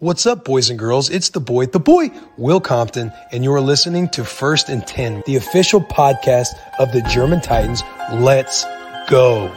What's 0.00 0.26
up, 0.26 0.44
boys 0.44 0.70
and 0.70 0.78
girls? 0.78 1.10
It's 1.10 1.30
the 1.30 1.40
boy, 1.40 1.66
the 1.66 1.80
boy, 1.80 2.12
Will 2.36 2.60
Compton, 2.60 3.12
and 3.32 3.42
you're 3.42 3.60
listening 3.60 4.08
to 4.10 4.24
First 4.24 4.68
and 4.68 4.86
10, 4.86 5.24
the 5.26 5.34
official 5.34 5.80
podcast 5.80 6.50
of 6.78 6.92
the 6.92 7.02
German 7.02 7.40
Titans. 7.40 7.82
Let's 8.12 8.64
go. 9.08 9.48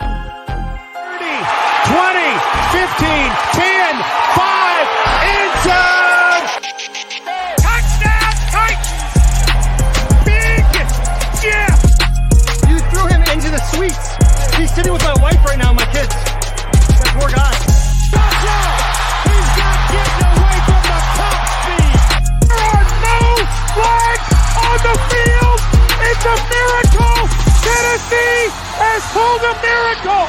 It's 26.23 26.29
a 26.29 26.37
miracle. 26.53 27.25
Tennessee 27.65 28.51
has 28.77 29.01
pulled 29.11 29.41
a 29.41 29.55
miracle. 29.65 30.27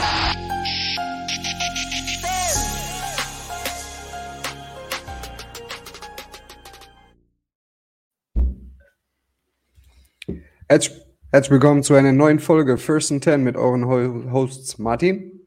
Herzlich, 10.66 11.50
willkommen 11.50 11.82
zu 11.82 11.92
einer 11.92 12.12
neuen 12.12 12.38
Folge 12.38 12.78
First 12.78 13.12
and 13.12 13.22
Ten 13.22 13.44
mit 13.44 13.58
euren 13.58 13.84
Hosts 14.32 14.78
Martin. 14.78 15.46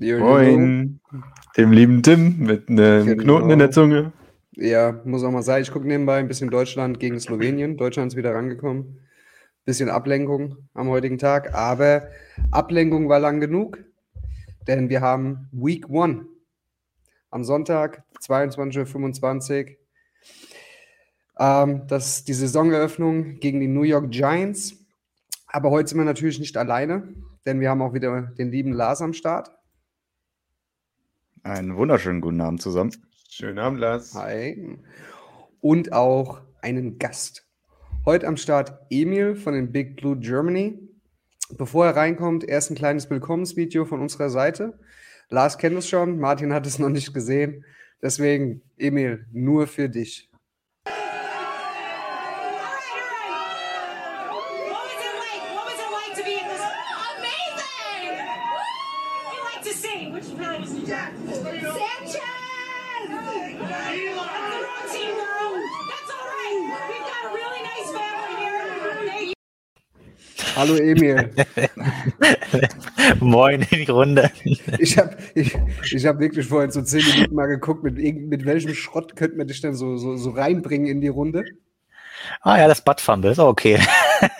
Moin. 0.00 0.98
Dem 1.56 1.70
lieben 1.70 2.02
Tim 2.02 2.40
mit 2.40 2.68
einem 2.68 3.06
genau. 3.06 3.22
Knoten 3.22 3.50
in 3.50 3.60
der 3.60 3.70
Zunge. 3.70 4.12
Ja, 4.56 5.00
muss 5.04 5.22
auch 5.22 5.30
mal 5.30 5.42
sein. 5.42 5.62
Ich 5.62 5.70
gucke 5.70 5.86
nebenbei 5.86 6.16
ein 6.16 6.26
bisschen 6.26 6.50
Deutschland 6.50 6.98
gegen 6.98 7.20
Slowenien. 7.20 7.76
Deutschland 7.76 8.10
ist 8.10 8.16
wieder 8.16 8.34
rangekommen. 8.34 8.98
Bisschen 9.64 9.88
Ablenkung 9.88 10.68
am 10.74 10.88
heutigen 10.88 11.18
Tag. 11.18 11.54
Aber 11.54 12.08
Ablenkung 12.50 13.08
war 13.08 13.18
lang 13.18 13.40
genug, 13.40 13.78
denn 14.66 14.88
wir 14.88 15.00
haben 15.00 15.48
Week 15.52 15.88
One. 15.88 16.26
Am 17.30 17.44
Sonntag, 17.44 18.04
22.25 18.20 19.66
Uhr. 19.66 19.76
Ähm, 21.38 21.86
das 21.88 22.18
ist 22.18 22.28
die 22.28 22.34
Saisoneröffnung 22.34 23.40
gegen 23.40 23.60
die 23.60 23.68
New 23.68 23.82
York 23.82 24.10
Giants. 24.10 24.84
Aber 25.46 25.70
heute 25.70 25.88
sind 25.88 25.98
wir 25.98 26.04
natürlich 26.04 26.38
nicht 26.38 26.56
alleine, 26.56 27.14
denn 27.46 27.60
wir 27.60 27.70
haben 27.70 27.82
auch 27.82 27.94
wieder 27.94 28.22
den 28.38 28.50
lieben 28.50 28.72
Lars 28.72 29.00
am 29.00 29.12
Start. 29.12 29.50
Einen 31.42 31.76
wunderschönen 31.76 32.20
guten 32.20 32.40
Abend 32.40 32.62
zusammen. 32.62 32.90
Schönen 33.28 33.58
Abend, 33.58 33.80
Lars. 33.80 34.14
Hi. 34.14 34.78
Und 35.60 35.92
auch 35.92 36.40
einen 36.60 36.98
Gast. 36.98 37.43
Heute 38.06 38.26
am 38.26 38.36
Start 38.36 38.74
Emil 38.90 39.34
von 39.34 39.54
den 39.54 39.72
Big 39.72 39.96
Blue 39.96 40.18
Germany. 40.18 40.78
Bevor 41.56 41.86
er 41.86 41.96
reinkommt, 41.96 42.44
erst 42.44 42.70
ein 42.70 42.74
kleines 42.74 43.08
Willkommensvideo 43.08 43.86
von 43.86 44.02
unserer 44.02 44.28
Seite. 44.28 44.78
Lars 45.30 45.56
kennt 45.56 45.78
es 45.78 45.88
schon, 45.88 46.20
Martin 46.20 46.52
hat 46.52 46.66
es 46.66 46.78
noch 46.78 46.90
nicht 46.90 47.14
gesehen. 47.14 47.64
Deswegen, 48.02 48.60
Emil, 48.76 49.24
nur 49.32 49.66
für 49.66 49.88
dich. 49.88 50.30
Hallo 70.56 70.76
Emil. 70.76 71.30
Moin 73.20 73.62
in 73.70 73.84
die 73.84 73.90
Runde. 73.90 74.30
Ich 74.78 74.96
habe 74.98 75.16
ich, 75.34 75.56
ich 75.90 76.06
hab 76.06 76.20
wirklich 76.20 76.46
vorhin 76.46 76.70
so 76.70 76.82
zehn 76.82 77.04
Minuten 77.04 77.34
mal 77.34 77.46
geguckt, 77.46 77.82
mit, 77.82 77.96
mit 77.96 78.44
welchem 78.44 78.72
Schrott 78.74 79.16
könnte 79.16 79.36
man 79.36 79.48
dich 79.48 79.60
denn 79.60 79.74
so, 79.74 79.96
so, 79.96 80.16
so 80.16 80.30
reinbringen 80.30 80.86
in 80.86 81.00
die 81.00 81.08
Runde. 81.08 81.44
Ah 82.40 82.58
ja, 82.58 82.68
das 82.68 82.82
Buttfumble 82.82 83.32
ist 83.32 83.38
okay. 83.38 83.80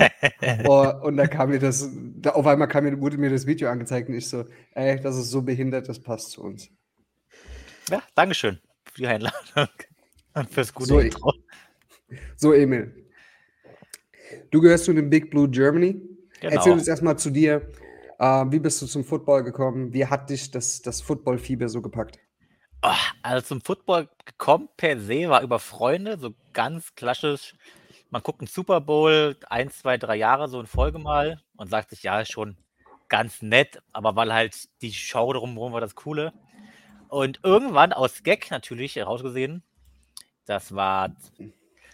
oh, 0.64 0.88
und 1.02 1.16
da 1.16 1.26
kam 1.26 1.50
mir 1.50 1.58
das, 1.58 1.90
da 1.92 2.30
auf 2.30 2.46
einmal 2.46 2.68
kam 2.68 2.84
mir, 2.84 3.00
wurde 3.00 3.18
mir 3.18 3.30
das 3.30 3.46
Video 3.46 3.68
angezeigt 3.68 4.08
und 4.08 4.14
ich 4.14 4.28
so, 4.28 4.44
ey, 4.72 5.00
das 5.00 5.16
ist 5.16 5.30
so 5.30 5.42
behindert, 5.42 5.88
das 5.88 5.98
passt 5.98 6.30
zu 6.30 6.42
uns. 6.42 6.70
Ja, 7.90 8.02
Dankeschön 8.14 8.60
für 8.84 8.98
die 8.98 9.06
Einladung 9.06 9.68
und 10.34 10.50
fürs 10.50 10.72
gute 10.72 10.88
so, 10.88 10.98
Intro. 11.00 11.34
So, 12.36 12.52
Emil. 12.52 13.03
Du 14.50 14.60
gehörst 14.60 14.84
zu 14.84 14.92
den 14.92 15.10
Big 15.10 15.30
Blue 15.30 15.48
Germany. 15.48 16.00
Genau. 16.40 16.54
Erzähl 16.54 16.72
uns 16.72 16.88
erstmal 16.88 17.18
zu 17.18 17.30
dir. 17.30 17.70
Äh, 18.18 18.44
wie 18.50 18.58
bist 18.58 18.80
du 18.82 18.86
zum 18.86 19.04
Football 19.04 19.44
gekommen? 19.44 19.92
Wie 19.92 20.06
hat 20.06 20.30
dich 20.30 20.50
das, 20.50 20.82
das 20.82 21.00
Football-Fieber 21.00 21.68
so 21.68 21.82
gepackt? 21.82 22.18
Oh, 22.82 22.92
also 23.22 23.46
zum 23.46 23.60
Football 23.62 24.08
gekommen 24.24 24.68
per 24.76 25.00
se 25.00 25.28
war 25.30 25.42
über 25.42 25.58
Freunde, 25.58 26.18
so 26.18 26.34
ganz 26.52 26.94
klassisch. 26.94 27.54
Man 28.10 28.22
guckt 28.22 28.40
einen 28.40 28.46
Super 28.46 28.80
Bowl, 28.80 29.36
ein, 29.48 29.70
zwei, 29.70 29.96
drei 29.96 30.16
Jahre 30.16 30.48
so 30.48 30.60
in 30.60 30.66
Folge 30.66 30.98
mal 30.98 31.40
und 31.56 31.70
sagt 31.70 31.90
sich, 31.90 32.02
ja, 32.02 32.20
ist 32.20 32.32
schon 32.32 32.56
ganz 33.08 33.40
nett, 33.42 33.82
aber 33.92 34.16
weil 34.16 34.32
halt 34.34 34.68
die 34.82 34.92
Show 34.92 35.32
drumherum 35.32 35.72
war 35.72 35.80
das 35.80 35.94
Coole. 35.94 36.32
Und 37.08 37.40
irgendwann 37.42 37.92
aus 37.92 38.22
Gag 38.22 38.50
natürlich 38.50 38.96
herausgesehen, 38.96 39.62
das 40.44 40.74
war 40.74 41.16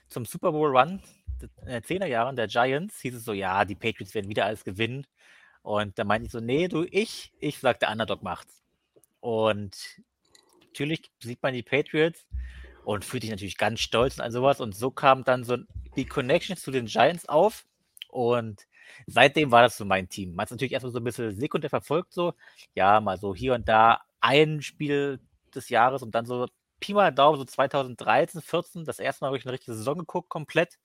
zum 0.08 0.24
Super 0.24 0.50
Bowl 0.50 0.76
Run 0.76 1.00
den 1.40 1.82
10er 1.82 2.06
Jahren 2.06 2.36
der 2.36 2.48
Giants 2.48 3.00
hieß 3.00 3.14
es 3.14 3.24
so, 3.24 3.32
ja, 3.32 3.64
die 3.64 3.74
Patriots 3.74 4.14
werden 4.14 4.28
wieder 4.28 4.46
alles 4.46 4.64
gewinnen. 4.64 5.06
Und 5.62 5.98
da 5.98 6.04
meinte 6.04 6.26
ich 6.26 6.32
so, 6.32 6.40
nee, 6.40 6.68
du, 6.68 6.86
ich, 6.90 7.32
ich 7.38 7.58
sag, 7.58 7.80
der 7.80 7.90
Underdog 7.90 8.22
macht's. 8.22 8.62
Und 9.20 9.76
natürlich 10.66 11.10
sieht 11.22 11.42
man 11.42 11.52
die 11.52 11.62
Patriots 11.62 12.26
und 12.84 13.04
fühlt 13.04 13.22
sich 13.22 13.30
natürlich 13.30 13.58
ganz 13.58 13.80
stolz 13.80 14.16
und 14.16 14.22
all 14.22 14.32
sowas. 14.32 14.60
Und 14.60 14.74
so 14.74 14.90
kam 14.90 15.24
dann 15.24 15.44
so 15.44 15.58
die 15.96 16.06
Connection 16.06 16.56
zu 16.56 16.70
den 16.70 16.86
Giants 16.86 17.28
auf. 17.28 17.66
Und 18.08 18.66
seitdem 19.06 19.50
war 19.50 19.62
das 19.62 19.76
so 19.76 19.84
mein 19.84 20.08
Team. 20.08 20.30
Man 20.30 20.42
hat 20.42 20.46
es 20.46 20.50
natürlich 20.52 20.72
erstmal 20.72 20.92
so 20.92 20.98
ein 20.98 21.04
bisschen 21.04 21.32
sekundär 21.32 21.70
verfolgt, 21.70 22.12
so, 22.12 22.34
ja, 22.74 23.00
mal 23.00 23.18
so 23.18 23.34
hier 23.34 23.54
und 23.54 23.68
da 23.68 24.00
ein 24.20 24.62
Spiel 24.62 25.20
des 25.54 25.68
Jahres 25.68 26.02
und 26.02 26.14
dann 26.14 26.26
so 26.26 26.46
Pi 26.80 26.94
mal 26.94 27.12
Daumen, 27.12 27.38
so 27.38 27.44
2013, 27.44 28.40
14, 28.40 28.84
das 28.84 28.98
erste 28.98 29.22
Mal 29.22 29.28
habe 29.28 29.38
ich 29.38 29.44
eine 29.44 29.52
richtige 29.52 29.74
Saison 29.74 29.98
geguckt, 29.98 30.30
komplett. 30.30 30.78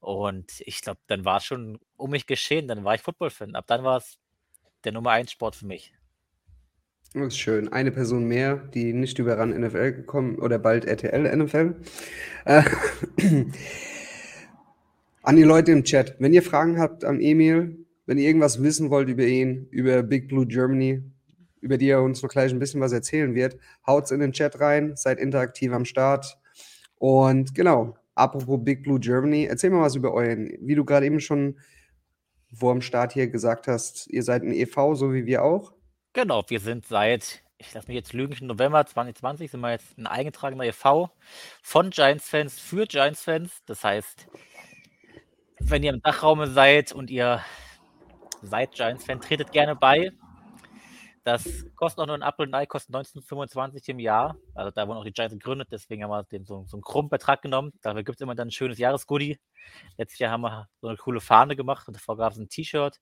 Und 0.00 0.62
ich 0.64 0.80
glaube, 0.80 1.00
dann 1.06 1.24
war 1.24 1.38
es 1.38 1.44
schon 1.44 1.78
um 1.96 2.10
mich 2.10 2.26
geschehen, 2.26 2.68
dann 2.68 2.84
war 2.84 2.94
ich 2.94 3.02
Football-Fan. 3.02 3.54
Ab 3.54 3.64
dann 3.66 3.82
war 3.84 3.98
es 3.98 4.18
der 4.84 4.92
Nummer 4.92 5.10
1 5.10 5.32
Sport 5.32 5.56
für 5.56 5.66
mich. 5.66 5.92
Das 7.14 7.28
ist 7.28 7.38
schön. 7.38 7.72
Eine 7.72 7.90
Person 7.90 8.24
mehr, 8.24 8.56
die 8.56 8.92
nicht 8.92 9.18
über 9.18 9.38
RAN 9.38 9.50
NFL 9.50 9.92
gekommen 9.92 10.36
oder 10.36 10.58
bald 10.58 10.84
RTL 10.84 11.36
NFL. 11.36 11.74
Äh, 12.44 12.62
an 15.22 15.36
die 15.36 15.42
Leute 15.42 15.72
im 15.72 15.84
Chat, 15.84 16.16
wenn 16.18 16.34
ihr 16.34 16.42
Fragen 16.42 16.78
habt 16.78 17.04
an 17.04 17.20
Emil, 17.20 17.86
wenn 18.04 18.18
ihr 18.18 18.26
irgendwas 18.26 18.62
wissen 18.62 18.90
wollt 18.90 19.08
über 19.08 19.24
ihn, 19.24 19.68
über 19.70 20.02
Big 20.02 20.28
Blue 20.28 20.46
Germany, 20.46 21.02
über 21.60 21.78
die 21.78 21.88
er 21.88 22.02
uns 22.02 22.22
noch 22.22 22.30
gleich 22.30 22.52
ein 22.52 22.58
bisschen 22.58 22.80
was 22.80 22.92
erzählen 22.92 23.34
wird, 23.34 23.56
haut's 23.86 24.10
in 24.10 24.20
den 24.20 24.32
Chat 24.32 24.60
rein, 24.60 24.94
seid 24.94 25.18
interaktiv 25.18 25.72
am 25.72 25.84
Start. 25.84 26.38
Und 26.96 27.54
genau, 27.54 27.96
Apropos 28.18 28.58
Big 28.62 28.82
Blue 28.82 28.98
Germany, 28.98 29.44
erzähl 29.44 29.70
mal 29.70 29.82
was 29.82 29.94
über 29.94 30.12
euren, 30.12 30.52
wie 30.60 30.74
du 30.74 30.84
gerade 30.84 31.06
eben 31.06 31.20
schon 31.20 31.58
vor 32.52 32.72
dem 32.72 32.82
Start 32.82 33.12
hier 33.12 33.28
gesagt 33.28 33.68
hast, 33.68 34.08
ihr 34.08 34.22
seid 34.22 34.42
ein 34.42 34.52
EV, 34.52 34.94
so 34.94 35.12
wie 35.12 35.26
wir 35.26 35.44
auch. 35.44 35.72
Genau, 36.14 36.42
wir 36.48 36.58
sind 36.58 36.86
seit, 36.86 37.44
ich 37.58 37.72
lasse 37.74 37.86
mich 37.86 37.94
jetzt 37.94 38.12
lügen, 38.12 38.46
November 38.46 38.84
2020 38.84 39.50
sind 39.50 39.60
wir 39.60 39.70
jetzt 39.70 39.96
ein 39.98 40.06
eingetragener 40.06 40.64
EV 40.64 41.10
von 41.62 41.90
Giants-Fans 41.90 42.58
für 42.58 42.86
Giants-Fans. 42.86 43.62
Das 43.66 43.84
heißt, 43.84 44.26
wenn 45.60 45.84
ihr 45.84 45.92
im 45.92 46.02
Dachraum 46.02 46.44
seid 46.46 46.92
und 46.92 47.10
ihr 47.10 47.40
seid 48.42 48.72
Giants-Fan, 48.72 49.20
tretet 49.20 49.52
gerne 49.52 49.76
bei. 49.76 50.10
Das 51.28 51.66
kostet 51.76 52.00
auch 52.00 52.06
nur 52.06 52.14
ein 52.16 52.22
Apple 52.22 52.46
und 52.46 52.54
Ei, 52.54 52.64
kostet 52.64 52.94
1925 52.94 53.86
im 53.90 53.98
Jahr. 53.98 54.38
Also 54.54 54.70
da 54.70 54.88
wurden 54.88 54.96
auch 54.96 55.04
die 55.04 55.12
Giants 55.12 55.34
gegründet, 55.34 55.68
deswegen 55.70 56.02
haben 56.02 56.08
wir 56.10 56.22
den 56.22 56.46
so, 56.46 56.64
so 56.66 56.78
einen 56.78 56.82
krummen 56.82 57.10
Betrag 57.10 57.42
genommen. 57.42 57.74
Dafür 57.82 58.02
gibt 58.02 58.16
es 58.16 58.22
immer 58.22 58.34
dann 58.34 58.48
ein 58.48 58.50
schönes 58.50 58.78
Jahresgoodie. 58.78 59.38
Letztes 59.98 60.20
Jahr 60.20 60.30
haben 60.30 60.40
wir 60.40 60.70
so 60.80 60.88
eine 60.88 60.96
coole 60.96 61.20
Fahne 61.20 61.54
gemacht 61.54 61.86
und 61.86 61.94
davor 61.94 62.16
gab 62.16 62.32
es 62.32 62.38
ein 62.38 62.48
T-Shirt. 62.48 62.98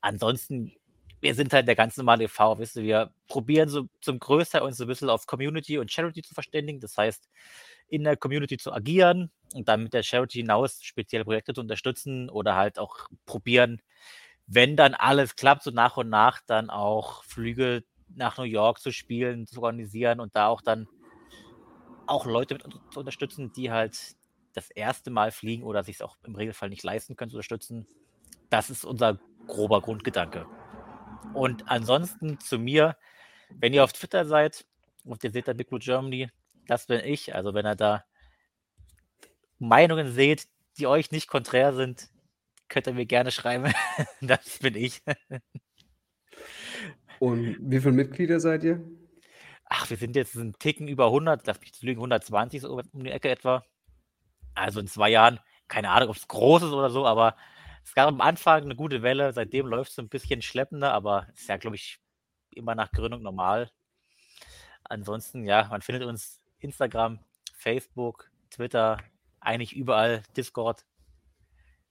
Ansonsten, 0.00 0.72
wir 1.20 1.34
sind 1.34 1.52
halt 1.52 1.68
der 1.68 1.74
ganz 1.74 1.98
normale 1.98 2.24
e.V., 2.24 2.58
wisst 2.58 2.76
ihr, 2.76 2.82
wir 2.82 3.12
probieren 3.28 3.68
so 3.68 3.88
zum 4.00 4.20
Größteil 4.20 4.62
uns 4.62 4.78
so 4.78 4.84
ein 4.84 4.88
bisschen 4.88 5.10
auf 5.10 5.26
Community 5.26 5.76
und 5.76 5.92
Charity 5.92 6.22
zu 6.22 6.32
verständigen. 6.32 6.80
Das 6.80 6.96
heißt, 6.96 7.28
in 7.88 8.04
der 8.04 8.16
Community 8.16 8.56
zu 8.56 8.72
agieren 8.72 9.30
und 9.52 9.68
dann 9.68 9.82
mit 9.82 9.92
der 9.92 10.02
Charity 10.02 10.38
hinaus 10.38 10.82
spezielle 10.82 11.26
Projekte 11.26 11.52
zu 11.52 11.60
unterstützen 11.60 12.30
oder 12.30 12.56
halt 12.56 12.78
auch 12.78 13.10
probieren, 13.26 13.82
wenn 14.46 14.76
dann 14.76 14.94
alles 14.94 15.36
klappt, 15.36 15.62
so 15.62 15.70
nach 15.70 15.96
und 15.96 16.08
nach 16.08 16.40
dann 16.46 16.70
auch 16.70 17.24
Flüge 17.24 17.84
nach 18.08 18.38
New 18.38 18.44
York 18.44 18.80
zu 18.80 18.92
spielen, 18.92 19.46
zu 19.46 19.62
organisieren 19.62 20.20
und 20.20 20.36
da 20.36 20.46
auch 20.48 20.60
dann 20.60 20.88
auch 22.06 22.24
Leute 22.24 22.54
mit 22.54 22.62
zu 22.92 23.00
unterstützen, 23.00 23.52
die 23.52 23.70
halt 23.70 24.16
das 24.54 24.70
erste 24.70 25.10
Mal 25.10 25.32
fliegen 25.32 25.64
oder 25.64 25.82
sich 25.82 25.96
es 25.96 26.02
auch 26.02 26.16
im 26.22 26.34
Regelfall 26.34 26.70
nicht 26.70 26.84
leisten 26.84 27.16
können 27.16 27.30
zu 27.30 27.36
unterstützen. 27.36 27.86
Das 28.48 28.70
ist 28.70 28.84
unser 28.84 29.18
grober 29.46 29.82
Grundgedanke. 29.82 30.46
Und 31.34 31.68
ansonsten 31.68 32.38
zu 32.40 32.58
mir, 32.58 32.96
wenn 33.50 33.74
ihr 33.74 33.84
auf 33.84 33.92
Twitter 33.92 34.24
seid 34.24 34.64
und 35.04 35.22
ihr 35.24 35.30
seht 35.30 35.48
da 35.48 35.52
Big 35.52 35.68
Blue 35.68 35.80
Germany, 35.80 36.30
das 36.66 36.86
bin 36.86 37.00
ich. 37.04 37.34
Also 37.34 37.52
wenn 37.54 37.66
ihr 37.66 37.74
da 37.74 38.04
Meinungen 39.58 40.12
seht, 40.12 40.48
die 40.78 40.86
euch 40.86 41.10
nicht 41.10 41.28
konträr 41.28 41.74
sind, 41.74 42.08
könnt 42.68 42.86
ihr 42.86 42.94
mir 42.94 43.06
gerne 43.06 43.30
schreiben. 43.30 43.72
das 44.20 44.58
bin 44.58 44.74
ich. 44.74 45.02
Und 47.18 47.56
wie 47.60 47.80
viele 47.80 47.92
Mitglieder 47.92 48.40
seid 48.40 48.64
ihr? 48.64 48.84
Ach, 49.64 49.88
wir 49.90 49.96
sind 49.96 50.14
jetzt 50.14 50.36
einen 50.36 50.58
Ticken 50.58 50.86
über 50.86 51.06
100, 51.06 51.46
darf 51.48 51.58
ich 51.62 51.82
lügen, 51.82 52.00
120 52.00 52.60
so 52.60 52.80
um 52.92 53.04
die 53.04 53.10
Ecke 53.10 53.30
etwa. 53.30 53.64
Also 54.54 54.80
in 54.80 54.86
zwei 54.86 55.10
Jahren, 55.10 55.40
keine 55.68 55.90
Ahnung, 55.90 56.10
ob 56.10 56.16
es 56.16 56.28
groß 56.28 56.62
ist 56.62 56.72
oder 56.72 56.90
so, 56.90 57.06
aber 57.06 57.36
es 57.84 57.94
gab 57.94 58.08
am 58.08 58.20
Anfang 58.20 58.62
eine 58.62 58.76
gute 58.76 59.02
Welle. 59.02 59.32
Seitdem 59.32 59.66
läuft 59.66 59.92
es 59.92 59.98
ein 59.98 60.08
bisschen 60.08 60.42
schleppender, 60.42 60.92
aber 60.92 61.28
ist 61.34 61.48
ja, 61.48 61.56
glaube 61.56 61.76
ich, 61.76 61.98
immer 62.50 62.74
nach 62.74 62.90
Gründung 62.90 63.22
normal. 63.22 63.70
Ansonsten, 64.84 65.44
ja, 65.44 65.66
man 65.68 65.82
findet 65.82 66.04
uns 66.04 66.40
Instagram, 66.58 67.20
Facebook, 67.54 68.30
Twitter, 68.50 68.98
eigentlich 69.40 69.74
überall, 69.74 70.22
Discord, 70.36 70.84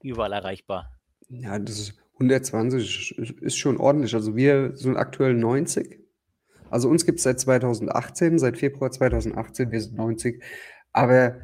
überall 0.06 0.34
erreichbar. 0.34 0.92
Ja, 1.30 1.58
das 1.60 1.80
ist 1.80 1.94
120 2.16 3.18
ist 3.42 3.58
schon 3.58 3.78
ordentlich. 3.78 4.14
Also 4.14 4.36
wir 4.36 4.76
sind 4.76 4.96
aktuell 4.96 5.34
90. 5.34 6.00
Also 6.70 6.90
uns 6.90 7.06
gibt 7.06 7.20
es 7.20 7.24
seit 7.24 7.40
2018, 7.40 8.40
seit 8.40 8.58
Februar 8.58 8.92
2018, 8.92 9.72
wir 9.72 9.82
sind 9.82 9.96
90. 9.96 10.42
Aber 10.94 11.36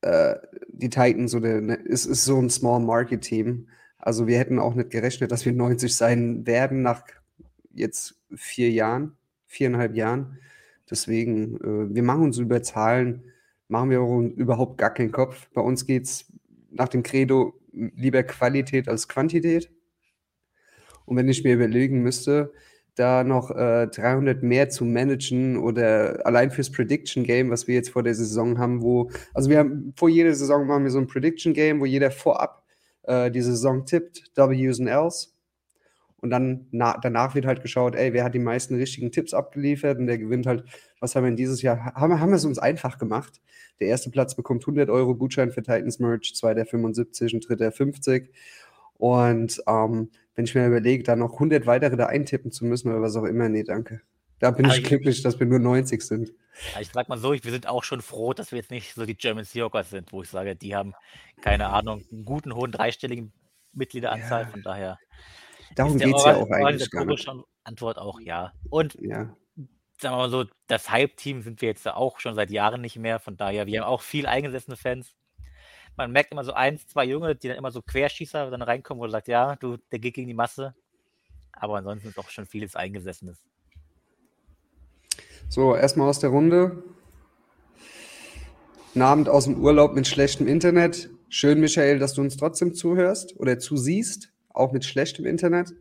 äh, 0.00 0.36
die 0.68 0.90
Titans 0.90 1.34
oder 1.34 1.60
ne, 1.60 1.78
es 1.88 2.06
ist 2.06 2.24
so 2.24 2.38
ein 2.38 2.50
Small 2.50 2.80
Market 2.80 3.22
Team. 3.22 3.68
Also 3.98 4.26
wir 4.26 4.38
hätten 4.38 4.58
auch 4.58 4.74
nicht 4.74 4.90
gerechnet, 4.90 5.30
dass 5.30 5.44
wir 5.44 5.52
90 5.52 5.94
sein 5.94 6.46
werden 6.46 6.82
nach 6.82 7.04
jetzt 7.72 8.20
vier 8.34 8.70
Jahren, 8.70 9.16
viereinhalb 9.46 9.94
Jahren. 9.94 10.38
Deswegen, 10.90 11.56
äh, 11.56 11.94
wir 11.94 12.02
machen 12.02 12.24
uns 12.24 12.38
über 12.38 12.62
Zahlen, 12.62 13.24
machen 13.68 13.90
wir 13.90 14.00
überhaupt 14.36 14.78
gar 14.78 14.92
keinen 14.92 15.12
Kopf. 15.12 15.48
Bei 15.54 15.62
uns 15.62 15.86
geht 15.86 16.04
es 16.04 16.32
nach 16.70 16.88
dem 16.88 17.02
Credo 17.02 17.54
lieber 17.74 18.22
Qualität 18.22 18.88
als 18.88 19.08
Quantität. 19.08 19.70
Und 21.04 21.16
wenn 21.16 21.28
ich 21.28 21.44
mir 21.44 21.54
überlegen 21.54 22.02
müsste, 22.02 22.52
da 22.94 23.24
noch 23.24 23.50
äh, 23.50 23.88
300 23.88 24.42
mehr 24.42 24.68
zu 24.68 24.84
managen 24.84 25.56
oder 25.56 26.24
allein 26.24 26.50
fürs 26.50 26.70
Prediction 26.70 27.24
Game, 27.24 27.50
was 27.50 27.66
wir 27.66 27.74
jetzt 27.74 27.90
vor 27.90 28.02
der 28.02 28.14
Saison 28.14 28.58
haben, 28.58 28.82
wo, 28.82 29.10
also 29.32 29.50
wir 29.50 29.58
haben 29.58 29.92
vor 29.96 30.08
jeder 30.08 30.34
Saison 30.34 30.66
machen 30.66 30.84
wir 30.84 30.90
so 30.90 30.98
ein 30.98 31.08
Prediction 31.08 31.52
Game, 31.52 31.80
wo 31.80 31.86
jeder 31.86 32.10
vorab 32.10 32.64
äh, 33.02 33.30
die 33.30 33.42
Saison 33.42 33.84
tippt, 33.84 34.30
W's 34.36 34.78
und 34.78 34.86
L's. 34.86 35.33
Und 36.24 36.30
dann 36.30 36.68
na, 36.70 36.96
danach 37.02 37.34
wird 37.34 37.44
halt 37.44 37.60
geschaut, 37.60 37.94
ey, 37.94 38.14
wer 38.14 38.24
hat 38.24 38.32
die 38.32 38.38
meisten 38.38 38.76
richtigen 38.76 39.12
Tipps 39.12 39.34
abgeliefert 39.34 39.98
und 39.98 40.06
der 40.06 40.16
gewinnt 40.16 40.46
halt, 40.46 40.64
was 40.98 41.14
haben 41.14 41.24
wir 41.24 41.28
in 41.28 41.36
dieses 41.36 41.60
Jahr, 41.60 41.92
haben, 41.94 42.18
haben 42.18 42.30
wir 42.30 42.36
es 42.36 42.46
uns 42.46 42.58
einfach 42.58 42.96
gemacht. 42.96 43.42
Der 43.78 43.88
erste 43.88 44.08
Platz 44.08 44.34
bekommt 44.34 44.62
100 44.62 44.88
Euro 44.88 45.14
Gutschein 45.16 45.50
für 45.50 45.60
Titans 45.60 45.98
Merch, 45.98 46.34
zweiter 46.34 46.64
75 46.64 47.34
und 47.34 47.46
dritter 47.46 47.70
50. 47.70 48.32
Und 48.94 49.62
ähm, 49.66 50.12
wenn 50.34 50.46
ich 50.46 50.54
mir 50.54 50.66
überlege, 50.66 51.02
da 51.02 51.14
noch 51.14 51.34
100 51.34 51.66
weitere 51.66 51.98
da 51.98 52.06
eintippen 52.06 52.50
zu 52.50 52.64
müssen 52.64 52.88
oder 52.88 53.02
was 53.02 53.16
auch 53.16 53.24
immer, 53.24 53.50
nee, 53.50 53.62
danke. 53.62 54.00
Da 54.38 54.50
bin 54.50 54.64
ich, 54.64 54.78
ich 54.78 54.84
glücklich, 54.84 55.20
dass 55.20 55.38
wir 55.38 55.46
nur 55.46 55.58
90 55.58 56.00
sind. 56.00 56.32
Ich 56.80 56.88
sag 56.88 57.10
mal 57.10 57.18
so, 57.18 57.34
wir 57.34 57.50
sind 57.50 57.68
auch 57.68 57.84
schon 57.84 58.00
froh, 58.00 58.32
dass 58.32 58.50
wir 58.50 58.60
jetzt 58.60 58.70
nicht 58.70 58.94
so 58.94 59.04
die 59.04 59.14
German 59.14 59.44
Seahawkers 59.44 59.90
sind, 59.90 60.10
wo 60.10 60.22
ich 60.22 60.30
sage, 60.30 60.56
die 60.56 60.74
haben, 60.74 60.94
keine 61.42 61.66
Ahnung, 61.66 62.02
einen 62.10 62.24
guten, 62.24 62.54
hohen, 62.54 62.72
dreistelligen 62.72 63.34
Mitgliederanzahl, 63.74 64.44
ja. 64.44 64.48
von 64.48 64.62
daher. 64.62 64.98
Darum 65.76 65.98
geht 65.98 66.14
es 66.14 66.24
ja 66.24 66.36
auch 66.36 66.50
eigentlich 66.50 66.90
gar 66.90 67.04
nicht. 67.04 67.28
Antwort 67.64 67.98
auch 67.98 68.20
ja. 68.20 68.52
Und 68.70 68.94
ja. 69.00 69.34
sagen 69.98 70.14
wir 70.14 70.16
mal 70.16 70.30
so, 70.30 70.44
das 70.66 70.90
Hype-Team 70.90 71.42
sind 71.42 71.62
wir 71.62 71.68
jetzt 71.68 71.86
auch 71.88 72.20
schon 72.20 72.34
seit 72.34 72.50
Jahren 72.50 72.80
nicht 72.80 72.96
mehr, 72.96 73.18
von 73.18 73.36
daher, 73.36 73.66
wir 73.66 73.80
haben 73.80 73.88
auch 73.88 74.02
viel 74.02 74.26
eingesessene 74.26 74.76
Fans 74.76 75.14
man 75.96 76.12
merkt 76.12 76.32
immer 76.32 76.44
so 76.44 76.52
eins, 76.52 76.86
zwei 76.86 77.04
Junge, 77.04 77.34
die 77.36 77.48
dann 77.48 77.56
immer 77.56 77.70
so 77.70 77.82
Querschießer 77.82 78.50
dann 78.50 78.62
reinkommen, 78.62 79.00
wo 79.00 79.06
du 79.06 79.12
sagst, 79.12 79.28
ja, 79.28 79.56
du, 79.56 79.76
der 79.92 79.98
geht 79.98 80.14
gegen 80.14 80.28
die 80.28 80.34
Masse. 80.34 80.74
Aber 81.52 81.76
ansonsten 81.76 82.08
ist 82.08 82.18
auch 82.18 82.28
schon 82.30 82.46
vieles 82.46 82.74
Eingesessenes. 82.74 83.38
So, 85.48 85.76
erstmal 85.76 86.08
aus 86.08 86.18
der 86.18 86.30
Runde. 86.30 86.82
Einen 88.94 89.02
Abend 89.02 89.28
aus 89.28 89.44
dem 89.44 89.60
Urlaub 89.60 89.94
mit 89.94 90.06
schlechtem 90.06 90.48
Internet. 90.48 91.10
Schön, 91.28 91.60
Michael, 91.60 91.98
dass 91.98 92.14
du 92.14 92.22
uns 92.22 92.36
trotzdem 92.36 92.74
zuhörst 92.74 93.38
oder 93.38 93.58
zusiehst, 93.58 94.32
auch 94.54 94.72
mit 94.72 94.84
schlechtem 94.84 95.26
Internet. 95.26 95.74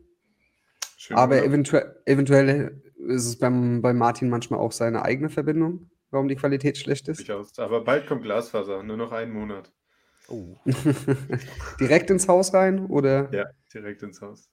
Schön, 0.98 1.18
Aber 1.18 1.44
eventuell, 1.44 1.96
eventuell 2.06 2.82
ist 3.08 3.26
es 3.26 3.38
beim, 3.38 3.82
bei 3.82 3.94
Martin 3.94 4.30
manchmal 4.30 4.60
auch 4.60 4.72
seine 4.72 5.04
eigene 5.04 5.30
Verbindung, 5.30 5.90
warum 6.12 6.28
die 6.28 6.36
Qualität 6.36 6.78
schlecht 6.78 7.08
ist. 7.08 7.30
Aber 7.60 7.84
bald 7.84 8.08
kommt 8.08 8.24
Glasfaser, 8.24 8.84
nur 8.84 8.98
noch 8.98 9.12
einen 9.12 9.32
Monat. 9.32 9.72
Oh. 10.28 10.56
direkt 11.80 12.10
ins 12.10 12.28
Haus 12.28 12.54
rein 12.54 12.86
oder? 12.86 13.30
Ja, 13.34 13.46
direkt 13.74 14.04
ins 14.04 14.22
Haus. 14.22 14.50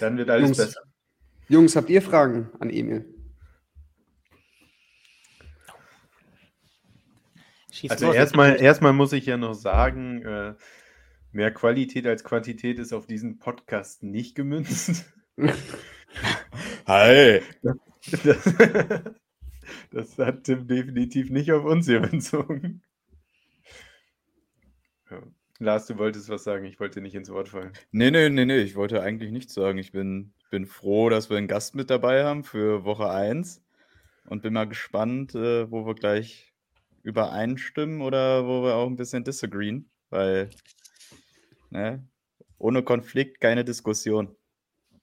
Dann 0.00 0.16
wird 0.16 0.30
alles 0.30 0.48
Jungs, 0.48 0.56
besser. 0.56 0.80
Jungs, 1.48 1.76
habt 1.76 1.90
ihr 1.90 2.02
Fragen 2.02 2.50
an 2.60 2.70
Emil? 2.70 3.04
also 7.88 8.12
erstmal, 8.12 8.60
erstmal 8.60 8.92
muss 8.92 9.12
ich 9.12 9.26
ja 9.26 9.36
noch 9.36 9.54
sagen, 9.54 10.22
äh, 10.22 10.54
mehr 11.32 11.52
Qualität 11.52 12.06
als 12.06 12.24
Quantität 12.24 12.78
ist 12.78 12.92
auf 12.92 13.06
diesen 13.06 13.38
Podcast 13.38 14.02
nicht 14.02 14.34
gemünzt. 14.34 15.04
Hi! 16.86 17.42
Das, 17.62 18.54
das, 19.90 20.18
hat 20.18 20.44
Tim 20.44 20.66
definitiv 20.66 21.30
nicht 21.30 21.52
auf 21.52 21.64
uns 21.64 21.86
hier 21.86 22.00
bezogen. 22.00 22.82
Ja. 25.10 25.22
Lars, 25.58 25.86
du 25.86 25.98
wolltest 25.98 26.28
was 26.28 26.44
sagen, 26.44 26.64
ich 26.64 26.78
wollte 26.80 27.00
nicht 27.00 27.14
ins 27.14 27.30
Wort 27.30 27.48
fallen. 27.48 27.72
Nee, 27.90 28.10
nee, 28.10 28.28
nee, 28.28 28.44
nee, 28.44 28.58
ich 28.58 28.76
wollte 28.76 29.02
eigentlich 29.02 29.32
nichts 29.32 29.54
sagen. 29.54 29.78
Ich 29.78 29.92
bin, 29.92 30.32
bin 30.50 30.66
froh, 30.66 31.08
dass 31.08 31.28
wir 31.28 31.36
einen 31.36 31.48
Gast 31.48 31.74
mit 31.74 31.90
dabei 31.90 32.24
haben 32.24 32.44
für 32.44 32.84
Woche 32.84 33.10
1 33.10 33.62
und 34.26 34.42
bin 34.42 34.54
mal 34.54 34.68
gespannt, 34.68 35.34
äh, 35.34 35.70
wo 35.70 35.84
wir 35.84 35.94
gleich 35.94 36.54
übereinstimmen 37.02 38.00
oder 38.00 38.46
wo 38.46 38.62
wir 38.62 38.76
auch 38.76 38.86
ein 38.86 38.96
bisschen 38.96 39.24
disagreeen, 39.24 39.90
weil 40.10 40.50
ne, 41.70 42.06
ohne 42.58 42.82
Konflikt 42.82 43.40
keine 43.40 43.64
Diskussion. 43.64 44.34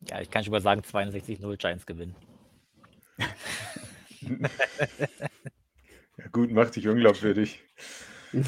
Ja, 0.10 0.22
ich 0.22 0.30
kann 0.30 0.44
schon 0.44 0.52
mal 0.52 0.62
sagen, 0.62 0.82
62-0 0.82 1.58
Giants 1.58 1.86
gewinnen. 1.86 2.16
ja, 6.18 6.28
gut, 6.32 6.52
macht 6.52 6.76
dich 6.76 6.88
unglaubwürdig. 6.88 7.64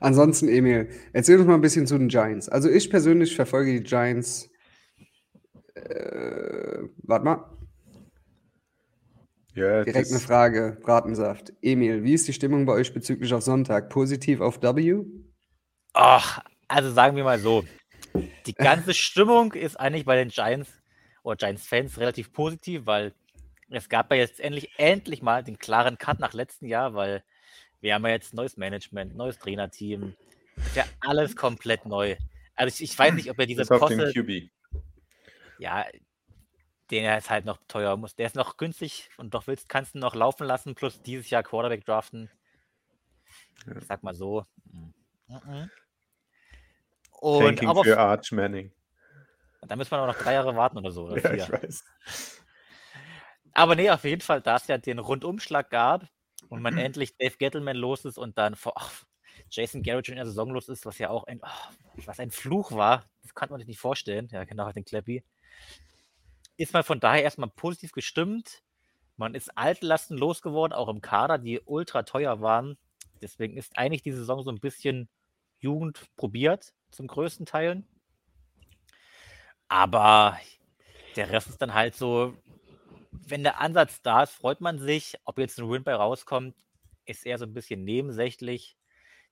Ansonsten, 0.00 0.48
Emil, 0.48 0.88
erzähl 1.12 1.38
uns 1.38 1.46
mal 1.46 1.54
ein 1.54 1.60
bisschen 1.60 1.86
zu 1.86 1.96
den 1.96 2.08
Giants. 2.08 2.48
Also 2.48 2.68
ich 2.68 2.90
persönlich 2.90 3.34
verfolge 3.34 3.72
die 3.72 3.82
Giants. 3.82 4.50
Äh, 5.74 6.88
warte 6.98 7.24
mal. 7.24 7.50
Ja, 9.54 9.84
Direkt 9.84 10.10
eine 10.10 10.18
Frage, 10.18 10.78
Bratensaft. 10.82 11.52
Emil, 11.62 12.02
wie 12.02 12.14
ist 12.14 12.26
die 12.26 12.32
Stimmung 12.32 12.66
bei 12.66 12.72
euch 12.72 12.92
bezüglich 12.92 13.32
auf 13.32 13.42
Sonntag? 13.42 13.88
Positiv 13.88 14.40
auf 14.40 14.60
W? 14.62 15.04
Ach, 15.92 16.42
also 16.74 16.90
sagen 16.90 17.16
wir 17.16 17.24
mal 17.24 17.38
so. 17.38 17.64
Die 18.46 18.54
ganze 18.54 18.94
Stimmung 18.94 19.52
ist 19.52 19.78
eigentlich 19.78 20.04
bei 20.04 20.16
den 20.16 20.28
Giants 20.28 20.70
oder 21.22 21.36
Giants-Fans 21.36 21.98
relativ 21.98 22.32
positiv, 22.32 22.86
weil 22.86 23.14
es 23.70 23.88
gab 23.88 24.10
ja 24.10 24.18
jetzt 24.18 24.40
endlich, 24.40 24.70
endlich 24.76 25.22
mal 25.22 25.42
den 25.44 25.58
klaren 25.58 25.98
Cut 25.98 26.18
nach 26.18 26.32
letztem 26.32 26.68
Jahr, 26.68 26.94
weil 26.94 27.22
wir 27.80 27.94
haben 27.94 28.04
ja 28.04 28.10
jetzt 28.10 28.34
neues 28.34 28.56
Management, 28.56 29.16
neues 29.16 29.38
Trainerteam. 29.38 30.14
Ist 30.56 30.76
ja 30.76 30.84
alles 31.00 31.36
komplett 31.36 31.86
neu. 31.86 32.16
Also 32.54 32.74
ich, 32.74 32.90
ich 32.90 32.98
weiß 32.98 33.14
nicht, 33.14 33.30
ob 33.30 33.38
er 33.38 33.46
diese 33.46 33.64
Posse... 33.64 34.12
Ja, 35.58 35.86
der 36.90 37.18
ist 37.18 37.30
halt 37.30 37.44
noch 37.44 37.58
teuer. 37.68 37.96
Muss, 37.96 38.16
der 38.16 38.26
ist 38.26 38.36
noch 38.36 38.56
günstig 38.56 39.08
und 39.16 39.34
doch 39.34 39.46
willst, 39.46 39.68
kannst 39.68 39.94
du 39.94 39.98
noch 39.98 40.14
laufen 40.14 40.46
lassen, 40.46 40.74
plus 40.74 41.00
dieses 41.02 41.30
Jahr 41.30 41.42
Quarterback 41.42 41.84
draften. 41.84 42.30
Ich 43.78 43.86
sag 43.86 44.02
mal 44.02 44.14
so. 44.14 44.44
Mhm. 45.28 45.70
Und 47.20 47.44
Tanking 47.44 47.68
aber 47.68 47.84
für 47.84 47.98
Arch 47.98 48.32
Manning. 48.32 48.72
Da 49.66 49.76
müssen 49.76 49.90
wir 49.92 50.06
noch 50.06 50.18
drei 50.18 50.34
Jahre 50.34 50.54
warten 50.56 50.78
oder 50.78 50.90
so. 50.90 51.04
Oder 51.04 51.34
ja, 51.36 51.44
ich 51.44 51.50
weiß. 51.50 51.84
Aber 53.52 53.76
nee, 53.76 53.88
auf 53.88 54.04
jeden 54.04 54.20
Fall, 54.20 54.40
da 54.40 54.56
es 54.56 54.66
ja 54.66 54.78
den 54.78 54.98
Rundumschlag 54.98 55.70
gab, 55.70 56.06
und 56.48 56.62
man 56.62 56.78
endlich 56.78 57.16
Dave 57.16 57.36
Gettleman 57.36 57.76
los 57.76 58.04
ist 58.04 58.18
und 58.18 58.38
dann 58.38 58.54
vor, 58.54 58.74
ach, 58.76 59.04
Jason 59.50 59.82
Garrett 59.82 60.06
schon 60.06 60.14
in 60.14 60.18
der 60.18 60.26
Saison 60.26 60.50
los 60.50 60.68
ist, 60.68 60.86
was 60.86 60.98
ja 60.98 61.10
auch 61.10 61.24
ein, 61.24 61.40
oh, 61.42 62.02
was 62.06 62.20
ein 62.20 62.30
Fluch 62.30 62.72
war, 62.72 63.04
das 63.22 63.34
kann 63.34 63.48
man 63.50 63.58
sich 63.58 63.68
nicht 63.68 63.80
vorstellen. 63.80 64.28
Ja, 64.30 64.44
genau, 64.44 64.70
den 64.72 64.84
Clappy. 64.84 65.24
Ist 66.56 66.72
man 66.72 66.84
von 66.84 67.00
daher 67.00 67.22
erstmal 67.22 67.50
positiv 67.50 67.92
gestimmt. 67.92 68.62
Man 69.16 69.34
ist 69.34 69.56
Altlasten 69.56 70.16
losgeworden, 70.16 70.72
auch 70.72 70.88
im 70.88 71.00
Kader, 71.00 71.38
die 71.38 71.60
ultra 71.64 72.02
teuer 72.02 72.40
waren. 72.40 72.76
Deswegen 73.20 73.56
ist 73.56 73.76
eigentlich 73.78 74.02
die 74.02 74.12
Saison 74.12 74.42
so 74.42 74.50
ein 74.50 74.60
bisschen 74.60 75.08
Jugend 75.58 76.04
probiert, 76.16 76.72
zum 76.94 77.06
größten 77.06 77.46
Teil. 77.46 77.84
Aber 79.68 80.38
der 81.16 81.30
Rest 81.30 81.48
ist 81.48 81.62
dann 81.62 81.74
halt 81.74 81.94
so, 81.94 82.34
wenn 83.10 83.42
der 83.42 83.60
Ansatz 83.60 84.02
da 84.02 84.22
ist, 84.22 84.32
freut 84.32 84.60
man 84.60 84.78
sich. 84.78 85.16
Ob 85.24 85.38
jetzt 85.38 85.58
ein 85.58 85.70
Win 85.70 85.84
bei 85.84 85.94
rauskommt, 85.94 86.54
ist 87.06 87.26
eher 87.26 87.38
so 87.38 87.44
ein 87.44 87.54
bisschen 87.54 87.84
nebensächlich. 87.84 88.76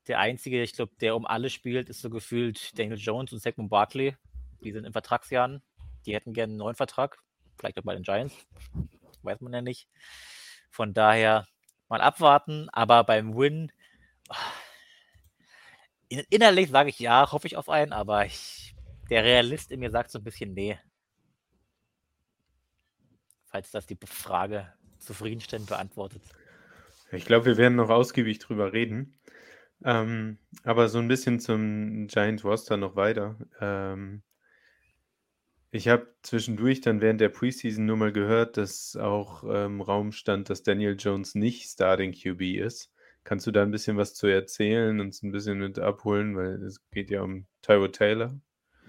Der 0.09 0.19
einzige, 0.19 0.63
ich 0.63 0.73
glaube, 0.73 0.93
der 1.01 1.15
um 1.15 1.27
alles 1.27 1.53
spielt, 1.53 1.89
ist 1.89 2.01
so 2.01 2.11
gefühlt 2.11 2.77
Daniel 2.79 2.99
Jones 2.99 3.33
und 3.33 3.41
Saquon 3.41 3.69
Barkley. 3.69 4.17
Die 4.63 4.73
sind 4.73 4.85
in 4.85 4.93
Vertragsjahren. 4.93 5.63
Die 6.07 6.15
hätten 6.15 6.33
gerne 6.33 6.53
einen 6.53 6.59
neuen 6.59 6.75
Vertrag. 6.75 7.19
Vielleicht 7.59 7.79
auch 7.79 7.85
bei 7.85 7.95
den 7.95 8.03
Giants. 8.03 8.35
Weiß 9.23 9.41
man 9.41 9.53
ja 9.53 9.63
nicht. 9.63 9.89
Von 10.71 10.95
daher 10.95 11.47
mal 11.89 12.01
abwarten. 12.01 12.69
Aber 12.71 13.05
beim 13.05 13.37
Win, 13.37 13.71
innerlich 16.31 16.71
sage 16.71 16.91
ich 16.91 16.99
ja, 16.99 17.31
hoffe 17.31 17.47
ich 17.47 17.57
auf 17.57 17.69
einen. 17.69 17.93
Aber 17.93 18.27
ich, 18.27 18.75
der 19.11 19.25
Realist 19.25 19.71
in 19.73 19.81
mir 19.81 19.91
sagt 19.91 20.11
so 20.11 20.19
ein 20.19 20.25
bisschen 20.25 20.55
nee. 20.55 20.79
Falls 23.47 23.71
das 23.71 23.87
die 23.87 23.99
Frage 24.05 24.73
zufriedenstellend 24.99 25.69
beantwortet. 25.69 26.23
Ich 27.11 27.27
glaube, 27.27 27.47
wir 27.47 27.57
werden 27.57 27.77
noch 27.77 27.91
ausgiebig 27.91 28.39
drüber 28.39 28.73
reden. 28.73 29.19
Ähm, 29.85 30.39
aber 30.63 30.89
so 30.89 30.99
ein 30.99 31.09
bisschen 31.09 31.41
zum 31.41 32.07
Giant 32.07 32.45
Roster 32.45 32.77
noch 32.77 32.97
weiter. 32.97 33.37
Ähm, 33.61 34.23
ich 35.71 35.89
habe 35.89 36.15
zwischendurch 36.23 36.83
dann 36.83 37.01
während 37.01 37.21
der 37.21 37.31
Preseason 37.31 37.87
nur 37.87 37.97
mal 37.97 38.13
gehört, 38.13 38.57
dass 38.59 38.95
auch 38.97 39.43
im 39.43 39.51
ähm, 39.51 39.81
Raum 39.81 40.13
stand, 40.13 40.51
dass 40.51 40.63
Daniel 40.63 40.97
Jones 40.99 41.35
nicht 41.35 41.69
Starting 41.69 42.13
QB 42.13 42.43
ist. 42.59 42.92
Kannst 43.25 43.47
du 43.47 43.51
da 43.51 43.63
ein 43.63 43.71
bisschen 43.71 43.97
was 43.97 44.15
zu 44.15 44.27
erzählen 44.27 44.91
und 44.91 45.07
uns 45.07 45.23
ein 45.23 45.33
bisschen 45.33 45.59
mit 45.59 45.79
abholen, 45.79 46.37
weil 46.37 46.63
es 46.65 46.81
geht 46.91 47.11
ja 47.11 47.23
um 47.23 47.47
Tyro 47.63 47.89
Taylor? 47.89 48.35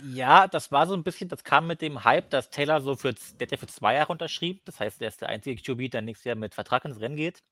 Ja, 0.02 0.48
das 0.48 0.72
war 0.72 0.88
so 0.88 0.96
ein 0.96 1.04
bisschen, 1.04 1.30
das 1.30 1.44
kam 1.44 1.68
mit 1.68 1.82
dem 1.82 2.04
Hype, 2.04 2.30
dass 2.32 2.50
Taylor 2.50 2.82
so 2.82 2.96
für, 2.96 3.14
der 3.40 3.48
ja 3.48 3.58
für 3.58 3.68
zwei 3.68 3.94
Jahre 3.94 4.12
unterschrieben. 4.12 4.60
Das 4.66 4.80
heißt, 4.80 5.00
der 5.00 5.10
ist 5.10 5.22
der 5.22 5.30
einzige 5.30 5.62
QB, 5.62 5.92
der 5.92 6.02
nächstes 6.02 6.26
Jahr 6.26 6.36
mit 6.36 6.56
Vertrag 6.56 6.84
ins 6.86 7.00
Rennen 7.00 7.16
geht. 7.16 7.44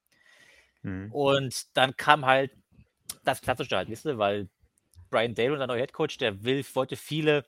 Mhm. 0.82 1.12
Und 1.12 1.78
dann 1.78 1.96
kam 1.96 2.26
halt 2.26 2.52
das 3.24 3.42
Klassische 3.42 3.78
halt, 3.78 3.90
wisst 3.90 4.06
ihr, 4.06 4.18
weil 4.18 4.50
Brian 5.12 5.36
Dale, 5.36 5.54
unser 5.54 5.68
neuer 5.68 5.82
Headcoach, 5.82 6.18
der 6.18 6.44
will, 6.44 6.66
wollte 6.74 6.96
viele 6.96 7.46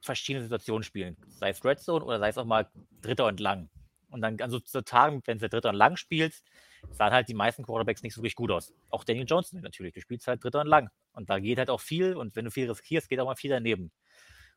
verschiedene 0.00 0.42
Situationen 0.42 0.82
spielen. 0.82 1.16
Sei 1.28 1.50
es 1.50 1.64
Red 1.64 1.80
Zone 1.80 2.04
oder 2.04 2.18
sei 2.18 2.28
es 2.28 2.38
auch 2.38 2.46
mal 2.46 2.70
Dritter 3.02 3.26
und 3.26 3.40
Lang. 3.40 3.68
Und 4.08 4.22
dann 4.22 4.40
an 4.40 4.50
so, 4.50 4.60
so 4.64 4.80
Tagen, 4.80 5.20
wenn 5.26 5.38
du 5.38 5.48
Dritter 5.48 5.70
und 5.70 5.76
Lang 5.76 5.96
spielst, 5.96 6.44
sahen 6.90 7.12
halt 7.12 7.28
die 7.28 7.34
meisten 7.34 7.64
Quarterbacks 7.64 8.02
nicht 8.02 8.14
so 8.14 8.20
richtig 8.20 8.36
gut 8.36 8.50
aus. 8.50 8.72
Auch 8.90 9.04
Daniel 9.04 9.26
Johnson 9.28 9.60
natürlich. 9.60 9.94
Du 9.94 10.00
spielst 10.00 10.26
halt 10.26 10.42
Dritter 10.42 10.60
und 10.60 10.66
Lang. 10.66 10.90
Und 11.12 11.30
da 11.30 11.38
geht 11.38 11.58
halt 11.58 11.70
auch 11.70 11.80
viel. 11.80 12.16
Und 12.16 12.36
wenn 12.36 12.44
du 12.44 12.50
viel 12.50 12.68
riskierst, 12.68 13.08
geht 13.08 13.20
auch 13.20 13.26
mal 13.26 13.36
viel 13.36 13.50
daneben. 13.50 13.92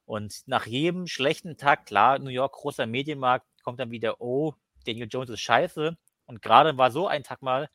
Und 0.05 0.43
nach 0.47 0.65
jedem 0.65 1.07
schlechten 1.07 1.57
Tag, 1.57 1.85
klar, 1.85 2.19
New 2.19 2.29
York, 2.29 2.53
großer 2.53 2.85
Medienmarkt, 2.85 3.45
kommt 3.63 3.79
dann 3.79 3.91
wieder, 3.91 4.19
oh, 4.19 4.53
Daniel 4.85 5.07
Jones 5.09 5.29
ist 5.29 5.41
scheiße. 5.41 5.97
Und 6.25 6.41
gerade 6.41 6.77
war 6.77 6.91
so 6.91 7.07
ein 7.07 7.23
Tag 7.23 7.41
mal, 7.41 7.69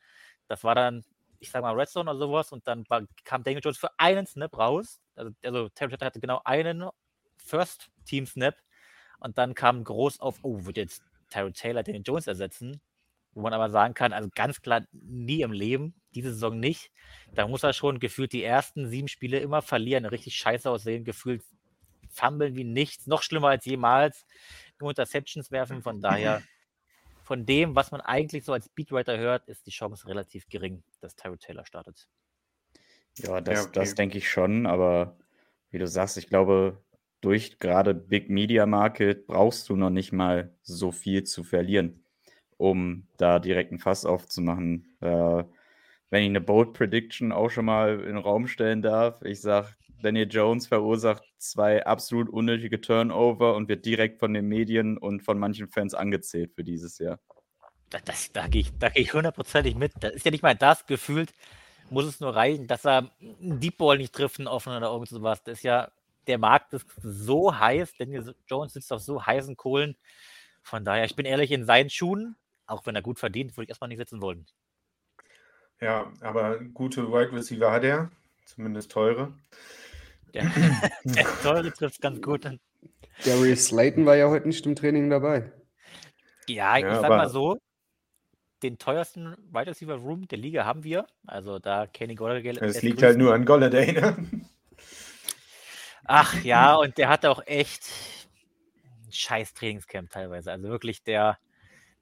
das 0.47 0.64
war 0.64 0.75
dann 0.75 1.05
ich 1.40 1.50
sag 1.50 1.62
mal, 1.62 1.75
Redstone 1.75 2.11
oder 2.11 2.19
sowas 2.19 2.52
und 2.52 2.67
dann 2.67 2.85
war, 2.88 3.02
kam 3.25 3.43
Daniel 3.43 3.62
Jones 3.62 3.78
für 3.78 3.90
einen 3.99 4.26
Snap 4.26 4.57
raus. 4.57 5.00
Also, 5.14 5.31
also 5.43 5.69
Terry 5.71 5.97
hatte 5.97 6.21
genau 6.21 6.40
einen 6.45 6.88
First-Team-Snap 7.37 8.57
und 9.21 9.38
dann 9.38 9.55
kam 9.55 9.85
groß 9.85 10.21
auf, 10.21 10.38
oh, 10.43 10.64
wird 10.64 10.76
jetzt 10.76 11.02
Terry 11.31 11.52
Taylor 11.52 11.83
Daniel 11.83 12.02
Jones 12.05 12.26
ersetzen? 12.26 12.81
Wo 13.38 13.42
man 13.42 13.52
aber 13.52 13.71
sagen 13.71 13.95
kann, 13.95 14.12
also 14.12 14.28
ganz 14.35 14.61
klar, 14.62 14.83
nie 14.90 15.42
im 15.42 15.52
Leben, 15.52 15.95
diese 16.12 16.33
Saison 16.33 16.59
nicht. 16.59 16.90
Da 17.35 17.47
muss 17.47 17.62
er 17.62 17.73
schon 17.73 18.00
gefühlt 18.00 18.33
die 18.33 18.42
ersten 18.42 18.88
sieben 18.88 19.07
Spiele 19.07 19.38
immer 19.38 19.62
verlieren, 19.62 20.07
richtig 20.07 20.35
scheiße 20.35 20.68
aussehen, 20.68 21.04
gefühlt 21.04 21.45
fummeln 22.11 22.57
wie 22.57 22.64
nichts, 22.64 23.07
noch 23.07 23.23
schlimmer 23.23 23.50
als 23.50 23.64
jemals, 23.64 24.26
nur 24.80 24.90
Interceptions 24.90 25.52
werfen, 25.52 25.83
von 25.83 26.00
daher 26.00 26.42
von 27.23 27.47
dem, 27.47 27.76
was 27.76 27.92
man 27.92 28.00
eigentlich 28.00 28.45
so 28.45 28.52
als 28.52 28.68
Beatwriter 28.71 29.16
hört, 29.16 29.47
ist 29.47 29.64
die 29.68 29.71
Chance 29.71 30.09
relativ 30.09 30.49
gering, 30.49 30.83
dass 31.00 31.14
Tyrod 31.14 31.38
Taylor 31.38 31.64
startet. 31.64 32.09
Ja, 33.18 33.40
das, 33.40 33.54
ja, 33.54 33.62
okay. 33.62 33.73
das 33.75 33.95
denke 33.95 34.18
ich 34.18 34.28
schon, 34.28 34.66
aber 34.66 35.16
wie 35.71 35.78
du 35.78 35.87
sagst, 35.87 36.16
ich 36.16 36.26
glaube, 36.26 36.83
durch 37.21 37.61
gerade 37.61 37.95
Big 37.95 38.30
Media 38.30 38.66
Market 38.66 39.28
brauchst 39.28 39.68
du 39.68 39.76
noch 39.76 39.90
nicht 39.90 40.11
mal 40.11 40.57
so 40.62 40.90
viel 40.90 41.23
zu 41.23 41.45
verlieren, 41.45 42.02
um 42.58 43.06
da 43.16 43.38
direkt 43.38 43.72
ein 43.72 43.78
Fass 43.78 44.04
aufzumachen. 44.04 44.94
Äh, 45.00 45.44
wenn 46.10 46.22
ich 46.22 46.28
eine 46.28 46.40
Bold 46.40 46.74
Prediction 46.74 47.32
auch 47.32 47.50
schon 47.50 47.64
mal 47.64 48.00
in 48.00 48.06
den 48.06 48.18
Raum 48.18 48.46
stellen 48.46 48.82
darf, 48.82 49.22
ich 49.22 49.40
sage, 49.40 49.68
Daniel 50.02 50.28
Jones 50.30 50.66
verursacht 50.66 51.24
zwei 51.38 51.84
absolut 51.84 52.28
unnötige 52.28 52.80
Turnover 52.80 53.54
und 53.54 53.68
wird 53.68 53.84
direkt 53.84 54.20
von 54.20 54.32
den 54.32 54.46
Medien 54.46 54.96
und 54.96 55.22
von 55.22 55.38
manchen 55.38 55.68
Fans 55.68 55.94
angezählt 55.94 56.52
für 56.54 56.64
dieses 56.64 56.98
Jahr. 56.98 57.18
Das, 57.90 58.04
das, 58.04 58.32
da 58.32 58.46
gehe 58.48 58.60
ich, 58.60 58.72
geh 58.78 59.00
ich 59.00 59.12
hundertprozentig 59.12 59.74
mit. 59.74 59.92
Das 60.00 60.12
ist 60.12 60.24
ja 60.24 60.30
nicht 60.30 60.42
mal 60.42 60.54
das 60.54 60.86
gefühlt, 60.86 61.32
muss 61.90 62.04
es 62.04 62.20
nur 62.20 62.34
reichen, 62.34 62.66
dass 62.66 62.84
er 62.84 63.10
einen 63.20 63.60
Deep 63.60 63.78
Ball 63.78 63.98
nicht 63.98 64.14
trifft, 64.14 64.38
einen 64.38 64.48
offenen 64.48 64.78
oder 64.78 64.92
irgend 64.92 65.08
sowas. 65.08 65.42
Das 65.42 65.58
ist 65.58 65.64
ja, 65.64 65.90
der 66.26 66.38
Markt 66.38 66.74
ist 66.74 66.86
so 67.02 67.58
heiß, 67.58 67.94
Daniel 67.98 68.34
Jones 68.46 68.74
sitzt 68.74 68.92
auf 68.92 69.00
so 69.00 69.24
heißen 69.24 69.56
Kohlen. 69.56 69.96
Von 70.62 70.84
daher, 70.84 71.06
ich 71.06 71.16
bin 71.16 71.26
ehrlich, 71.26 71.50
in 71.50 71.64
seinen 71.64 71.90
Schuhen, 71.90 72.36
auch 72.68 72.87
wenn 72.87 72.94
er 72.94 73.02
gut 73.02 73.18
verdient, 73.18 73.56
würde 73.56 73.64
ich 73.64 73.68
erstmal 73.70 73.88
nicht 73.88 73.98
sitzen 73.98 74.22
wollen. 74.22 74.46
Ja, 75.80 76.12
aber 76.20 76.58
gute 76.58 77.08
Wide 77.08 77.32
Receiver 77.32 77.72
hat 77.72 77.84
er, 77.84 78.10
zumindest 78.44 78.90
teure. 78.90 79.32
Der, 80.34 80.44
der 81.04 81.26
teure 81.42 81.72
trifft 81.72 82.00
ganz 82.00 82.20
gut. 82.20 82.48
Gary 83.25 83.56
Slayton 83.56 84.06
war 84.06 84.16
ja 84.16 84.28
heute 84.28 84.46
nicht 84.46 84.64
im 84.66 84.76
Training 84.76 85.10
dabei. 85.10 85.52
Ja, 86.48 86.76
ich 86.76 86.84
ja, 86.84 87.00
sag 87.00 87.08
mal 87.08 87.28
so, 87.28 87.58
den 88.62 88.78
teuersten 88.78 89.37
Wide 89.52 89.70
Receiver 89.70 89.94
Room 89.94 90.26
der 90.28 90.38
Liga 90.38 90.64
haben 90.64 90.84
wir. 90.84 91.06
Also 91.26 91.58
da 91.58 91.87
Kenny 91.87 92.14
Golladay. 92.14 92.58
Es 92.60 92.82
liegt 92.82 93.02
halt 93.02 93.18
nur 93.18 93.34
an 93.34 93.44
Golladay, 93.44 93.92
ne? 93.92 94.16
Ach 96.04 96.42
ja, 96.42 96.75
und 96.75 96.96
der 96.96 97.08
hat 97.08 97.26
auch 97.26 97.42
echt 97.46 97.90
ein 99.06 99.12
scheiß 99.12 99.54
Trainingscamp 99.54 100.10
teilweise. 100.10 100.50
Also 100.50 100.68
wirklich, 100.68 101.02
der 101.02 101.38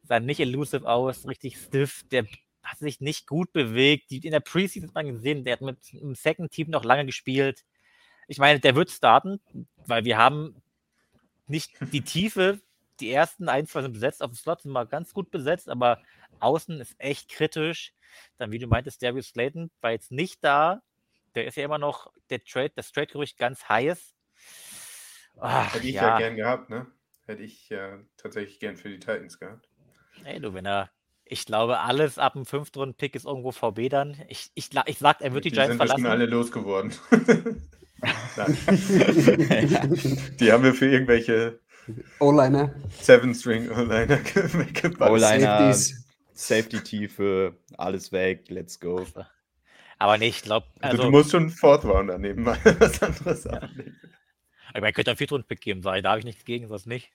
sah 0.06 0.20
nicht 0.20 0.40
elusive 0.40 0.88
aus, 0.88 1.26
richtig 1.26 1.56
stiff. 1.58 2.04
Der 2.10 2.26
hat 2.62 2.78
sich 2.78 3.00
nicht 3.00 3.26
gut 3.26 3.52
bewegt. 3.52 4.10
in 4.10 4.30
der 4.30 4.40
Preseason 4.40 4.88
hat 4.88 4.94
man 4.94 5.12
gesehen, 5.12 5.44
der 5.44 5.54
hat 5.54 5.60
mit 5.60 5.78
dem 5.92 6.14
Second 6.14 6.50
Team 6.50 6.70
noch 6.70 6.84
lange 6.84 7.06
gespielt. 7.06 7.64
Ich 8.28 8.38
meine, 8.38 8.58
der 8.58 8.74
wird 8.74 8.90
starten, 8.90 9.40
weil 9.86 10.04
wir 10.04 10.18
haben 10.18 10.60
nicht 11.46 11.72
die 11.92 12.02
Tiefe. 12.02 12.60
Die 12.98 13.12
ersten 13.12 13.48
ein, 13.48 13.66
zwei 13.66 13.82
sind 13.82 13.92
besetzt, 13.92 14.22
auf 14.22 14.30
dem 14.30 14.36
Slot 14.36 14.62
sind 14.62 14.72
mal 14.72 14.86
ganz 14.86 15.12
gut 15.12 15.30
besetzt, 15.30 15.68
aber 15.68 16.02
außen 16.40 16.80
ist 16.80 16.96
echt 16.98 17.28
kritisch. 17.28 17.92
Dann, 18.38 18.50
wie 18.50 18.58
du 18.58 18.66
meintest, 18.66 19.02
Darius 19.02 19.28
Slayton 19.28 19.70
war 19.80 19.92
jetzt 19.92 20.10
nicht 20.10 20.42
da. 20.42 20.82
Der 21.34 21.46
ist 21.46 21.56
ja 21.56 21.64
immer 21.64 21.78
noch 21.78 22.12
der 22.30 22.42
Trade, 22.42 22.72
das 22.74 22.92
Trade-Gerücht 22.92 23.38
ganz 23.38 23.68
heiß. 23.68 24.14
Ach, 25.38 25.74
Hätte 25.74 25.86
ich 25.86 25.94
ja. 25.94 26.08
ja 26.08 26.18
gern 26.18 26.36
gehabt, 26.36 26.70
ne? 26.70 26.86
Hätte 27.26 27.42
ich 27.42 27.68
ja 27.68 27.98
tatsächlich 28.16 28.58
gern 28.58 28.76
für 28.76 28.88
die 28.88 28.98
Titans 28.98 29.38
gehabt. 29.38 29.68
Ey, 30.26 30.40
du, 30.40 30.54
wenn 30.54 30.66
er 30.66 30.90
ich 31.28 31.44
glaube, 31.44 31.80
alles 31.80 32.18
ab 32.18 32.34
dem 32.34 32.46
fünften 32.46 32.78
Runden 32.78 32.94
Pick 32.94 33.16
ist 33.16 33.26
irgendwo 33.26 33.50
VB 33.50 33.88
dann. 33.88 34.16
Ich, 34.28 34.52
ich, 34.54 34.70
ich 34.86 34.98
sag, 34.98 35.20
er 35.20 35.34
wird 35.34 35.44
die, 35.44 35.50
die 35.50 35.56
Giants 35.56 35.70
sind 35.70 35.78
verlassen. 35.78 35.96
Die 35.96 36.02
sind 36.02 36.10
alle 36.10 36.26
losgeworden. 36.26 36.92
die 40.40 40.52
haben 40.52 40.62
wir 40.62 40.72
für 40.72 40.86
irgendwelche 40.86 41.58
O-Liner. 42.20 42.72
Seven-String 43.00 43.70
O-Liner. 43.70 44.20
O-Liner, 45.00 45.74
Safety-Tiefe, 46.34 47.56
alles 47.76 48.12
weg, 48.12 48.44
let's 48.48 48.78
go. 48.78 49.04
Aber 49.98 50.18
nee, 50.18 50.28
ich 50.28 50.42
glaube. 50.42 50.66
Also, 50.80 50.98
also, 50.98 51.02
du 51.04 51.10
musst 51.10 51.30
schon 51.32 51.50
Fourth 51.50 51.84
Rounder 51.84 52.18
nehmen, 52.18 52.44
mal 52.44 52.58
was 52.78 53.02
anderes 53.02 53.42
ja. 53.44 53.54
ablegen. 53.54 53.96
Aber 54.70 54.80
man 54.80 54.92
könnte 54.92 55.10
einen 55.10 55.18
Viertrunden-Pick 55.18 55.60
geben, 55.60 55.82
weil 55.84 56.02
da 56.02 56.10
habe 56.10 56.20
ich 56.20 56.24
nichts 56.24 56.44
gegen, 56.44 56.70
was 56.70 56.86
nicht. 56.86 57.10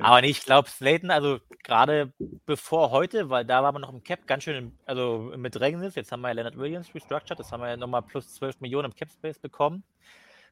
Aber 0.00 0.20
nee, 0.20 0.28
ich 0.28 0.44
glaube, 0.44 0.68
Slayton, 0.68 1.10
also 1.10 1.40
gerade 1.62 2.12
bevor 2.46 2.90
heute, 2.90 3.30
weil 3.30 3.44
da 3.44 3.62
war 3.62 3.72
man 3.72 3.82
noch 3.82 3.92
im 3.92 4.02
Cap 4.02 4.26
ganz 4.26 4.44
schön, 4.44 4.56
im, 4.56 4.78
also 4.86 5.32
mit 5.36 5.52
Bedrängnis. 5.52 5.94
Jetzt 5.94 6.12
haben 6.12 6.20
wir 6.22 6.28
ja 6.28 6.34
Leonard 6.34 6.56
Williams 6.56 6.94
restructured, 6.94 7.38
das 7.38 7.52
haben 7.52 7.60
wir 7.60 7.68
ja 7.68 7.76
nochmal 7.76 8.02
plus 8.02 8.34
12 8.34 8.60
Millionen 8.60 8.86
im 8.86 8.94
Cap 8.94 9.10
Space 9.10 9.38
bekommen. 9.38 9.84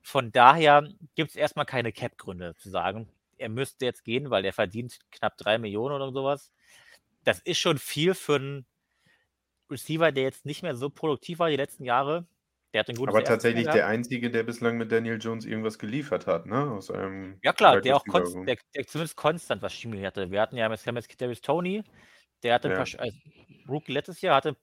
Von 0.02 0.32
daher 0.32 0.88
gibt 1.14 1.30
es 1.30 1.37
erstmal 1.37 1.66
keine 1.66 1.92
Cap-Gründe 1.92 2.54
zu 2.56 2.70
sagen, 2.70 3.09
er 3.38 3.49
müsste 3.49 3.85
jetzt 3.85 4.04
gehen, 4.04 4.30
weil 4.30 4.44
er 4.44 4.52
verdient 4.52 4.99
knapp 5.11 5.37
3 5.38 5.59
Millionen 5.59 5.94
oder 5.94 6.12
sowas. 6.12 6.52
Das 7.25 7.40
ist 7.40 7.59
schon 7.59 7.78
viel 7.78 8.14
für 8.14 8.37
einen 8.37 8.66
Receiver, 9.70 10.12
der 10.12 10.25
jetzt 10.25 10.47
nicht 10.47 10.62
mehr 10.62 10.76
so 10.76 10.90
produktiv 10.90 11.38
war 11.38 11.49
die 11.49 11.56
letzten 11.56 11.85
Jahre. 11.85 12.26
Der 12.73 12.81
hat 12.81 12.89
ein 12.89 12.95
gutes 12.97 13.15
Aber 13.15 13.25
tatsächlich 13.25 13.67
der 13.67 13.87
Einzige, 13.89 14.31
der 14.31 14.45
bislang 14.45 14.77
mit 14.77 14.93
Daniel 14.93 15.19
Jones 15.21 15.45
irgendwas 15.45 15.79
geliefert 15.79 16.27
hat, 16.27 16.47
ne? 16.47 16.71
Aus 16.71 16.91
einem 16.91 17.39
ja 17.43 17.53
klar, 17.53 17.81
der 17.81 17.97
auch 17.97 18.05
konst, 18.05 18.37
der, 18.47 18.57
der, 18.75 18.87
zumindest 18.87 19.17
konstant 19.17 19.61
was 19.62 19.73
Schimmel 19.75 20.07
hatte. 20.07 20.31
Wir 20.31 20.41
hatten 20.41 20.57
ja 20.57 20.69
mit 20.69 20.83
Kadarius 21.09 21.41
Tony, 21.41 21.83
Der 22.43 22.55
hatte 22.55 22.69
ein 22.69 22.73
Ja. 22.73 22.77
paar, 22.79 22.87
Sch- 22.87 22.99
also 22.99 23.17
Rookie 23.69 23.93
letztes 23.93 24.21
Jahr 24.21 24.37
hatte 24.37 24.57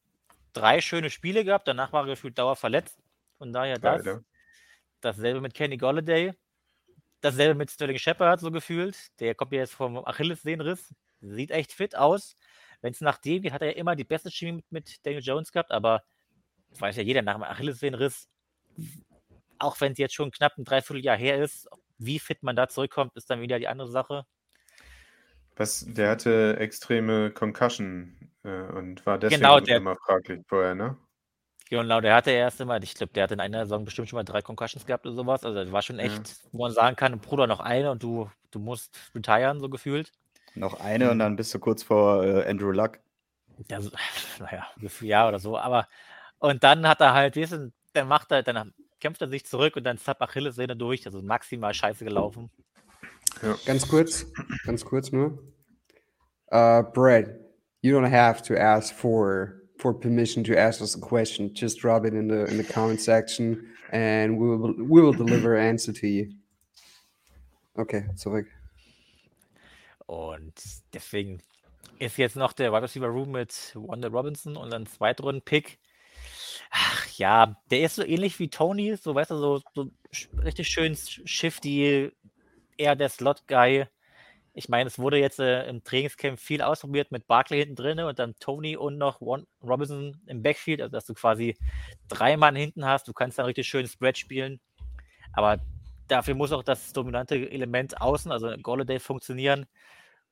drei 0.53 0.79
schöne 0.81 1.09
Spiele 1.09 1.43
gehabt, 1.43 1.67
danach 1.67 1.91
war 1.91 2.03
er 2.03 2.07
gefühlt 2.07 2.37
dauerverletzt. 2.37 2.97
Von 3.37 3.51
daher 3.53 3.77
das. 3.77 4.05
Leider. 4.05 4.23
Dasselbe 5.01 5.41
mit 5.41 5.53
Kenny 5.53 5.77
Golladay. 5.77 6.33
Dasselbe 7.21 7.55
mit 7.55 7.69
Sterling 7.71 7.97
Shepard, 7.99 8.39
so 8.39 8.51
gefühlt. 8.51 8.97
Der 9.19 9.35
kommt 9.35 9.51
ja 9.51 9.59
jetzt 9.59 9.73
vom 9.73 9.97
Achillessehnenriss. 9.97 10.93
Sieht 11.21 11.51
echt 11.51 11.73
fit 11.73 11.95
aus. 11.95 12.35
Wenn 12.81 12.93
es 12.93 13.01
nach 13.01 13.17
dem 13.17 13.41
geht, 13.41 13.53
hat 13.53 13.61
er 13.61 13.69
ja 13.69 13.73
immer 13.75 13.95
die 13.95 14.03
beste 14.03 14.31
Chemie 14.31 14.53
mit, 14.53 14.71
mit 14.71 15.05
Daniel 15.05 15.23
Jones 15.23 15.51
gehabt, 15.51 15.71
aber 15.71 16.03
weiß 16.79 16.95
ja 16.97 17.03
jeder 17.03 17.21
nach 17.21 17.35
dem 17.35 17.43
Achillessehnenriss, 17.43 18.27
auch 19.59 19.79
wenn 19.81 19.93
es 19.93 19.97
jetzt 19.97 20.13
schon 20.15 20.31
knapp 20.31 20.57
ein 20.57 20.65
Dreivierteljahr 20.65 21.17
her 21.17 21.43
ist, 21.43 21.67
wie 21.97 22.19
fit 22.19 22.43
man 22.43 22.55
da 22.55 22.67
zurückkommt, 22.67 23.15
ist 23.15 23.29
dann 23.29 23.41
wieder 23.41 23.57
die 23.59 23.67
andere 23.67 23.89
Sache. 23.89 24.25
Was, 25.55 25.85
der 25.87 26.11
hatte 26.11 26.57
extreme 26.59 27.31
Concussion 27.31 28.15
äh, 28.43 28.49
und 28.49 29.05
war 29.07 29.17
deswegen 29.17 29.41
Genau, 29.41 29.59
der- 29.59 29.77
immer 29.77 29.95
fraglich 29.95 30.41
vorher, 30.47 30.75
ne? 30.75 30.97
Genau, 31.69 31.99
der 31.99 32.15
hatte 32.15 32.31
erst 32.31 32.61
immer, 32.61 32.81
ich 32.81 32.93
glaube, 32.93 33.11
der 33.11 33.23
hat 33.23 33.31
in 33.33 33.41
einer 33.41 33.65
Saison 33.65 33.83
bestimmt 33.83 34.07
schon 34.07 34.15
mal 34.17 34.23
drei 34.23 34.41
Concussions 34.41 34.85
gehabt 34.85 35.05
oder 35.05 35.15
sowas. 35.15 35.43
Also 35.43 35.61
das 35.61 35.71
war 35.71 35.81
schon 35.81 35.99
Ja. 35.99 36.05
echt, 36.05 36.37
wo 36.53 36.59
man 36.61 36.71
sagen 36.71 36.95
kann, 36.95 37.19
Bruder, 37.19 37.45
noch 37.45 37.59
eine 37.59 37.91
und 37.91 38.01
du, 38.03 38.29
du 38.51 38.59
musst 38.59 38.97
retiren, 39.13 39.59
so 39.59 39.67
gefühlt. 39.67 40.13
Noch 40.55 40.79
eine 40.79 41.11
und 41.11 41.19
dann 41.19 41.35
bist 41.35 41.53
du 41.53 41.59
kurz 41.59 41.83
vor 41.83 42.23
äh, 42.23 42.49
Andrew 42.49 42.71
Luck. 42.71 42.99
Ja, 43.69 43.81
so, 43.81 43.89
naja, 44.39 44.65
ja 45.01 45.27
oder 45.27 45.39
so. 45.39 45.57
Aber 45.57 45.87
und 46.39 46.63
dann 46.63 46.87
hat 46.87 47.01
er 47.01 47.13
halt, 47.13 47.35
du, 47.35 47.71
dann 47.93 48.07
macht 48.07 48.31
er, 48.31 48.43
dann 48.43 48.73
kämpft 48.99 49.21
er 49.21 49.29
sich 49.29 49.45
zurück 49.45 49.75
und 49.75 49.83
dann 49.83 49.97
zapp 49.97 50.21
Achillessehne 50.21 50.75
durch. 50.75 51.05
Also 51.05 51.21
maximal 51.21 51.73
scheiße 51.73 52.03
gelaufen. 52.05 52.49
Ganz 53.65 53.87
kurz, 53.87 54.25
ganz 54.65 54.83
kurz 54.83 55.11
nur. 55.11 55.37
Uh, 56.51 56.81
Brad, 56.93 57.27
you 57.81 57.95
don't 57.95 58.09
have 58.09 58.41
to 58.41 58.55
ask 58.55 58.93
for 58.93 59.61
for 59.77 59.93
permission 59.93 60.43
to 60.43 60.57
ask 60.57 60.81
us 60.81 60.95
a 60.95 60.99
question. 60.99 61.53
Just 61.53 61.83
drop 61.83 62.05
it 62.05 62.13
in 62.13 62.29
the 62.29 62.45
in 62.45 62.57
the 62.57 62.63
comment 62.63 63.01
section, 63.01 63.67
and 63.91 64.39
we 64.39 64.47
will 64.47 64.73
we 64.77 65.01
will 65.01 65.13
deliver 65.13 65.55
an 65.55 65.67
answer 65.67 65.93
to 65.93 66.07
you. 66.07 66.31
Okay, 67.75 68.05
zurück. 68.15 68.47
Und 70.07 70.53
deswegen 70.93 71.41
ist 71.99 72.17
jetzt 72.17 72.37
noch 72.37 72.53
der 72.53 72.71
Wide 72.71 72.83
Receiver 72.83 73.07
Room 73.07 73.31
mit 73.31 73.73
Wanda 73.75 74.07
Robinson 74.07 74.55
und 74.55 74.71
dann 74.71 74.87
Zweitrunden-Pick. 74.87 75.77
Ach 76.71 77.07
ja, 77.17 77.55
der 77.71 77.81
ist 77.81 77.95
so 77.95 78.03
ähnlich 78.03 78.39
wie 78.39 78.49
Tony, 78.49 78.95
so 78.95 79.15
weißt 79.15 79.31
du, 79.31 79.37
so, 79.37 79.61
so 79.73 79.89
richtig 80.43 80.67
schön 80.67 80.95
shifty, 80.95 82.11
eher 82.77 82.95
der 82.95 83.09
Slot-Guy. 83.09 83.87
Ich 84.53 84.69
meine, 84.69 84.87
es 84.87 84.97
wurde 84.97 85.19
jetzt 85.19 85.39
äh, 85.39 85.67
im 85.67 85.83
Trainingscamp 85.83 86.39
viel 86.39 86.63
ausprobiert 86.63 87.11
mit 87.11 87.27
Barkley 87.27 87.59
hinten 87.59 87.75
drin 87.75 87.99
und 87.99 88.17
dann 88.17 88.35
Tony 88.39 88.75
und 88.75 88.97
noch 88.97 89.21
One, 89.21 89.45
Robinson 89.61 90.19
im 90.25 90.41
Backfield, 90.41 90.81
also 90.81 90.91
dass 90.91 91.05
du 91.05 91.13
quasi 91.13 91.57
drei 92.07 92.37
Mann 92.37 92.55
hinten 92.55 92.83
hast. 92.85 93.07
Du 93.07 93.13
kannst 93.13 93.37
dann 93.37 93.45
richtig 93.45 93.67
schön 93.67 93.87
Spread 93.87 94.17
spielen. 94.17 94.59
Aber 95.33 95.59
dafür 96.07 96.33
muss 96.33 96.51
auch 96.51 96.63
das 96.63 96.91
dominante 96.91 97.35
Element 97.51 98.01
außen, 98.01 98.31
also 98.31 98.55
Golladay, 98.57 98.99
funktionieren. 98.99 99.67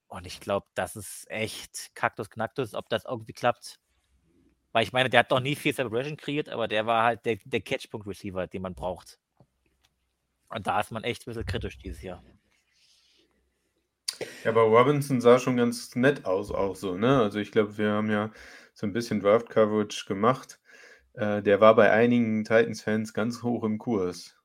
Und 0.08 0.26
ich 0.26 0.40
glaube, 0.40 0.66
das 0.74 0.96
ist 0.96 1.30
echt 1.30 1.94
Kaktus 1.94 2.30
Knacktus, 2.30 2.74
ob 2.74 2.90
das 2.90 3.06
irgendwie 3.06 3.34
klappt. 3.34 3.80
Weil 4.76 4.84
ich 4.84 4.92
meine, 4.92 5.10
der 5.10 5.22
hat 5.22 5.32
noch 5.32 5.40
nie 5.40 5.56
viel 5.56 5.74
Celebration 5.74 6.18
kreiert, 6.18 6.50
aber 6.50 6.68
der 6.68 6.86
war 6.86 7.06
halt 7.06 7.26
der, 7.26 7.38
der 7.46 7.62
Catchpunkt-Receiver, 7.62 8.46
den 8.48 8.62
man 8.62 8.76
braucht. 8.76 9.18
Und 10.50 10.68
da 10.68 10.82
ist 10.82 10.92
man 10.92 11.06
echt 11.06 11.22
ein 11.22 11.32
bisschen 11.32 11.46
kritisch 11.46 11.78
dieses 11.78 12.02
Jahr. 12.02 12.22
Ja, 14.44 14.52
aber 14.52 14.64
Robinson 14.64 15.22
sah 15.22 15.40
schon 15.40 15.56
ganz 15.56 15.96
nett 15.96 16.26
aus, 16.26 16.52
auch 16.52 16.76
so, 16.76 16.98
ne? 16.98 17.22
Also 17.22 17.40
ich 17.40 17.54
glaube, 17.54 17.78
wir 17.78 17.90
haben 17.94 18.12
ja 18.12 18.34
so 18.74 18.86
ein 18.86 18.92
bisschen 18.92 19.22
Draft-Coverage 19.22 20.08
gemacht. 20.08 20.60
Äh, 21.14 21.42
der 21.42 21.62
war 21.62 21.74
bei 21.78 21.92
einigen 21.92 22.44
Titans-Fans 22.44 23.14
ganz 23.14 23.44
hoch 23.44 23.64
im 23.64 23.78
Kurs. 23.78 24.36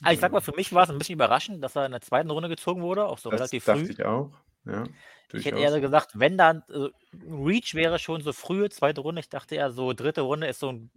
Aber 0.00 0.14
ich 0.14 0.20
sag 0.20 0.32
mal, 0.32 0.40
für 0.40 0.56
mich 0.56 0.72
war 0.72 0.84
es 0.84 0.88
ein 0.88 0.96
bisschen 0.96 1.16
überraschend, 1.16 1.62
dass 1.62 1.76
er 1.76 1.84
in 1.84 1.92
der 1.92 2.00
zweiten 2.00 2.30
Runde 2.30 2.48
gezogen 2.48 2.80
wurde, 2.80 3.04
auch 3.04 3.18
so 3.18 3.28
Das 3.28 3.40
relativ 3.40 3.66
dachte 3.66 3.84
früh. 3.84 3.92
ich 3.92 4.02
auch. 4.02 4.32
Ja, 4.64 4.84
Ich 5.32 5.44
hätte 5.44 5.56
durchaus. 5.56 5.74
eher 5.74 5.80
gesagt, 5.80 6.10
wenn 6.14 6.38
dann, 6.38 6.62
also 6.68 6.90
Reach 7.28 7.74
wäre 7.74 7.98
schon 7.98 8.22
so 8.22 8.32
frühe 8.32 8.70
zweite 8.70 9.00
Runde. 9.00 9.20
Ich 9.20 9.28
dachte 9.28 9.56
eher 9.56 9.70
so, 9.70 9.92
dritte 9.92 10.20
Runde 10.20 10.46
ist 10.46 10.60
so 10.60 10.70
ein 10.70 10.90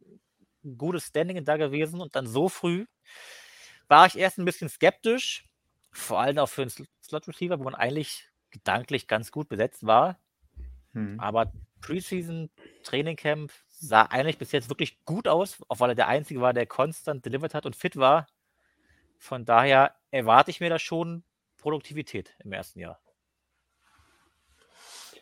gutes 0.77 1.07
Standing 1.07 1.43
da 1.45 1.57
gewesen 1.57 2.01
und 2.01 2.15
dann 2.15 2.27
so 2.27 2.49
früh 2.49 2.85
war 3.87 4.05
ich 4.05 4.17
erst 4.17 4.37
ein 4.37 4.45
bisschen 4.45 4.69
skeptisch, 4.69 5.45
vor 5.91 6.19
allem 6.19 6.37
auch 6.37 6.49
für 6.49 6.61
einen 6.61 6.69
Sl- 6.69 6.87
Slot-Receiver, 7.03 7.57
wo 7.59 7.63
man 7.63 7.75
eigentlich 7.75 8.29
gedanklich 8.51 9.07
ganz 9.07 9.31
gut 9.31 9.49
besetzt 9.49 9.85
war. 9.85 10.19
Hm. 10.93 11.19
Aber 11.19 11.51
Preseason 11.81 12.49
Training 12.83 13.15
Camp 13.15 13.51
sah 13.69 14.03
eigentlich 14.03 14.37
bis 14.37 14.51
jetzt 14.51 14.69
wirklich 14.69 15.03
gut 15.05 15.27
aus, 15.27 15.57
auch 15.69 15.79
weil 15.79 15.91
er 15.91 15.95
der 15.95 16.07
Einzige 16.07 16.41
war, 16.41 16.53
der 16.53 16.67
konstant 16.67 17.25
delivered 17.25 17.53
hat 17.53 17.65
und 17.65 17.75
fit 17.75 17.95
war. 17.95 18.27
Von 19.17 19.45
daher 19.45 19.95
erwarte 20.11 20.51
ich 20.51 20.59
mir 20.59 20.69
da 20.69 20.77
schon 20.77 21.23
Produktivität 21.57 22.35
im 22.43 22.53
ersten 22.53 22.79
Jahr. 22.79 22.99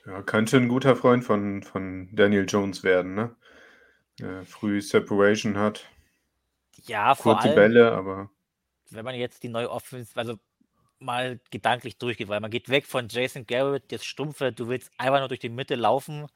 Ja, 0.08 0.22
könnte 0.22 0.56
ein 0.56 0.70
guter 0.70 0.96
Freund 0.96 1.26
von, 1.26 1.62
von 1.64 2.08
Daniel 2.16 2.46
Jones 2.48 2.82
werden, 2.84 3.14
ne? 3.14 3.36
Der 4.20 4.46
früh 4.46 4.82
Separation 4.82 5.58
hat, 5.58 5.86
Ja, 6.86 7.14
vor 7.14 7.34
kurze 7.34 7.50
allem, 7.50 7.56
Bälle, 7.56 7.92
aber 7.92 8.32
wenn 8.90 9.04
man 9.04 9.16
jetzt 9.16 9.44
die 9.44 9.50
neue 9.50 9.70
Offense, 9.70 10.14
also 10.16 10.40
mal 11.00 11.42
gedanklich 11.52 11.98
durchgeht, 11.98 12.30
weil 12.30 12.40
man 12.40 12.52
geht 12.52 12.70
weg 12.70 12.86
von 12.86 13.10
Jason 13.10 13.46
Garrett, 13.46 13.92
das 13.92 14.06
Stumpfe, 14.06 14.54
du 14.54 14.70
willst 14.70 14.92
einfach 14.98 15.20
nur 15.20 15.28
durch 15.28 15.42
die 15.42 15.50
Mitte 15.50 15.76
laufen, 15.76 16.28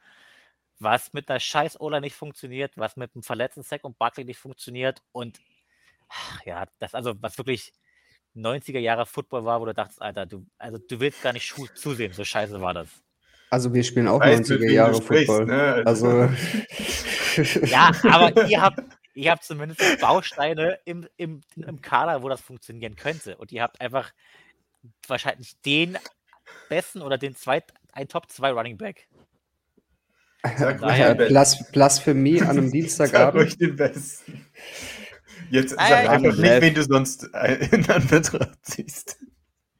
was 0.78 1.14
mit 1.14 1.30
einer 1.30 1.40
scheiß 1.40 1.80
Ola 1.80 2.00
nicht 2.00 2.14
funktioniert, 2.14 2.76
was 2.76 2.96
mit 2.96 3.14
einem 3.14 3.22
verletzten 3.22 3.62
Sack 3.62 3.84
und 3.84 3.98
Buckley 3.98 4.24
nicht 4.24 4.38
funktioniert 4.38 5.02
und 5.12 5.40
ach, 6.08 6.44
ja, 6.44 6.66
das 6.78 6.94
also, 6.94 7.14
was 7.22 7.38
wirklich 7.38 7.72
90er 8.36 8.78
Jahre 8.80 9.06
Football 9.06 9.46
war, 9.46 9.60
wo 9.62 9.64
du 9.64 9.74
dachtest, 9.74 10.02
Alter, 10.02 10.26
du, 10.26 10.46
also 10.58 10.78
du 10.78 11.00
willst 11.00 11.22
gar 11.22 11.32
nicht 11.32 11.54
zusehen, 11.74 12.12
so 12.12 12.24
scheiße 12.24 12.60
war 12.60 12.74
das. 12.74 13.02
Also 13.52 13.74
wir 13.74 13.84
spielen 13.84 14.08
auch 14.08 14.20
weißt, 14.20 14.48
mit 14.48 14.60
90er 14.60 14.62
wem 14.62 14.70
Jahre 14.72 14.94
sprichst, 14.94 15.26
Football. 15.26 15.44
ne? 15.44 15.82
Also 15.84 16.30
Ja, 17.66 17.92
aber 18.04 18.46
ihr 18.48 18.62
habt, 18.62 18.80
ihr 19.12 19.30
habt 19.30 19.44
zumindest 19.44 20.00
Bausteine 20.00 20.78
im, 20.86 21.06
im, 21.18 21.42
im 21.56 21.82
Kader, 21.82 22.22
wo 22.22 22.30
das 22.30 22.40
funktionieren 22.40 22.96
könnte. 22.96 23.36
Und 23.36 23.52
ihr 23.52 23.60
habt 23.60 23.78
einfach 23.82 24.10
wahrscheinlich 25.06 25.60
den 25.66 25.98
besten 26.70 27.02
oder 27.02 27.18
den 27.18 27.36
zweit, 27.36 27.74
ein 27.92 28.08
Top 28.08 28.30
2 28.30 28.52
Running 28.52 28.78
Back. 28.78 29.06
Sag 30.56 30.80
Daher-. 30.80 31.14
Blas 31.14 31.70
Blasphemie 31.72 32.40
an 32.40 32.48
einem 32.48 32.64
Sag 32.68 32.72
Dienstagabend. 32.72 33.42
ruhig 33.42 33.58
den 33.58 33.76
Besten. 33.76 34.46
Jetzt 35.50 35.72
sag 35.72 36.08
einfach 36.08 36.34
nein. 36.38 36.40
nicht, 36.40 36.62
wen 36.62 36.74
du 36.74 36.84
sonst 36.84 37.28
äh, 37.34 37.68
in 37.70 37.86
Anbetracht 37.90 38.58
ziehst. 38.62 39.18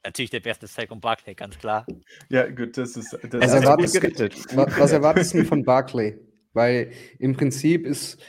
Natürlich 0.05 0.31
der 0.31 0.41
beste 0.41 0.67
Sack 0.67 0.91
und 0.91 1.01
Barkley, 1.01 1.35
ganz 1.35 1.57
klar. 1.59 1.87
Ja, 2.29 2.49
gut, 2.51 2.77
das 2.77 2.97
ist. 2.97 3.13
Das 3.13 3.33
Was 3.35 3.41
du 3.41 3.57
erwartest, 3.61 4.01
gut 4.01 4.15
gerettet. 4.17 4.57
wa- 4.57 4.67
was 4.79 4.93
erwartest 4.93 5.35
du 5.35 5.45
von 5.45 5.65
Barkley? 5.65 6.19
Weil 6.53 6.93
im 7.19 7.37
Prinzip 7.37 7.87
ist 7.87 8.21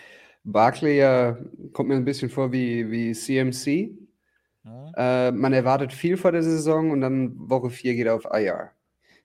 Barkley 0.44 0.98
ja, 0.98 1.38
kommt 1.74 1.90
mir 1.90 1.96
ein 1.96 2.06
bisschen 2.06 2.30
vor 2.30 2.52
wie, 2.52 2.90
wie 2.92 3.14
CMC. 3.14 3.98
Hm? 4.64 4.94
Äh, 4.96 5.32
man 5.32 5.54
erwartet 5.54 5.94
viel 5.94 6.16
vor 6.18 6.32
der 6.32 6.44
Saison 6.44 6.92
und 6.92 7.02
dann 7.02 7.34
Woche 7.50 7.70
4 7.70 7.96
geht 7.96 8.06
er 8.06 8.16
auf 8.16 8.26
IR. 8.26 8.72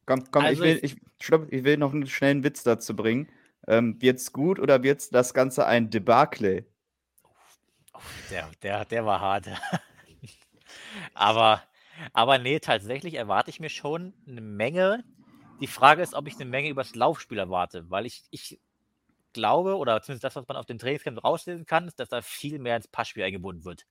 Komm, 0.07 0.25
komm, 0.31 0.45
Also 0.47 0.65
ich 0.65 0.83
will, 0.83 0.85
ich, 0.85 0.97
stopp, 1.21 1.53
ich 1.53 1.65
will 1.65 1.77
noch 1.77 1.93
einen 1.93 2.07
schnellen 2.07 2.45
Witz 2.45 2.63
dazu 2.63 2.97
bringen. 2.97 3.29
Ähm, 3.67 4.01
wird's 4.01 4.33
gut 4.33 4.59
oder 4.59 4.83
wird's 4.83 5.11
das 5.11 5.35
Ganze 5.35 5.67
ein 5.67 5.91
Debakel? 5.91 6.65
Der, 8.31 8.49
der, 8.63 8.85
der 8.85 9.05
war 9.05 9.21
hart. 9.21 9.49
aber, 11.15 11.63
aber 12.13 12.39
nee, 12.39 12.59
tatsächlich 12.61 13.15
erwarte 13.15 13.51
ich 13.51 13.61
mir 13.61 13.69
schon 13.69 14.15
eine 14.27 14.41
Menge. 14.41 15.05
Die 15.61 15.67
Frage 15.67 16.03
ist, 16.03 16.15
ob 16.15 16.27
ich 16.27 16.35
eine 16.35 16.45
Menge 16.45 16.69
übers 16.69 16.95
Laufspiel 16.95 17.39
erwarte, 17.39 17.91
weil 17.91 18.07
ich, 18.07 18.25
ich 18.31 18.61
glaube, 19.33 19.77
oder 19.77 20.01
zumindest 20.03 20.25
das, 20.25 20.37
was 20.37 20.47
man 20.49 20.57
auf 20.57 20.67
den 20.67 20.79
Trainingscamp 20.79 21.23
rauslesen 21.23 21.67
kann, 21.67 21.89
ist, 21.89 21.99
dass 21.99 22.09
da 22.09 22.23
viel 22.23 22.59
mehr 22.59 22.77
ins 22.77 22.89
Passspiel 22.89 23.25
eingebunden 23.25 23.65
wird. 23.65 23.87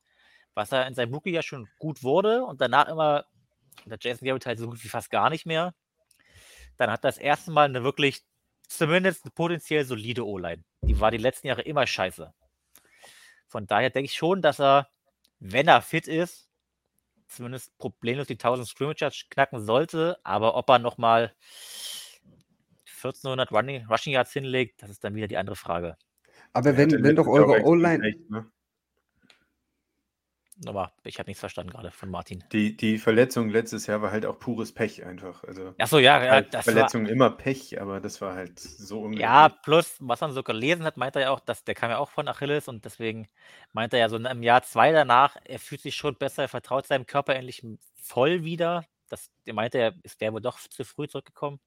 Was 0.54 0.72
er 0.72 0.88
in 0.88 0.96
seinem 0.96 1.14
Rookie 1.14 1.32
ja 1.32 1.42
schon 1.42 1.68
gut 1.80 2.04
wurde 2.04 2.44
und 2.46 2.62
danach 2.62 2.88
immer, 2.88 3.26
der 3.86 3.98
Jason 4.00 4.26
Garrett 4.26 4.46
halt 4.46 4.60
so 4.60 4.68
gut 4.68 4.84
wie 4.84 4.90
fast 4.90 5.12
gar 5.12 5.30
nicht 5.30 5.46
mehr. 5.46 5.76
Dann 6.78 6.92
hat 6.92 7.04
das 7.04 7.18
erste 7.18 7.52
Mal 7.52 7.66
eine 7.66 7.84
wirklich, 7.84 8.24
zumindest 8.68 9.26
eine 9.26 9.32
potenziell 9.32 9.86
solide 9.86 10.26
O-Line. 10.26 10.64
Die 10.82 11.00
war 11.00 11.12
die 11.12 11.18
letzten 11.18 11.48
Jahre 11.48 11.62
immer 11.62 11.86
scheiße. 11.86 12.34
Von 13.48 13.68
daher 13.68 13.90
denke 13.90 14.06
ich 14.06 14.16
schon, 14.16 14.42
dass 14.42 14.60
er, 14.60 14.90
wenn 15.40 15.68
er 15.68 15.82
fit 15.82 16.08
ist, 16.08 16.47
zumindest 17.28 17.78
problemlos 17.78 18.28
die 18.28 18.34
1000 18.34 18.68
Scrimmage 18.68 19.02
Yards 19.02 19.26
knacken 19.30 19.60
sollte. 19.60 20.18
Aber 20.24 20.56
ob 20.56 20.70
er 20.70 20.80
nochmal 20.80 21.34
1400 22.86 23.52
Running, 23.52 23.86
Rushing 23.88 24.14
Yards 24.14 24.34
hinlegt, 24.34 24.82
das 24.82 24.90
ist 24.90 25.04
dann 25.04 25.16
wieder 25.16 25.28
die 25.28 25.38
andere 25.38 25.56
Frage. 25.56 25.98
Aber 26.54 26.78
wenn, 26.78 26.92
wenn 27.04 27.16
doch 27.16 27.28
eure 27.28 27.64
O-Line, 27.64 28.08
echt, 28.08 28.30
ne? 28.30 28.50
Aber 30.66 30.92
ich 31.04 31.20
habe 31.20 31.30
nichts 31.30 31.40
verstanden 31.40 31.72
gerade 31.72 31.92
von 31.92 32.10
Martin. 32.10 32.44
Die, 32.52 32.76
die 32.76 32.98
Verletzung 32.98 33.50
letztes 33.50 33.86
Jahr 33.86 34.02
war 34.02 34.12
halt 34.12 34.26
auch 34.26 34.40
pures 34.40 34.72
Pech 34.72 35.06
einfach. 35.06 35.44
Also 35.44 35.76
Achso, 35.78 36.00
ja, 36.00 36.24
ja 36.24 36.32
halt 36.32 36.54
das 36.54 36.66
war, 36.66 36.74
Verletzung 36.74 37.06
immer 37.06 37.30
Pech, 37.30 37.80
aber 37.80 38.00
das 38.00 38.22
war 38.22 38.34
halt 38.34 38.60
so 38.60 39.02
unglaublich. 39.02 39.22
ja, 39.22 39.50
plus, 39.50 39.96
was 40.00 40.22
man 40.22 40.32
so 40.32 40.42
gelesen 40.42 40.84
hat, 40.84 40.98
meint 40.98 41.16
er 41.16 41.24
ja 41.24 41.30
auch, 41.30 41.40
dass 41.40 41.64
der 41.64 41.76
kam 41.76 41.92
ja 41.92 42.00
auch 42.00 42.10
von 42.10 42.28
Achilles 42.28 42.68
und 42.68 42.86
deswegen 42.86 43.28
meint 43.72 43.94
er 43.94 44.00
ja 44.00 44.10
so 44.10 44.18
im 44.18 44.44
Jahr 44.44 44.64
zwei 44.64 44.92
danach, 44.92 45.38
er 45.46 45.60
fühlt 45.60 45.82
sich 45.82 45.96
schon 45.96 46.16
besser, 46.16 46.44
er 46.44 46.50
vertraut 46.50 46.88
seinem 46.88 47.06
Körper 47.06 47.36
endlich 47.36 47.64
voll 48.02 48.44
wieder. 48.44 48.84
Das, 49.10 49.30
der 49.46 49.54
meinte 49.54 49.78
er, 49.78 49.94
ist 50.04 50.22
der 50.22 50.34
wohl 50.34 50.42
doch 50.42 50.60
zu 50.60 50.84
früh 50.84 51.08
zurückgekommen. 51.08 51.60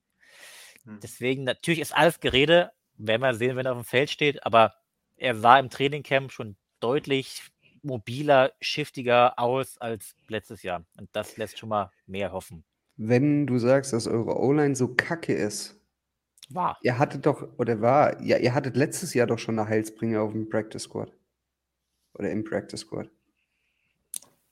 Hm. 0.84 0.98
Deswegen, 1.00 1.44
natürlich 1.44 1.80
ist 1.80 1.94
alles 1.94 2.18
Gerede, 2.18 2.72
werden 2.96 3.22
wir 3.22 3.34
sehen, 3.34 3.56
wenn 3.56 3.66
er 3.66 3.72
auf 3.72 3.78
dem 3.78 3.84
Feld 3.84 4.10
steht, 4.10 4.44
aber 4.44 4.74
er 5.16 5.36
sah 5.36 5.58
im 5.58 5.70
Trainingcamp 5.70 6.32
schon 6.32 6.56
deutlich 6.80 7.42
mobiler, 7.82 8.52
shiftiger 8.60 9.38
aus 9.38 9.78
als 9.78 10.14
letztes 10.28 10.62
Jahr. 10.62 10.84
Und 10.98 11.08
das 11.12 11.36
lässt 11.36 11.58
schon 11.58 11.68
mal 11.68 11.90
mehr 12.06 12.32
hoffen. 12.32 12.64
Wenn 12.96 13.46
du 13.46 13.58
sagst, 13.58 13.92
dass 13.92 14.06
eure 14.06 14.38
O-Line 14.38 14.76
so 14.76 14.88
kacke 14.94 15.32
ist, 15.32 15.80
War. 16.50 16.78
ihr 16.82 16.98
hattet 16.98 17.24
doch, 17.26 17.48
oder 17.58 17.80
war, 17.80 18.20
ja, 18.20 18.36
ihr 18.36 18.54
hattet 18.54 18.76
letztes 18.76 19.14
Jahr 19.14 19.26
doch 19.26 19.38
schon 19.38 19.58
eine 19.58 19.68
Heilsbringer 19.68 20.20
auf 20.20 20.32
dem 20.32 20.48
Practice 20.48 20.82
Squad. 20.82 21.12
Oder 22.14 22.30
im 22.30 22.44
Practice 22.44 22.80
Squad. 22.80 23.08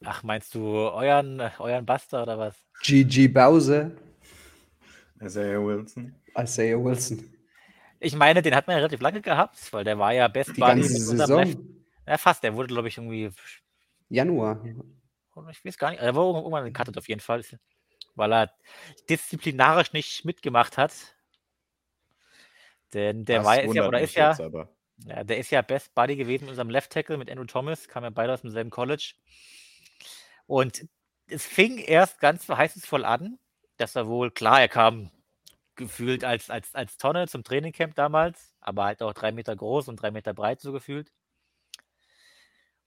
Ach, 0.04 0.22
meinst 0.22 0.54
du 0.54 0.60
euren, 0.64 1.40
euren 1.58 1.84
Buster 1.84 2.22
oder 2.22 2.38
was? 2.38 2.54
GG 2.82 3.28
Bowser, 3.28 3.90
Isaiah 5.20 5.60
Wilson. 5.60 6.14
Isaiah 6.38 6.82
Wilson. 6.82 7.34
Ich 8.00 8.14
meine, 8.14 8.40
den 8.42 8.54
hat 8.54 8.68
man 8.68 8.74
ja 8.74 8.78
relativ 8.78 9.00
lange 9.00 9.20
gehabt, 9.20 9.72
weil 9.72 9.82
der 9.82 9.98
war 9.98 10.14
ja 10.14 10.28
Best 10.28 10.56
Die 10.56 10.60
Buddy 10.60 10.82
ganze. 10.82 10.94
Saison. 11.00 11.77
Ja, 12.08 12.18
fast. 12.18 12.42
Der 12.42 12.54
wurde, 12.54 12.68
glaube 12.68 12.88
ich, 12.88 12.96
irgendwie. 12.96 13.30
Januar. 14.08 14.64
Ich 15.52 15.64
weiß 15.64 15.78
gar 15.78 15.90
nicht. 15.90 16.00
Er 16.00 16.14
wurde 16.14 16.38
irgendwann 16.38 16.64
gecuttet 16.64 16.96
auf 16.96 17.08
jeden 17.08 17.20
Fall. 17.20 17.44
Weil 18.14 18.32
er 18.32 18.52
disziplinarisch 19.08 19.92
nicht 19.92 20.24
mitgemacht 20.24 20.76
hat. 20.78 20.92
Denn 22.94 23.24
der 23.24 23.38
Das 23.38 23.46
war 23.46 23.62
ist 23.62 23.74
ja, 23.74 23.86
oder 23.86 24.00
ist 24.00 24.14
ja, 24.14 24.36
ja, 25.06 25.22
der 25.24 25.38
ist 25.38 25.50
ja 25.50 25.62
Best 25.62 25.94
Buddy 25.94 26.16
gewesen 26.16 26.44
mit 26.44 26.50
unserem 26.50 26.70
Left 26.70 26.90
Tackle, 26.90 27.18
mit 27.18 27.30
Andrew 27.30 27.44
Thomas, 27.44 27.86
kam 27.86 28.02
ja 28.02 28.10
beide 28.10 28.32
aus 28.32 28.40
demselben 28.40 28.70
College. 28.70 29.14
Und 30.46 30.88
es 31.26 31.44
fing 31.46 31.76
erst 31.78 32.18
ganz 32.20 32.46
verheißungsvoll 32.46 33.04
an, 33.04 33.38
dass 33.76 33.94
er 33.94 34.08
wohl, 34.08 34.30
klar, 34.30 34.60
er 34.62 34.68
kam 34.68 35.10
gefühlt 35.76 36.24
als, 36.24 36.50
als, 36.50 36.74
als 36.74 36.96
Tonne 36.96 37.28
zum 37.28 37.44
Trainingcamp 37.44 37.94
damals, 37.94 38.54
aber 38.60 38.84
halt 38.84 39.02
auch 39.02 39.12
drei 39.12 39.30
Meter 39.30 39.54
groß 39.54 39.88
und 39.88 39.96
drei 39.96 40.10
Meter 40.10 40.32
breit 40.34 40.60
so 40.60 40.72
gefühlt. 40.72 41.12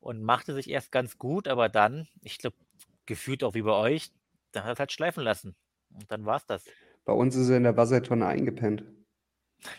Und 0.02 0.22
machte 0.24 0.54
sich 0.54 0.70
erst 0.70 0.92
ganz 0.92 1.18
gut, 1.18 1.48
aber 1.48 1.70
dann, 1.70 2.08
ich 2.24 2.40
glaube, 2.40 2.58
gefühlt 3.06 3.44
auch 3.44 3.54
wie 3.54 3.62
bei 3.62 3.72
euch, 3.72 4.12
dann 4.52 4.64
hat 4.64 4.72
er 4.72 4.74
es 4.74 4.80
halt 4.80 4.92
schleifen 4.92 5.24
lassen. 5.24 5.56
Und 5.94 6.12
dann 6.12 6.26
war 6.26 6.38
es 6.38 6.46
das. 6.46 6.66
Bei 7.06 7.14
uns 7.14 7.36
ist 7.36 7.50
er 7.50 7.58
in 7.58 7.64
der 7.64 7.78
Wassertonne 7.78 8.26
eingepennt. 8.26 8.84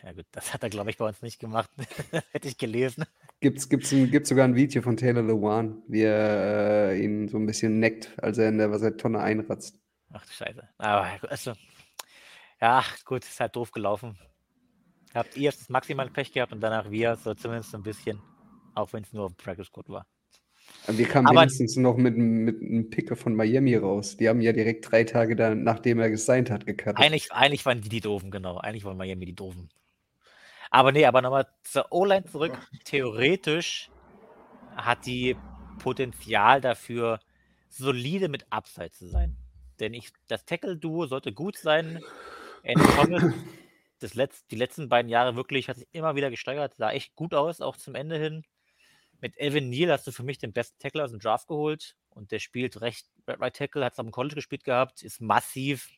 Ja 0.05 0.13
gut, 0.13 0.27
das 0.31 0.55
hat 0.55 0.63
er, 0.63 0.71
glaube 0.71 0.91
ich, 0.91 0.97
bei 0.97 1.07
uns 1.07 1.23
nicht 1.23 1.41
gemacht. 1.41 1.71
Hätte 2.33 2.49
ich 2.49 2.57
gelesen. 2.57 3.05
Gibt's, 3.41 3.69
gibt's, 3.69 3.93
ein, 3.93 4.11
gibt's 4.11 4.29
sogar 4.29 4.45
ein 4.45 4.55
Video 4.55 4.83
von 4.83 4.97
Taylor 4.97 5.23
Lewan, 5.23 5.83
wie 5.89 6.03
er 6.03 6.91
äh, 6.91 7.05
ihn 7.05 7.29
so 7.29 7.39
ein 7.39 7.47
bisschen 7.47 7.81
neckt, 7.81 8.17
als 8.23 8.39
er 8.39 8.49
in 8.49 8.59
der 8.59 8.71
Wassertonne 8.71 9.21
einratzt. 9.21 9.81
Ach 10.13 10.25
du 10.25 10.33
Scheiße. 10.33 10.69
Aber 10.79 11.09
also, 11.29 11.55
ja, 12.61 12.85
gut, 13.05 13.25
ist 13.25 13.41
halt 13.41 13.57
doof 13.57 13.73
gelaufen. 13.73 14.17
Habt 15.15 15.37
ihr 15.37 15.51
das 15.51 15.69
maximal 15.69 16.09
Pech 16.09 16.33
gehabt 16.33 16.53
und 16.53 16.61
danach 16.61 16.91
wir, 16.91 17.17
so 17.17 17.35
zumindest 17.35 17.75
ein 17.75 17.83
bisschen. 17.83 18.23
Auch 18.75 18.93
wenn 18.93 19.03
es 19.03 19.13
nur 19.13 19.37
Practice 19.37 19.67
Squad 19.67 19.89
war. 19.89 20.07
Wir 20.88 21.07
kamen 21.07 21.29
Aber- 21.29 21.40
wenigstens 21.42 21.77
noch 21.77 21.97
mit, 21.97 22.16
mit 22.16 22.61
einem 22.61 22.90
Picker 22.90 23.14
von 23.16 23.35
Miami 23.35 23.77
raus. 23.77 24.16
Die 24.16 24.29
haben 24.29 24.40
ja 24.40 24.53
direkt 24.53 24.90
drei 24.90 25.05
Tage 25.05 25.37
dann, 25.37 25.62
nachdem 25.62 26.01
er 26.01 26.11
gesigned 26.11 26.51
hat, 26.51 26.66
gecuttet. 26.66 26.99
Eigentlich, 26.99 27.33
eigentlich 27.33 27.64
waren 27.64 27.81
die 27.81 27.88
die 27.88 28.01
Doofen, 28.01 28.31
genau. 28.31 28.59
Eigentlich 28.59 28.85
waren 28.85 28.97
Miami 28.97 29.27
die 29.27 29.35
Doofen. 29.35 29.68
Aber 30.71 30.90
nee, 30.90 31.05
aber 31.05 31.23
nochmal 31.23 31.47
zur 31.62 31.87
O-Line 31.90 32.25
zurück. 32.25 32.59
Theoretisch 32.85 33.90
hat 34.75 35.07
die 35.07 35.37
Potenzial 35.79 36.61
dafür, 36.61 37.21
solide 37.68 38.29
mit 38.29 38.47
Upside 38.51 38.90
zu 38.90 39.07
sein. 39.07 39.37
Denn 39.81 39.95
ich, 39.95 40.11
das 40.29 40.45
Tackle-Duo 40.45 41.07
sollte 41.07 41.33
gut 41.33 41.57
sein. 41.57 42.01
Andy 42.62 42.85
Thomas, 42.97 43.25
das 44.01 44.14
letzt, 44.14 44.51
die 44.51 44.57
letzten 44.57 44.88
beiden 44.88 45.09
Jahre 45.11 45.37
wirklich, 45.37 45.68
hat 45.68 45.77
sich 45.77 45.88
immer 45.92 46.16
wieder 46.16 46.31
gesteigert, 46.31 46.75
sah 46.77 46.90
echt 46.90 47.14
gut 47.16 47.35
aus, 47.35 47.61
auch 47.61 47.77
zum 47.77 47.95
Ende 47.95 48.18
hin. 48.18 48.45
Mit 49.23 49.39
Evan 49.39 49.71
Neal 49.71 49.93
hast 49.93 50.05
du 50.05 50.11
für 50.11 50.25
mich 50.25 50.39
den 50.39 50.53
besten 50.53 50.81
Tackler 50.81 51.05
aus 51.05 51.13
dem 51.13 51.21
Draft 51.21 51.47
geholt 51.47 51.95
und 52.11 52.33
der 52.33 52.41
spielt 52.41 52.81
recht 52.81 53.07
Right 53.29 53.55
Tackle, 53.55 53.85
hat 53.85 53.93
es 53.93 54.01
am 54.01 54.11
College 54.11 54.35
gespielt 54.35 54.65
gehabt, 54.65 55.05
ist 55.05 55.21
massiv. 55.21 55.89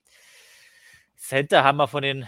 Center 1.17 1.65
haben 1.65 1.79
wir 1.79 1.89
von 1.89 2.03
den, 2.03 2.27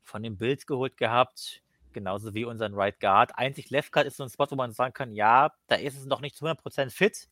von 0.00 0.22
den 0.22 0.38
Bills 0.38 0.66
geholt 0.68 0.96
gehabt, 0.96 1.64
genauso 1.92 2.32
wie 2.32 2.44
unseren 2.44 2.74
Right 2.74 3.00
Guard. 3.00 3.36
Einzig 3.36 3.70
Left 3.70 3.90
Guard 3.90 4.06
ist 4.06 4.18
so 4.18 4.22
ein 4.22 4.30
Spot, 4.30 4.46
wo 4.48 4.54
man 4.54 4.70
sagen 4.70 4.94
kann, 4.94 5.16
ja, 5.16 5.52
da 5.66 5.74
ist 5.74 5.98
es 5.98 6.06
noch 6.06 6.20
nicht 6.20 6.36
zu 6.36 6.46
100% 6.46 6.90
fit. 6.90 7.28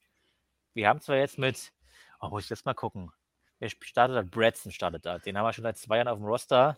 Wir 0.74 0.88
haben 0.88 1.00
zwar 1.00 1.18
jetzt 1.18 1.38
mit, 1.38 1.72
oh, 2.20 2.30
muss 2.30 2.44
ich 2.44 2.50
jetzt 2.50 2.66
mal 2.66 2.74
gucken. 2.74 3.12
Wer 3.60 3.70
startet 3.70 4.16
da? 4.16 4.22
Bradson 4.22 4.72
startet 4.72 5.06
da. 5.06 5.20
Den 5.20 5.38
haben 5.38 5.44
wir 5.44 5.52
schon 5.52 5.62
seit 5.62 5.78
zwei 5.78 5.98
Jahren 5.98 6.08
auf 6.08 6.18
dem 6.18 6.26
Roster. 6.26 6.76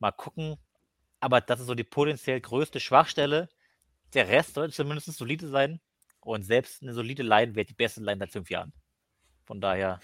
Mal 0.00 0.12
gucken. 0.12 0.58
Aber 1.20 1.40
das 1.40 1.60
ist 1.60 1.66
so 1.66 1.74
die 1.74 1.84
potenziell 1.84 2.42
größte 2.42 2.78
Schwachstelle. 2.78 3.48
Der 4.14 4.28
Rest 4.28 4.54
sollte 4.54 4.74
zumindest 4.74 5.12
solide 5.12 5.48
sein. 5.48 5.80
Und 6.20 6.42
selbst 6.42 6.82
eine 6.82 6.94
solide 6.94 7.22
Line 7.22 7.54
wäre 7.54 7.66
die 7.66 7.74
beste 7.74 8.00
Line 8.00 8.18
seit 8.18 8.32
fünf 8.32 8.48
Jahren. 8.48 8.72
Von 9.44 9.60
daher, 9.60 10.00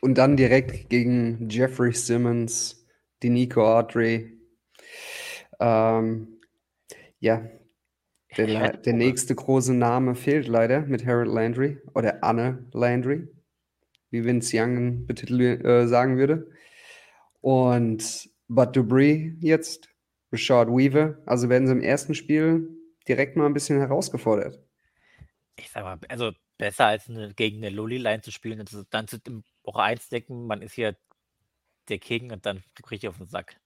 Und 0.00 0.18
dann 0.18 0.36
direkt 0.36 0.90
gegen 0.90 1.48
Jeffrey 1.48 1.92
Simmons, 1.92 2.86
die 3.22 3.30
Nico 3.30 3.64
Autry. 3.64 4.38
Ähm, 5.58 6.40
ja, 7.20 7.48
der, 8.36 8.76
der 8.76 8.92
nächste 8.92 9.34
große 9.34 9.74
Name 9.74 10.14
fehlt 10.14 10.46
leider 10.46 10.82
mit 10.82 11.06
Harold 11.06 11.28
Landry 11.28 11.78
oder 11.94 12.22
Anne 12.22 12.66
Landry, 12.72 13.28
wie 14.10 14.24
Vince 14.24 14.56
Young 14.56 15.06
betitel, 15.06 15.40
äh, 15.40 15.86
sagen 15.88 16.18
würde. 16.18 16.50
Und 17.40 18.28
Bud 18.48 18.76
Dupree 18.76 19.32
jetzt, 19.40 19.88
Rashad 20.32 20.68
Weaver. 20.68 21.18
Also 21.26 21.48
werden 21.48 21.66
sie 21.66 21.72
im 21.72 21.80
ersten 21.80 22.14
Spiel 22.14 22.68
direkt 23.06 23.36
mal 23.36 23.46
ein 23.46 23.54
bisschen 23.54 23.78
herausgefordert. 23.78 24.58
ich 25.58 25.70
sag 25.70 25.82
mal, 25.84 25.98
also 26.08 26.32
besser 26.58 26.86
als 26.86 27.08
eine, 27.08 27.32
gegen 27.34 27.58
eine 27.58 27.70
Loli-Line 27.70 28.20
zu 28.22 28.30
spielen, 28.30 28.60
und 28.60 28.70
dann 28.90 29.08
zu 29.08 29.18
im 29.26 29.44
Woche 29.64 29.82
1 29.82 30.08
denken, 30.08 30.46
man 30.46 30.62
ist 30.62 30.74
hier 30.74 30.96
der 31.88 31.98
King 31.98 32.32
und 32.32 32.44
dann 32.44 32.62
kriege 32.82 32.96
ich 32.96 33.08
auf 33.08 33.16
den 33.18 33.26
Sack. 33.26 33.56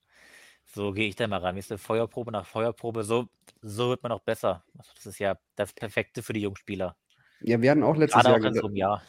So 0.65 0.93
gehe 0.93 1.09
ich 1.09 1.17
da 1.17 1.27
mal 1.27 1.39
ran. 1.39 1.59
Du, 1.69 1.79
Feuerprobe 1.79 2.31
nach 2.31 2.47
Feuerprobe, 2.47 3.03
so, 3.03 3.29
so 3.61 3.89
wird 3.89 4.03
man 4.03 4.13
auch 4.13 4.23
besser. 4.23 4.65
Also 4.79 4.91
Das 4.95 5.07
ist 5.07 5.19
ja 5.19 5.39
das 5.57 5.73
Perfekte 5.73 6.23
für 6.23 6.33
die 6.33 6.41
Jungspieler. 6.43 6.97
Ja, 7.41 7.61
wir 7.61 7.71
hatten 7.71 7.83
auch 7.83 7.97
letztes 7.97 8.23
Jahr 8.23 8.35
auch 8.35 8.37
in 8.39 8.53
geda- 8.53 8.61
so 8.61 8.67
einem 8.67 8.77
Jahr. 8.77 9.03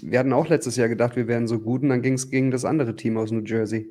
Wir 0.00 0.18
hatten 0.18 0.32
auch 0.32 0.48
letztes 0.48 0.76
Jahr 0.76 0.88
gedacht, 0.88 1.16
wir 1.16 1.26
wären 1.26 1.48
so 1.48 1.60
gut 1.60 1.82
und 1.82 1.88
dann 1.90 2.00
ging 2.00 2.14
es 2.14 2.30
gegen 2.30 2.50
das 2.50 2.64
andere 2.64 2.94
Team 2.96 3.18
aus 3.18 3.30
New 3.32 3.42
Jersey. 3.44 3.90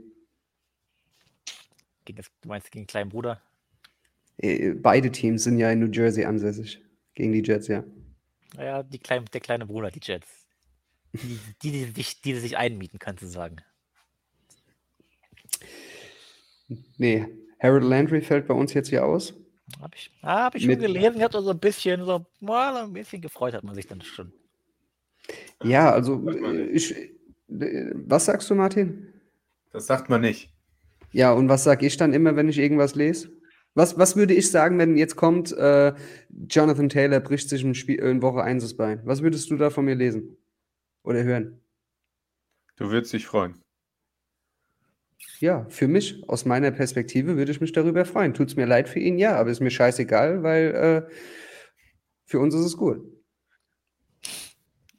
Gegen 2.05 2.17
das, 2.17 2.27
du 2.41 2.49
meinst 2.49 2.71
gegen 2.71 2.83
den 2.83 2.87
kleinen 2.87 3.09
Bruder? 3.09 3.41
Äh, 4.37 4.71
Beide 4.73 5.11
Teams 5.11 5.43
sind 5.43 5.57
ja 5.57 5.71
in 5.71 5.79
New 5.79 5.91
Jersey 5.91 6.25
ansässig. 6.25 6.81
Gegen 7.13 7.31
die 7.31 7.43
Jets, 7.43 7.67
ja. 7.67 7.83
Naja, 8.55 8.83
die 8.83 8.99
klein, 8.99 9.25
der 9.31 9.41
kleine 9.41 9.65
Bruder, 9.65 9.91
die 9.91 9.99
Jets. 10.01 10.27
Die, 11.13 11.39
die, 11.61 11.71
die, 11.71 11.85
sich, 11.91 12.21
die 12.21 12.35
sich 12.35 12.57
einmieten, 12.57 12.97
kannst 12.99 13.21
du 13.21 13.27
sagen. 13.27 13.57
Nee, 16.97 17.27
Harold 17.59 17.83
Landry 17.83 18.21
fällt 18.21 18.47
bei 18.47 18.53
uns 18.53 18.73
jetzt 18.73 18.89
hier 18.89 19.05
aus. 19.05 19.33
Habe 19.79 19.95
ich, 19.95 20.11
ah, 20.21 20.45
hab 20.45 20.55
ich 20.55 20.63
schon 20.63 20.71
Mit- 20.71 20.81
gelesen, 20.81 21.23
und 21.23 21.31
so 21.31 21.51
ein 21.51 21.59
bisschen, 21.59 22.03
so, 22.05 22.25
mal 22.39 22.75
ein 22.77 22.93
bisschen 22.93 23.21
gefreut 23.21 23.53
hat 23.53 23.63
man 23.63 23.75
sich 23.75 23.87
dann 23.87 24.01
schon. 24.01 24.33
Ja, 25.63 25.91
also 25.91 26.29
äh, 26.29 26.65
ich, 26.67 26.95
äh, 26.95 27.11
was 27.93 28.25
sagst 28.25 28.49
du, 28.49 28.55
Martin? 28.55 29.13
Das 29.71 29.87
sagt 29.87 30.09
man 30.09 30.21
nicht. 30.21 30.52
Ja, 31.13 31.31
und 31.31 31.47
was 31.47 31.63
sag 31.63 31.83
ich 31.83 31.95
dann 31.95 32.13
immer, 32.13 32.35
wenn 32.35 32.49
ich 32.49 32.57
irgendwas 32.57 32.95
lese? 32.95 33.31
Was, 33.75 33.97
was 33.97 34.15
würde 34.15 34.33
ich 34.33 34.51
sagen, 34.51 34.77
wenn 34.77 34.97
jetzt 34.97 35.15
kommt, 35.15 35.51
äh, 35.51 35.93
Jonathan 36.49 36.89
Taylor 36.89 37.19
bricht 37.19 37.49
sich 37.49 37.63
im 37.63 37.73
Spiel, 37.73 37.99
in 37.99 38.21
Woche 38.21 38.43
1 38.43 38.63
das 38.63 38.75
Bein? 38.75 39.01
Was 39.05 39.21
würdest 39.21 39.49
du 39.49 39.55
da 39.55 39.69
von 39.69 39.85
mir 39.85 39.95
lesen? 39.95 40.37
Oder 41.03 41.23
hören? 41.23 41.61
Du 42.75 42.89
würdest 42.89 43.13
dich 43.13 43.25
freuen. 43.25 43.61
Ja, 45.39 45.65
für 45.69 45.87
mich, 45.87 46.27
aus 46.27 46.45
meiner 46.45 46.71
Perspektive, 46.71 47.37
würde 47.37 47.51
ich 47.51 47.61
mich 47.61 47.71
darüber 47.71 48.05
freuen. 48.05 48.33
Tut's 48.33 48.55
mir 48.55 48.65
leid 48.65 48.89
für 48.89 48.99
ihn, 48.99 49.17
ja, 49.17 49.35
aber 49.35 49.51
ist 49.51 49.59
mir 49.59 49.71
scheißegal, 49.71 50.41
weil 50.43 51.07
äh, 51.09 51.13
für 52.25 52.39
uns 52.39 52.55
ist 52.55 52.65
es 52.65 52.77
gut. 52.77 53.01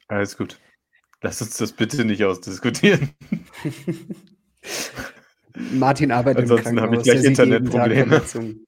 Alles 0.07 0.37
gut. 0.37 0.59
Lass 1.21 1.41
uns 1.41 1.57
das 1.57 1.73
bitte 1.73 2.05
nicht 2.05 2.23
ausdiskutieren. 2.23 3.09
Martin 5.73 6.11
arbeitet 6.11 6.43
Ansonsten 6.43 6.77
im 6.77 6.81
habe 6.81 6.97
ich 6.97 7.03
Krankenhaus. 7.03 7.03
gleich 7.03 7.21
der 7.21 7.35
sieht 7.35 7.51
jeden 7.51 7.71
Tag 7.71 7.91
Internetprobleme. 7.91 8.59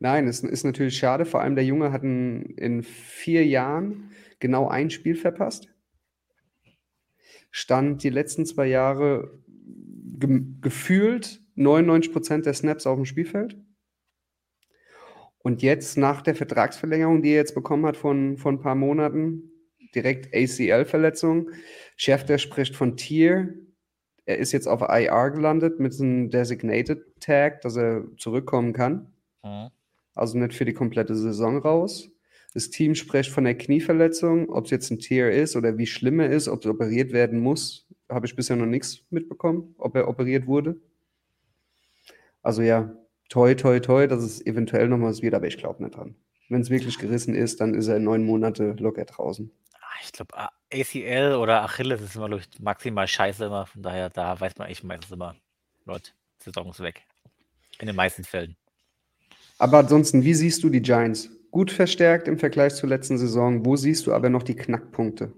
Nein, 0.00 0.28
es 0.28 0.40
ist 0.40 0.64
natürlich 0.64 0.96
schade. 0.96 1.24
Vor 1.24 1.40
allem 1.40 1.54
der 1.54 1.64
Junge 1.64 1.92
hat 1.92 2.02
in, 2.02 2.42
in 2.56 2.82
vier 2.82 3.46
Jahren 3.46 4.10
genau 4.38 4.68
ein 4.68 4.90
Spiel 4.90 5.16
verpasst. 5.16 5.68
Stand 7.50 8.02
die 8.02 8.10
letzten 8.10 8.46
zwei 8.46 8.66
Jahre 8.66 9.38
ge 10.18 10.42
gefühlt 10.60 11.40
99 11.54 12.12
Prozent 12.12 12.46
der 12.46 12.54
Snaps 12.54 12.86
auf 12.86 12.96
dem 12.96 13.04
Spielfeld. 13.04 13.56
Und 15.38 15.62
jetzt 15.62 15.98
nach 15.98 16.22
der 16.22 16.34
Vertragsverlängerung, 16.34 17.22
die 17.22 17.30
er 17.30 17.36
jetzt 17.36 17.54
bekommen 17.54 17.86
hat 17.86 17.96
von, 17.96 18.38
von 18.38 18.56
ein 18.56 18.60
paar 18.60 18.74
Monaten, 18.74 19.50
direkt 19.94 20.34
ACL-Verletzung. 20.34 21.50
Schäfter 21.96 22.38
spricht 22.38 22.76
von 22.76 22.96
Tier. 22.96 23.54
Er 24.26 24.38
ist 24.38 24.52
jetzt 24.52 24.66
auf 24.66 24.80
IR 24.80 25.30
gelandet 25.30 25.80
mit 25.80 25.98
einem 26.00 26.30
Designated 26.30 27.20
Tag, 27.20 27.60
dass 27.60 27.76
er 27.76 28.04
zurückkommen 28.16 28.72
kann. 28.72 29.12
Mhm. 29.42 29.70
Also 30.14 30.38
nicht 30.38 30.54
für 30.54 30.64
die 30.64 30.72
komplette 30.72 31.14
Saison 31.14 31.58
raus. 31.58 32.10
Das 32.54 32.70
Team 32.70 32.94
spricht 32.94 33.30
von 33.30 33.44
der 33.44 33.58
Knieverletzung, 33.58 34.48
ob 34.48 34.66
es 34.66 34.70
jetzt 34.70 34.90
ein 34.90 35.00
Tier 35.00 35.30
ist 35.30 35.56
oder 35.56 35.76
wie 35.76 35.86
schlimm 35.86 36.20
er 36.20 36.30
ist, 36.30 36.46
ob 36.46 36.60
es 36.60 36.70
operiert 36.70 37.12
werden 37.12 37.40
muss, 37.40 37.88
habe 38.08 38.26
ich 38.26 38.36
bisher 38.36 38.54
noch 38.54 38.66
nichts 38.66 39.02
mitbekommen, 39.10 39.74
ob 39.76 39.96
er 39.96 40.08
operiert 40.08 40.46
wurde. 40.46 40.76
Also 42.42 42.62
ja, 42.62 42.94
toi, 43.28 43.54
toi, 43.54 43.80
toi, 43.80 44.06
dass 44.06 44.22
es 44.22 44.44
eventuell 44.46 44.88
noch 44.88 45.00
was 45.00 45.20
wird, 45.20 45.34
aber 45.34 45.48
ich 45.48 45.58
glaube 45.58 45.82
nicht 45.82 45.96
dran. 45.96 46.14
Wenn 46.48 46.60
es 46.60 46.70
wirklich 46.70 46.98
gerissen 46.98 47.34
ist, 47.34 47.60
dann 47.60 47.74
ist 47.74 47.88
er 47.88 47.98
neun 47.98 48.24
Monate 48.24 48.76
locker 48.78 49.04
draußen. 49.04 49.50
Ah, 50.04 50.06
ich 50.06 50.12
glaube, 50.12 50.34
ACL 50.72 51.36
oder 51.36 51.62
Achilles 51.62 52.00
ist 52.00 52.16
immer 52.16 52.30
ich, 52.32 52.46
maximal 52.60 53.08
scheiße 53.08 53.44
immer. 53.46 53.66
Von 53.66 53.82
daher, 53.82 54.10
da 54.10 54.38
weiß 54.38 54.56
man 54.58 54.70
ich 54.70 54.82
meistens 54.82 55.10
immer, 55.10 55.34
Leute, 55.84 56.10
Saison 56.38 56.70
ist 56.70 56.80
weg. 56.80 57.02
In 57.78 57.86
den 57.86 57.96
meisten 57.96 58.24
Fällen. 58.24 58.56
Aber 59.58 59.78
ansonsten, 59.78 60.24
wie 60.24 60.34
siehst 60.34 60.62
du 60.62 60.68
die 60.68 60.82
Giants? 60.82 61.30
Gut 61.50 61.70
verstärkt 61.70 62.28
im 62.28 62.38
Vergleich 62.38 62.74
zur 62.74 62.88
letzten 62.88 63.18
Saison. 63.18 63.64
Wo 63.64 63.76
siehst 63.76 64.06
du 64.06 64.12
aber 64.12 64.28
noch 64.28 64.42
die 64.42 64.56
Knackpunkte? 64.56 65.32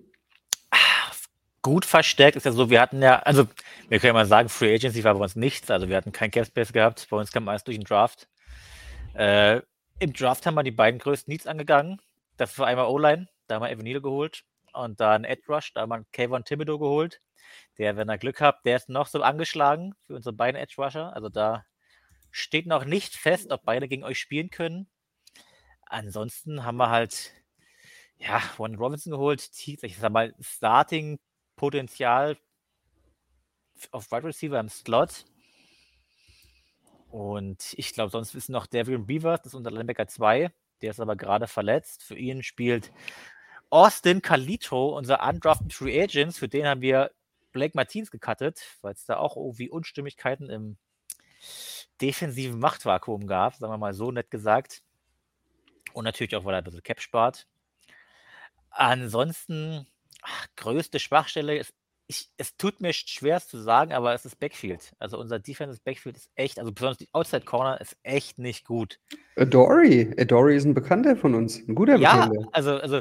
gut 1.63 1.85
verstärkt 1.85 2.37
ist 2.37 2.47
ja 2.47 2.53
so, 2.53 2.71
wir 2.71 2.81
hatten 2.81 3.03
ja, 3.03 3.19
also 3.19 3.49
wir 3.89 3.99
können 3.99 4.11
ja 4.11 4.13
mal 4.13 4.27
sagen, 4.27 4.49
Free 4.49 4.73
Agency 4.73 5.03
war 5.03 5.15
bei 5.15 5.21
uns 5.21 5.35
nichts, 5.35 5.69
also 5.69 5.89
wir 5.89 5.97
hatten 5.97 6.13
kein 6.13 6.31
Cap 6.31 6.47
Space 6.47 6.73
gehabt, 6.73 7.09
bei 7.11 7.17
uns 7.17 7.33
kam 7.33 7.49
alles 7.49 7.65
durch 7.65 7.77
den 7.77 7.85
Draft. 7.85 8.29
Äh, 9.15 9.63
Im 9.99 10.13
Draft 10.13 10.47
haben 10.47 10.55
wir 10.55 10.63
die 10.63 10.71
beiden 10.71 11.01
größten 11.01 11.29
Needs 11.29 11.49
angegangen. 11.49 12.01
Das 12.37 12.57
war 12.61 12.69
einmal 12.69 12.87
O-Line, 12.87 13.27
da 13.49 13.57
haben 13.57 13.63
wir 13.63 13.71
Evanilo 13.71 14.01
geholt 14.01 14.45
und 14.77 15.01
dann 15.01 15.25
Ed 15.25 15.49
Rush, 15.49 15.73
da 15.73 15.83
haben 15.83 15.91
wir 15.91 16.05
Kayvon 16.13 16.45
Thibodeau 16.45 16.79
geholt. 16.79 17.21
Der, 17.79 17.97
wenn 17.97 18.09
er 18.09 18.19
Glück 18.19 18.41
hat, 18.41 18.65
der 18.65 18.77
ist 18.77 18.89
noch 18.89 19.07
so 19.07 19.23
angeschlagen 19.23 19.95
für 20.07 20.15
unsere 20.15 20.35
beiden 20.35 20.61
Edge 20.61 20.75
Rusher. 20.79 21.15
Also 21.15 21.29
da 21.29 21.65
steht 22.31 22.67
noch 22.67 22.85
nicht 22.85 23.15
fest, 23.17 23.53
ob 23.53 23.65
beide 23.65 23.89
gegen 23.89 24.05
euch 24.05 24.19
spielen 24.19 24.51
können. 24.51 24.89
Ansonsten 25.87 26.65
haben 26.65 26.77
wir 26.77 26.91
halt 26.91 27.33
ja, 28.19 28.43
Warren 28.57 28.77
Robinson 28.77 29.13
geholt, 29.13 29.51
ich 29.67 29.99
sag 29.99 30.13
mal, 30.13 30.35
Starting 30.41 31.19
Potenzial 31.55 32.37
auf 33.91 34.11
Wide 34.11 34.25
Receiver 34.25 34.59
im 34.59 34.69
Slot. 34.69 35.25
Und 37.11 37.75
ich 37.77 37.93
glaube, 37.93 38.11
sonst 38.11 38.35
ist 38.35 38.49
noch 38.49 38.67
Devin 38.67 39.07
Beavers, 39.07 39.41
das 39.43 39.53
ist 39.53 39.55
unser 39.55 39.71
Linebacker 39.71 40.09
2. 40.09 40.51
Der 40.83 40.91
ist 40.91 41.01
aber 41.01 41.17
gerade 41.17 41.47
verletzt. 41.47 42.03
Für 42.03 42.17
ihn 42.17 42.43
spielt 42.43 42.93
Austin 43.71 44.23
Calito, 44.23 44.97
unser 44.97 45.27
undrafted 45.27 45.73
Free 45.73 46.01
Agents. 46.01 46.39
Für 46.39 46.49
den 46.49 46.67
haben 46.67 46.81
wir 46.81 47.11
Blake 47.53 47.73
Martins 47.75 48.11
gecuttet, 48.11 48.63
weil 48.83 48.93
es 48.93 49.05
da 49.05 49.17
auch 49.17 49.37
irgendwie 49.37 49.71
Unstimmigkeiten 49.71 50.51
im 50.51 50.77
defensiven 52.01 52.59
Machtvakuum 52.59 53.27
gab, 53.27 53.55
sagen 53.55 53.73
wir 53.73 53.79
mal 53.79 53.95
so 53.95 54.11
nett 54.11 54.31
gesagt. 54.31 54.83
Und 55.93 56.05
natürlich 56.05 56.37
auch, 56.37 56.45
weil 56.45 56.55
er 56.55 56.59
ein 56.59 56.65
bisschen 56.65 56.83
Cap 56.83 57.01
spart. 57.01 57.47
Ansonsten 58.71 59.87
Ach, 60.29 60.47
größte 60.57 60.99
Schwachstelle 60.99 61.57
ist, 61.57 61.73
ich, 62.09 62.29
es 62.37 62.57
tut 62.57 62.81
mir 62.81 62.93
schwer 62.93 63.37
es 63.37 63.49
zu 63.49 63.59
sagen, 63.59 63.93
aber 63.93 64.13
es 64.13 64.25
ist 64.25 64.39
Backfield. 64.39 64.93
Also 64.99 65.19
unser 65.19 65.39
Defensive 65.39 65.81
Backfield 65.85 66.17
ist 66.17 66.31
echt, 66.35 66.59
also 66.59 66.73
besonders 66.73 66.99
die 66.99 67.09
Outside 67.13 67.45
Corner 67.45 67.81
ist 67.81 67.97
echt 68.03 68.39
nicht 68.39 68.65
gut. 68.65 68.99
Adori, 69.37 70.15
Adori 70.19 70.57
ist 70.57 70.65
ein 70.65 70.75
Bekannter 70.75 71.17
von 71.17 71.35
uns, 71.35 71.59
ein 71.69 71.75
guter 71.75 71.97
ja, 71.97 72.27
Bekannter. 72.27 72.41
Ja, 72.41 72.49
also, 72.53 72.77
also 72.79 73.01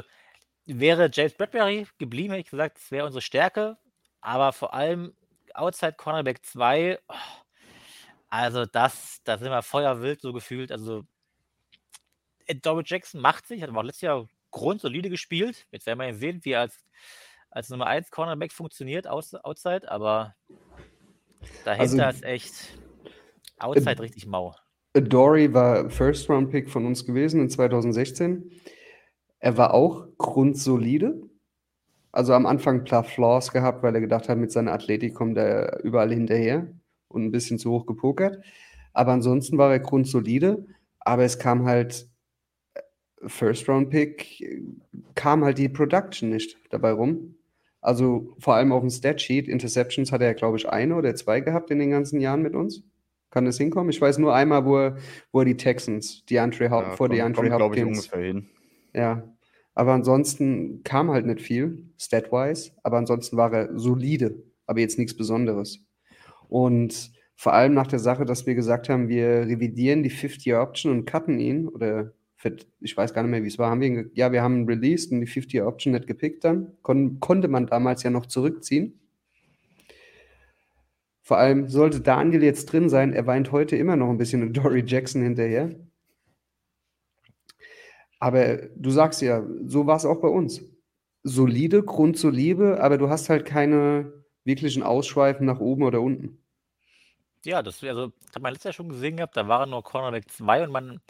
wäre 0.66 1.10
James 1.12 1.34
Bradbury 1.34 1.86
geblieben, 1.98 2.30
hätte 2.30 2.40
ich 2.40 2.50
gesagt, 2.50 2.76
das 2.76 2.90
wäre 2.90 3.06
unsere 3.06 3.22
Stärke, 3.22 3.78
aber 4.20 4.52
vor 4.52 4.74
allem 4.74 5.14
Outside 5.54 5.94
Cornerback 5.94 6.44
2, 6.44 6.98
also 8.28 8.66
das, 8.66 9.20
da 9.24 9.38
sind 9.38 9.50
wir 9.50 9.62
feuerwild 9.62 10.20
so 10.20 10.32
gefühlt. 10.32 10.70
Also 10.70 11.04
Adori 12.48 12.82
Jackson 12.84 13.20
macht 13.20 13.46
sich, 13.46 13.62
hat 13.62 13.70
aber 13.70 13.80
auch 13.80 13.84
letztes 13.84 14.02
Jahr 14.02 14.26
grundsolide 14.50 15.08
gespielt. 15.10 15.66
Jetzt 15.70 15.86
werden 15.86 16.00
wir 16.00 16.14
sehen, 16.14 16.40
wie 16.42 16.52
er 16.52 16.62
als, 16.62 16.84
als 17.50 17.70
Nummer 17.70 17.86
1 17.86 18.10
Cornerback 18.10 18.52
funktioniert, 18.52 19.06
aus, 19.06 19.34
outside, 19.34 19.90
aber 19.90 20.34
dahinter 21.64 22.06
also, 22.06 22.18
ist 22.18 22.24
echt 22.24 22.78
outside 23.58 23.96
äh, 23.96 24.00
richtig 24.00 24.26
mau. 24.26 24.54
Dory 24.94 25.52
war 25.52 25.90
First-Round-Pick 25.90 26.70
von 26.70 26.86
uns 26.86 27.04
gewesen 27.04 27.40
in 27.40 27.50
2016. 27.50 28.50
Er 29.38 29.56
war 29.56 29.74
auch 29.74 30.08
grundsolide. 30.18 31.22
Also 32.12 32.32
am 32.32 32.46
Anfang 32.46 32.80
ein 32.80 32.84
paar 32.84 33.04
Flaws 33.04 33.52
gehabt, 33.52 33.82
weil 33.82 33.94
er 33.94 34.00
gedacht 34.00 34.28
hat, 34.28 34.38
mit 34.38 34.50
seiner 34.50 34.72
Athletik 34.72 35.14
kommt 35.14 35.36
er 35.36 35.84
überall 35.84 36.12
hinterher 36.12 36.66
und 37.08 37.24
ein 37.24 37.32
bisschen 37.32 37.58
zu 37.58 37.70
hoch 37.70 37.86
gepokert. 37.86 38.42
Aber 38.92 39.12
ansonsten 39.12 39.58
war 39.58 39.70
er 39.70 39.80
grundsolide. 39.80 40.66
Aber 41.00 41.24
es 41.24 41.38
kam 41.38 41.66
halt 41.66 42.08
First-Round-Pick 43.24 44.60
kam 45.14 45.44
halt 45.44 45.58
die 45.58 45.68
Production 45.68 46.30
nicht 46.30 46.58
dabei 46.70 46.92
rum. 46.92 47.36
Also 47.80 48.34
vor 48.38 48.54
allem 48.54 48.72
auf 48.72 48.80
dem 48.80 48.90
Statsheet, 48.90 49.48
Interceptions 49.48 50.12
hat 50.12 50.20
er, 50.20 50.34
glaube 50.34 50.56
ich, 50.56 50.68
eine 50.68 50.96
oder 50.96 51.14
zwei 51.14 51.40
gehabt 51.40 51.70
in 51.70 51.78
den 51.78 51.90
ganzen 51.90 52.20
Jahren 52.20 52.42
mit 52.42 52.54
uns. 52.54 52.82
Kann 53.30 53.44
das 53.44 53.58
hinkommen? 53.58 53.90
Ich 53.90 54.00
weiß 54.00 54.18
nur 54.18 54.34
einmal, 54.34 54.64
wo 54.64 54.78
er, 54.78 54.96
wo 55.30 55.40
er 55.40 55.44
die 55.44 55.56
Texans, 55.56 56.24
die 56.26 56.38
Andre 56.38 56.70
Hop, 56.70 56.82
ja, 56.82 56.96
vor 56.96 57.08
die 57.08 57.22
Andre 57.22 57.52
Hopkins. 57.52 58.06
Ich, 58.06 58.12
ungefähr 58.12 58.32
hin. 58.32 58.48
Ja. 58.96 59.22
Aber 59.74 59.92
ansonsten 59.92 60.82
kam 60.84 61.10
halt 61.10 61.26
nicht 61.26 61.42
viel, 61.42 61.90
stat-wise. 62.00 62.72
Aber 62.82 62.96
ansonsten 62.96 63.36
war 63.36 63.52
er 63.52 63.78
solide, 63.78 64.42
aber 64.66 64.80
jetzt 64.80 64.98
nichts 64.98 65.14
Besonderes. 65.14 65.80
Und 66.48 67.12
vor 67.36 67.52
allem 67.52 67.74
nach 67.74 67.86
der 67.86 67.98
Sache, 67.98 68.24
dass 68.24 68.46
wir 68.46 68.54
gesagt 68.54 68.88
haben, 68.88 69.08
wir 69.08 69.46
revidieren 69.46 70.02
die 70.02 70.10
50-Year-Option 70.10 70.92
und 70.92 71.04
cutten 71.04 71.38
ihn 71.38 71.68
oder 71.68 72.12
ich 72.80 72.96
weiß 72.96 73.12
gar 73.12 73.22
nicht 73.22 73.30
mehr, 73.30 73.42
wie 73.42 73.48
es 73.48 73.58
war, 73.58 73.70
haben 73.70 73.80
wir 73.80 73.88
ihn, 73.88 74.10
ja, 74.14 74.30
wir 74.30 74.42
haben 74.42 74.60
ihn 74.60 74.68
released 74.68 75.10
und 75.10 75.20
die 75.20 75.26
50 75.26 75.62
Option 75.62 75.92
nicht 75.94 76.06
gepickt 76.06 76.44
dann. 76.44 76.72
Kon 76.82 77.18
konnte 77.18 77.48
man 77.48 77.66
damals 77.66 78.02
ja 78.02 78.10
noch 78.10 78.26
zurückziehen. 78.26 79.00
Vor 81.22 81.38
allem 81.38 81.68
sollte 81.68 82.00
Daniel 82.00 82.44
jetzt 82.44 82.66
drin 82.66 82.88
sein, 82.88 83.12
er 83.12 83.26
weint 83.26 83.50
heute 83.50 83.74
immer 83.76 83.96
noch 83.96 84.08
ein 84.10 84.18
bisschen 84.18 84.52
Dory 84.52 84.84
Jackson 84.86 85.22
hinterher. 85.22 85.74
Aber 88.18 88.56
du 88.56 88.90
sagst 88.90 89.22
ja, 89.22 89.44
so 89.66 89.86
war 89.86 89.96
es 89.96 90.04
auch 90.04 90.20
bei 90.20 90.28
uns. 90.28 90.62
Solide, 91.22 91.82
grundsolide, 91.82 92.80
aber 92.82 92.98
du 92.98 93.08
hast 93.08 93.28
halt 93.28 93.44
keine 93.44 94.12
wirklichen 94.44 94.82
Ausschweifen 94.82 95.46
nach 95.46 95.60
oben 95.60 95.82
oder 95.82 96.00
unten. 96.00 96.38
Ja, 97.44 97.62
das 97.62 97.82
also, 97.82 98.12
hat 98.34 98.42
man 98.42 98.52
letztes 98.52 98.64
Jahr 98.64 98.72
schon 98.72 98.88
gesehen 98.88 99.16
gehabt, 99.16 99.36
da 99.36 99.46
waren 99.46 99.70
nur 99.70 99.82
Cornerback 99.82 100.30
2 100.30 100.64
und 100.64 100.72
man 100.72 101.00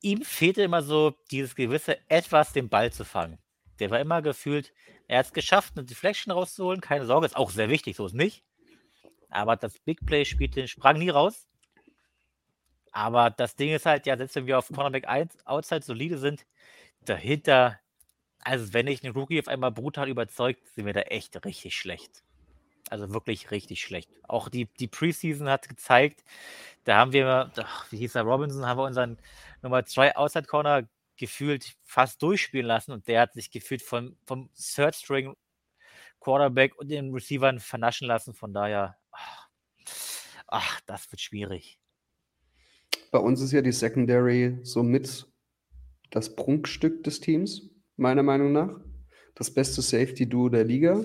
ihm 0.00 0.22
fehlte 0.22 0.62
immer 0.62 0.82
so 0.82 1.14
dieses 1.30 1.54
gewisse 1.54 1.98
etwas, 2.08 2.52
den 2.52 2.68
Ball 2.68 2.92
zu 2.92 3.04
fangen. 3.04 3.38
Der 3.78 3.90
war 3.90 4.00
immer 4.00 4.22
gefühlt, 4.22 4.72
er 5.08 5.18
hat 5.18 5.26
es 5.26 5.32
geschafft, 5.32 5.74
eine 5.76 5.84
Deflection 5.84 6.32
rauszuholen. 6.32 6.80
Keine 6.80 7.06
Sorge, 7.06 7.26
ist 7.26 7.36
auch 7.36 7.50
sehr 7.50 7.68
wichtig, 7.68 7.96
so 7.96 8.06
ist 8.06 8.14
nicht. 8.14 8.44
Aber 9.30 9.56
das 9.56 9.78
Big 9.80 10.06
Play 10.06 10.24
spielte, 10.24 10.68
sprang 10.68 10.98
nie 10.98 11.10
raus. 11.10 11.48
Aber 12.94 13.30
das 13.30 13.56
Ding 13.56 13.74
ist 13.74 13.86
halt, 13.86 14.06
ja, 14.06 14.16
selbst 14.16 14.36
wenn 14.36 14.46
wir 14.46 14.56
auf 14.56 14.68
Cornerback 14.68 15.08
1 15.08 15.46
Outside 15.46 15.82
solide 15.82 16.16
sind, 16.16 16.46
dahinter, 17.04 17.80
also 18.38 18.72
wenn 18.72 18.86
ich 18.86 19.02
einen 19.02 19.14
Rookie 19.14 19.40
auf 19.40 19.48
einmal 19.48 19.72
brutal 19.72 20.08
überzeugt, 20.08 20.64
sind 20.68 20.86
wir 20.86 20.92
da 20.92 21.00
echt 21.00 21.44
richtig 21.44 21.76
schlecht. 21.76 22.22
Also 22.90 23.12
wirklich 23.12 23.50
richtig 23.50 23.82
schlecht. 23.82 24.10
Auch 24.28 24.48
die, 24.48 24.66
die 24.78 24.86
Preseason 24.86 25.48
hat 25.48 25.68
gezeigt, 25.68 26.22
da 26.84 26.98
haben 26.98 27.12
wir, 27.12 27.50
ach, 27.56 27.90
wie 27.90 27.98
hieß 27.98 28.14
er, 28.14 28.22
Robinson, 28.22 28.64
haben 28.64 28.78
wir 28.78 28.84
unseren 28.84 29.18
Nummer 29.60 29.84
2 29.84 30.16
Outside 30.16 30.46
Corner 30.46 30.88
gefühlt 31.16 31.74
fast 31.82 32.22
durchspielen 32.22 32.66
lassen 32.66 32.92
und 32.92 33.08
der 33.08 33.22
hat 33.22 33.32
sich 33.34 33.50
gefühlt 33.50 33.82
vom, 33.82 34.16
vom 34.24 34.50
Third 34.54 34.94
String 34.94 35.34
Quarterback 36.20 36.76
und 36.78 36.88
den 36.88 37.12
Receivern 37.12 37.58
vernaschen 37.58 38.06
lassen. 38.06 38.34
Von 38.34 38.52
daher, 38.54 38.96
ach, 39.10 39.48
ach, 40.46 40.80
das 40.86 41.10
wird 41.10 41.20
schwierig. 41.20 41.80
Bei 43.14 43.20
uns 43.20 43.40
ist 43.40 43.52
ja 43.52 43.62
die 43.62 43.70
Secondary 43.70 44.58
somit 44.64 45.28
das 46.10 46.34
Prunkstück 46.34 47.04
des 47.04 47.20
Teams, 47.20 47.70
meiner 47.96 48.24
Meinung 48.24 48.50
nach. 48.50 48.80
Das 49.36 49.54
beste 49.54 49.82
Safety-Duo 49.82 50.48
der 50.48 50.64
Liga. 50.64 51.04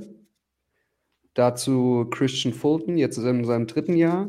Dazu 1.36 2.08
Christian 2.10 2.52
Fulton, 2.52 2.98
jetzt 2.98 3.20
in 3.20 3.46
seinem 3.46 3.68
dritten 3.68 3.96
Jahr. 3.96 4.28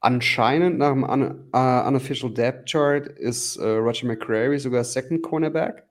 Anscheinend 0.00 0.78
nach 0.78 0.90
dem 0.90 1.04
uh, 1.04 1.86
Unofficial 1.86 2.34
Depth 2.34 2.68
Chart 2.72 3.06
ist 3.06 3.56
uh, 3.58 3.76
Roger 3.76 4.08
McCrary 4.08 4.58
sogar 4.58 4.82
Second 4.82 5.22
Cornerback 5.22 5.84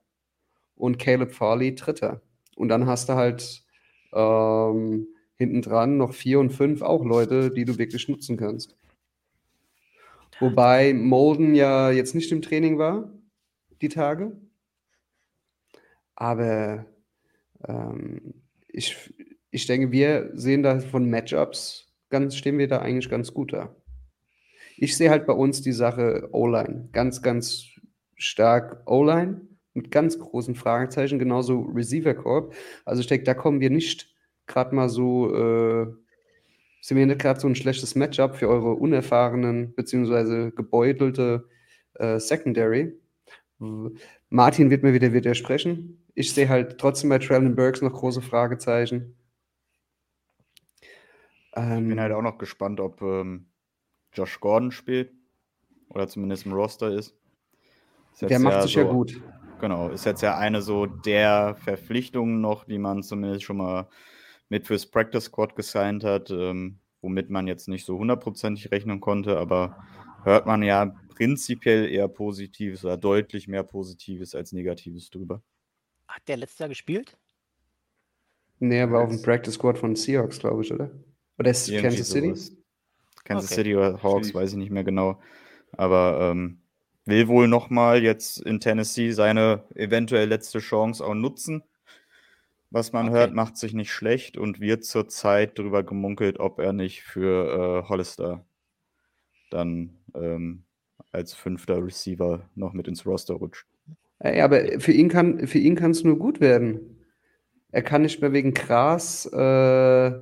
und 0.74 0.98
Caleb 0.98 1.32
Farley 1.32 1.74
Dritter. 1.74 2.20
Und 2.56 2.68
dann 2.68 2.84
hast 2.84 3.08
du 3.08 3.14
halt 3.14 3.64
ähm, 4.12 5.06
hinten 5.36 5.62
dran 5.62 5.96
noch 5.96 6.12
vier 6.12 6.40
und 6.40 6.50
fünf 6.50 6.82
auch 6.82 7.06
Leute, 7.06 7.50
die 7.50 7.64
du 7.64 7.78
wirklich 7.78 8.06
nutzen 8.06 8.36
kannst. 8.36 8.76
Wobei 10.42 10.92
Molden 10.92 11.54
ja 11.54 11.92
jetzt 11.92 12.16
nicht 12.16 12.32
im 12.32 12.42
Training 12.42 12.76
war, 12.76 13.12
die 13.80 13.88
Tage. 13.88 14.32
Aber 16.16 16.84
ähm, 17.64 18.42
ich, 18.66 19.14
ich 19.52 19.66
denke, 19.68 19.92
wir 19.92 20.32
sehen 20.34 20.64
da 20.64 20.80
von 20.80 21.08
Matchups 21.08 21.94
ganz, 22.10 22.34
stehen 22.34 22.58
wir 22.58 22.66
da 22.66 22.80
eigentlich 22.80 23.08
ganz 23.08 23.32
gut 23.32 23.52
da. 23.52 23.76
Ich 24.76 24.96
sehe 24.96 25.10
halt 25.10 25.26
bei 25.26 25.32
uns 25.32 25.62
die 25.62 25.70
Sache 25.70 26.28
O-Line. 26.32 26.88
Ganz, 26.90 27.22
ganz 27.22 27.68
stark 28.16 28.82
O-Line 28.86 29.42
mit 29.74 29.92
ganz 29.92 30.18
großen 30.18 30.56
Fragezeichen, 30.56 31.20
genauso 31.20 31.60
Receiver 31.60 32.14
Corp. 32.14 32.52
Also 32.84 33.00
ich 33.00 33.06
denke, 33.06 33.22
da 33.22 33.34
kommen 33.34 33.60
wir 33.60 33.70
nicht 33.70 34.12
gerade 34.48 34.74
mal 34.74 34.88
so, 34.88 35.32
äh, 35.36 35.86
wir 36.90 37.06
nicht 37.06 37.20
gerade 37.20 37.40
so 37.40 37.46
ein 37.46 37.54
schlechtes 37.54 37.94
Matchup 37.94 38.36
für 38.36 38.48
eure 38.48 38.74
unerfahrenen 38.74 39.72
bzw. 39.74 40.50
gebeutelte 40.50 41.48
äh, 41.94 42.18
Secondary. 42.18 42.92
Martin 44.28 44.70
wird 44.70 44.82
mir 44.82 44.92
wieder 44.92 45.12
widersprechen. 45.12 46.04
Ich 46.14 46.34
sehe 46.34 46.48
halt 46.48 46.78
trotzdem 46.78 47.10
bei 47.10 47.18
Travelin 47.18 47.54
Burks 47.54 47.80
noch 47.80 47.92
große 47.92 48.20
Fragezeichen. 48.20 49.16
Ähm, 51.54 51.84
ich 51.84 51.88
bin 51.90 52.00
halt 52.00 52.12
auch 52.12 52.22
noch 52.22 52.38
gespannt, 52.38 52.80
ob 52.80 53.00
ähm, 53.02 53.46
Josh 54.12 54.40
Gordon 54.40 54.72
spielt 54.72 55.12
oder 55.88 56.08
zumindest 56.08 56.46
im 56.46 56.52
Roster 56.52 56.92
ist. 56.92 57.14
ist 58.12 58.22
der 58.22 58.38
macht 58.38 58.54
ja 58.54 58.62
sich 58.62 58.74
so, 58.74 58.80
ja 58.80 58.90
gut. 58.90 59.20
Genau, 59.60 59.90
ist 59.90 60.04
jetzt 60.04 60.22
ja 60.22 60.36
eine 60.36 60.60
so 60.60 60.86
der 60.86 61.54
Verpflichtungen 61.54 62.40
noch, 62.40 62.64
die 62.64 62.78
man 62.78 63.02
zumindest 63.02 63.44
schon 63.44 63.58
mal 63.58 63.88
mit 64.52 64.66
fürs 64.66 64.84
Practice 64.84 65.24
Squad 65.24 65.56
gesigned 65.56 66.04
hat, 66.04 66.30
ähm, 66.30 66.78
womit 67.00 67.30
man 67.30 67.46
jetzt 67.46 67.68
nicht 67.68 67.86
so 67.86 67.96
hundertprozentig 67.96 68.70
rechnen 68.70 69.00
konnte, 69.00 69.38
aber 69.38 69.82
hört 70.24 70.44
man 70.44 70.62
ja 70.62 70.94
prinzipiell 71.08 71.88
eher 71.88 72.06
Positives 72.06 72.84
oder 72.84 72.98
deutlich 72.98 73.48
mehr 73.48 73.62
Positives 73.62 74.34
als 74.34 74.52
Negatives 74.52 75.08
drüber. 75.08 75.42
Hat 76.06 76.28
der 76.28 76.36
letztes 76.36 76.58
Jahr 76.58 76.68
gespielt? 76.68 77.16
Nee, 78.58 78.80
er 78.80 78.92
war 78.92 79.04
auf 79.04 79.08
dem 79.08 79.22
Practice 79.22 79.54
Squad 79.54 79.78
von 79.78 79.96
Seahawks, 79.96 80.38
glaube 80.38 80.62
ich, 80.62 80.70
oder? 80.70 80.90
Oder 81.38 81.50
ist 81.50 81.70
Irgendwie 81.70 81.88
Kansas 81.88 82.10
City? 82.10 82.26
Sowas. 82.28 82.52
Kansas 83.24 83.50
okay. 83.50 83.54
City 83.54 83.74
oder 83.74 84.02
Hawks, 84.02 84.34
weiß 84.34 84.50
ich 84.50 84.58
nicht 84.58 84.70
mehr 84.70 84.84
genau. 84.84 85.18
Aber 85.72 86.30
ähm, 86.30 86.60
will 87.06 87.26
wohl 87.26 87.48
nochmal 87.48 88.02
jetzt 88.02 88.42
in 88.42 88.60
Tennessee 88.60 89.12
seine 89.12 89.64
eventuell 89.74 90.28
letzte 90.28 90.58
Chance 90.58 91.02
auch 91.02 91.14
nutzen. 91.14 91.62
Was 92.72 92.94
man 92.94 93.08
okay. 93.08 93.18
hört, 93.18 93.34
macht 93.34 93.58
sich 93.58 93.74
nicht 93.74 93.92
schlecht 93.92 94.38
und 94.38 94.58
wird 94.58 94.82
zurzeit 94.84 95.58
darüber 95.58 95.82
gemunkelt, 95.82 96.40
ob 96.40 96.58
er 96.58 96.72
nicht 96.72 97.02
für 97.02 97.84
äh, 97.84 97.88
Hollister 97.88 98.46
dann 99.50 99.98
ähm, 100.14 100.64
als 101.10 101.34
fünfter 101.34 101.84
Receiver 101.84 102.48
noch 102.54 102.72
mit 102.72 102.88
ins 102.88 103.04
Roster 103.04 103.34
rutscht. 103.34 103.66
Ey, 104.20 104.40
aber 104.40 104.80
für 104.80 104.92
ihn 104.92 105.10
kann 105.10 105.38
es 105.38 106.02
nur 106.02 106.18
gut 106.18 106.40
werden. 106.40 106.98
Er 107.72 107.82
kann 107.82 108.02
nicht 108.02 108.22
mehr 108.22 108.32
wegen 108.32 108.54
Gras 108.54 109.26
äh, 109.26 110.12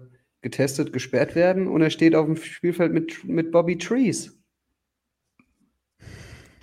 getestet, 0.43 0.93
gesperrt 0.93 1.37
werden 1.37 1.69
und 1.69 1.83
er 1.83 1.91
steht 1.91 2.17
auf 2.17 2.27
dem 2.27 2.35
Spielfeld 2.35 2.93
mit, 2.93 3.23
mit 3.25 3.53
Bobby 3.53 3.79
Trees. 3.79 4.37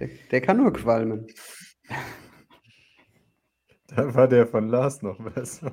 Der, 0.02 0.10
der 0.32 0.42
kann 0.42 0.58
nur 0.58 0.74
qualmen. 0.74 1.28
Da 3.88 4.14
war 4.14 4.28
der 4.28 4.48
von 4.48 4.68
Lars 4.68 5.02
noch 5.02 5.18
besser. 5.34 5.72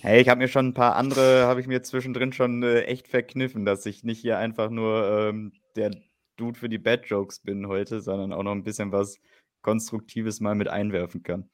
Hey, 0.00 0.20
ich 0.20 0.28
habe 0.28 0.38
mir 0.38 0.48
schon 0.48 0.68
ein 0.68 0.74
paar 0.74 0.96
andere, 0.96 1.46
habe 1.46 1.60
ich 1.60 1.66
mir 1.66 1.82
zwischendrin 1.82 2.32
schon 2.32 2.62
äh, 2.62 2.82
echt 2.82 3.08
verkniffen, 3.08 3.64
dass 3.64 3.86
ich 3.86 4.02
nicht 4.02 4.20
hier 4.20 4.38
einfach 4.38 4.70
nur 4.70 5.06
ähm, 5.06 5.52
der 5.76 5.90
Dude 6.36 6.58
für 6.58 6.68
die 6.68 6.78
Bad 6.78 7.06
Jokes 7.06 7.40
bin 7.40 7.68
heute, 7.68 8.00
sondern 8.00 8.32
auch 8.32 8.42
noch 8.42 8.52
ein 8.52 8.64
bisschen 8.64 8.92
was 8.92 9.18
Konstruktives 9.62 10.40
mal 10.40 10.54
mit 10.54 10.68
einwerfen 10.68 11.22
kann. 11.22 11.48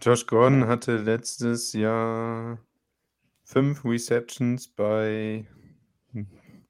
Josh 0.00 0.26
Gordon 0.26 0.66
hatte 0.66 0.96
letztes 0.96 1.72
Jahr 1.72 2.64
fünf 3.42 3.84
Receptions 3.84 4.68
bei 4.68 5.46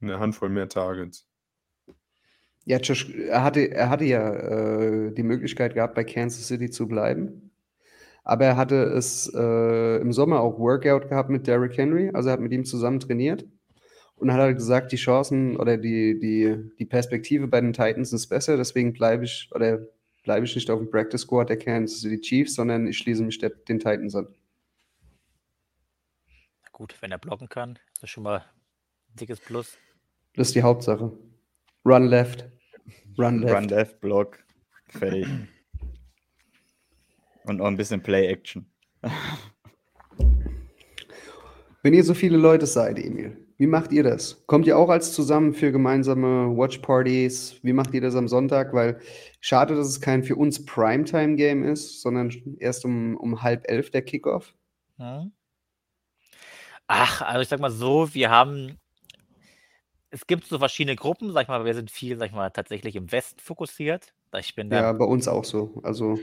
eine 0.01 0.19
Handvoll 0.19 0.49
mehr 0.49 0.69
Targets. 0.69 1.28
Ja, 2.69 2.77
Josh, 2.77 3.09
er 3.09 3.43
hatte, 3.43 3.71
er 3.71 3.89
hatte 3.89 4.05
ja 4.05 4.31
äh, 4.31 5.11
die 5.15 5.23
Möglichkeit 5.23 5.73
gehabt, 5.73 5.95
bei 5.95 6.05
Kansas 6.05 6.49
City 6.49 6.69
zu 6.69 6.87
bleiben. 6.87 7.51
Aber 8.25 8.45
er 8.45 8.57
hatte 8.59 8.75
es 8.83 9.33
äh, 9.35 9.97
im 10.03 10.13
Sommer 10.13 10.41
auch 10.41 10.59
Workout 10.59 11.09
gehabt 11.09 11.31
mit 11.31 11.47
Derrick 11.47 11.79
Henry, 11.79 12.11
also 12.13 12.29
er 12.29 12.35
hat 12.35 12.41
mit 12.41 12.53
ihm 12.53 12.67
zusammen 12.67 13.01
trainiert 13.01 13.47
und 14.17 14.31
hat 14.31 14.39
halt 14.39 14.59
gesagt, 14.59 14.93
die 14.93 14.97
Chancen 14.97 15.57
oder 15.57 15.79
die, 15.79 16.19
die, 16.19 16.59
die 16.79 16.85
Perspektive 16.85 17.49
bei 17.49 17.63
den 17.63 17.73
Titans 17.73 18.13
ist 18.13 18.27
besser, 18.27 18.59
deswegen 18.59 18.93
bleibe 18.93 19.25
ich 19.25 19.49
oder 19.55 19.79
bleibe 20.23 20.45
ich 20.45 20.55
nicht 20.55 20.71
auf 20.71 20.79
dem 20.79 20.91
Practice 20.91 21.23
Squad 21.23 21.49
der 21.49 21.59
Kansas 21.59 22.03
City 22.03 22.21
Chiefs, 22.21 22.55
sondern 22.55 22.87
ich 22.87 22.99
schließe 22.99 23.23
mich 23.23 23.39
der, 23.39 23.49
den 23.49 23.79
Titans 23.79 24.15
an. 24.15 24.27
Gut, 26.73 26.95
wenn 27.01 27.13
er 27.13 27.19
blocken 27.19 27.49
kann, 27.49 27.79
ist 27.95 28.03
das 28.03 28.11
schon 28.11 28.25
mal 28.25 28.41
ein 28.41 29.17
dickes 29.19 29.41
Plus. 29.41 29.79
Das 30.35 30.49
ist 30.49 30.55
die 30.55 30.63
Hauptsache. 30.63 31.13
Run 31.87 32.05
left. 32.05 32.58
Run 33.19 33.41
left. 33.41 33.55
Run 33.55 33.69
left, 33.69 34.01
Block. 34.01 34.39
Fertig. 34.89 35.27
Und 37.45 37.57
noch 37.57 37.67
ein 37.67 37.77
bisschen 37.77 38.03
Play-Action. 38.03 38.67
Wenn 41.83 41.95
ihr 41.95 42.05
so 42.05 42.15
viele 42.15 42.37
Leute 42.37 42.67
seid, 42.67 42.99
Emil, 42.99 43.37
wie 43.57 43.67
macht 43.67 43.93
ihr 43.93 44.03
das? 44.03 44.45
Kommt 44.47 44.67
ihr 44.67 44.77
auch 44.79 44.89
als 44.89 45.13
zusammen 45.13 45.53
für 45.53 45.73
gemeinsame 45.73 46.57
Watch-Partys? 46.57 47.59
Wie 47.63 47.73
macht 47.73 47.95
ihr 47.95 48.01
das 48.01 48.15
am 48.15 48.29
Sonntag? 48.29 48.73
Weil 48.73 49.01
schade, 49.41 49.75
dass 49.75 49.89
es 49.89 50.01
kein 50.01 50.23
für 50.23 50.37
uns 50.37 50.65
Primetime-Game 50.65 51.65
ist, 51.65 52.03
sondern 52.03 52.31
erst 52.59 52.85
um, 52.85 53.17
um 53.17 53.43
halb 53.43 53.69
elf 53.69 53.91
der 53.91 54.03
Kickoff. 54.03 54.55
Hm. 54.99 55.33
Ach, 56.87 57.23
also 57.23 57.41
ich 57.41 57.49
sag 57.49 57.61
mal 57.61 57.71
so, 57.71 58.15
wir 58.15 58.31
haben 58.31 58.79
es 60.11 60.27
gibt 60.27 60.47
so 60.47 60.59
verschiedene 60.59 60.97
Gruppen, 60.97 61.33
sag 61.33 61.43
ich 61.43 61.49
mal, 61.49 61.65
wir 61.65 61.75
sind 61.75 61.91
viel, 61.91 62.19
sag 62.19 62.27
ich 62.27 62.33
mal, 62.33 62.51
tatsächlich 62.51 62.97
im 62.97 63.11
Westen 63.13 63.41
fokussiert. 63.41 64.13
Ich 64.39 64.55
bin 64.55 64.71
da, 64.71 64.83
Ja, 64.83 64.93
bei 64.93 65.05
uns 65.05 65.29
auch 65.29 65.45
so. 65.45 65.81
Also, 65.83 66.19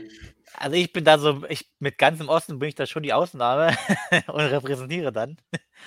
also 0.54 0.76
ich 0.76 0.92
bin 0.92 1.04
da 1.04 1.18
so, 1.18 1.44
ich 1.48 1.68
mit 1.78 1.98
ganz 1.98 2.20
im 2.20 2.28
Osten 2.28 2.58
bin 2.58 2.68
ich 2.68 2.74
da 2.74 2.86
schon 2.86 3.02
die 3.02 3.12
Ausnahme 3.12 3.76
und 4.28 4.40
repräsentiere 4.40 5.12
dann. 5.12 5.36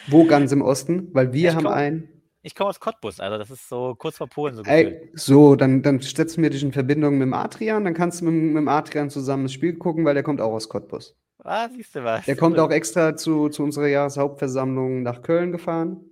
wo 0.05 0.25
ganz 0.25 0.51
im 0.51 0.61
Osten? 0.61 1.07
Weil 1.13 1.31
wir 1.31 1.53
Ich 1.53 1.55
haben 1.55 1.67
komme, 1.67 1.75
einen. 1.75 2.09
ich 2.43 2.55
komme 2.55 2.69
aus 2.69 2.79
Cottbus, 2.79 3.19
also 3.19 3.37
das 3.37 3.51
ist 3.51 3.69
so 3.69 3.95
kurz 3.95 4.17
vor 4.17 4.27
Polen 4.29 4.55
so 4.55 4.63
Ey, 4.63 5.11
so, 5.15 5.55
dann, 5.57 5.81
dann 5.83 5.99
setzen 5.99 6.41
wir 6.43 6.49
dich 6.49 6.63
in 6.63 6.71
Verbindung 6.71 7.17
mit 7.17 7.25
dem 7.25 7.33
Adrian, 7.33 7.83
dann 7.83 7.93
kannst 7.93 8.21
du 8.21 8.25
mit, 8.25 8.33
mit 8.35 8.55
dem 8.57 8.67
Adrian 8.69 9.09
zusammen 9.09 9.43
das 9.43 9.53
Spiel 9.53 9.77
gucken, 9.77 10.05
weil 10.05 10.13
der 10.13 10.23
kommt 10.23 10.39
auch 10.41 10.53
aus 10.53 10.69
Cottbus. 10.69 11.17
Ah, 11.43 11.67
siehst 11.69 11.95
du 11.95 12.03
was? 12.03 12.25
Der 12.27 12.37
kommt 12.37 12.59
auch 12.59 12.71
extra 12.71 13.17
zu, 13.17 13.49
zu 13.49 13.61
unserer 13.63 13.87
Jahreshauptversammlung 13.87 15.03
nach 15.03 15.21
Köln 15.21 15.51
gefahren. 15.51 16.08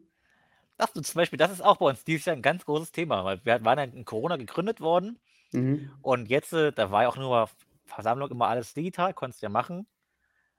Ach, 0.77 0.89
du, 0.93 1.01
zum 1.01 1.19
Beispiel, 1.19 1.37
das 1.37 1.51
ist 1.51 1.61
auch 1.63 1.77
bei 1.77 1.87
uns 1.87 2.03
dieses 2.03 2.25
Jahr 2.25 2.35
ein 2.35 2.41
ganz 2.41 2.65
großes 2.65 2.91
Thema, 2.91 3.25
weil 3.25 3.39
wir 3.43 3.63
waren 3.65 3.77
ja 3.79 3.83
in 3.85 4.05
Corona 4.05 4.37
gegründet 4.37 4.81
worden 4.81 5.19
Mhm. 5.53 5.91
und 6.01 6.27
jetzt, 6.29 6.51
äh, 6.53 6.73
da 6.73 6.91
war 6.91 7.03
ja 7.03 7.09
auch 7.09 7.15
nur 7.15 7.49
Versammlung 7.85 8.29
immer 8.29 8.47
alles 8.49 8.73
digital, 8.73 9.13
konntest 9.13 9.41
ja 9.41 9.49
machen. 9.49 9.87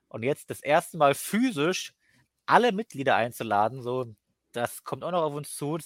Und 0.08 0.22
jetzt 0.22 0.48
das 0.50 0.60
erste 0.60 0.96
Mal 0.96 1.14
physisch 1.14 1.92
alle 2.46 2.72
Mitglieder 2.72 3.14
einzuladen, 3.16 3.82
so, 3.82 4.06
das 4.52 4.84
kommt 4.84 5.04
auch 5.04 5.10
noch 5.12 5.22
auf 5.22 5.34
uns 5.34 5.54
zu. 5.54 5.76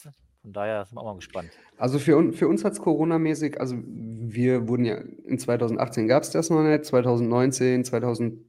Von 0.42 0.52
daher 0.52 0.84
sind 0.84 0.96
wir 0.96 1.00
auch 1.00 1.06
mal 1.06 1.16
gespannt. 1.16 1.50
Also 1.76 1.98
für, 1.98 2.16
un, 2.16 2.32
für 2.32 2.48
uns 2.48 2.64
hat 2.64 2.72
es 2.74 2.80
Corona-mäßig, 2.80 3.60
also 3.60 3.76
wir 3.85 4.68
wurden 4.68 4.85
ja, 4.85 4.96
in 4.96 5.38
2018 5.38 6.06
gab 6.08 6.22
es 6.22 6.30
das 6.30 6.50
noch 6.50 6.62
nicht, 6.62 6.85
2019, 6.85 7.85
2019 7.85 8.44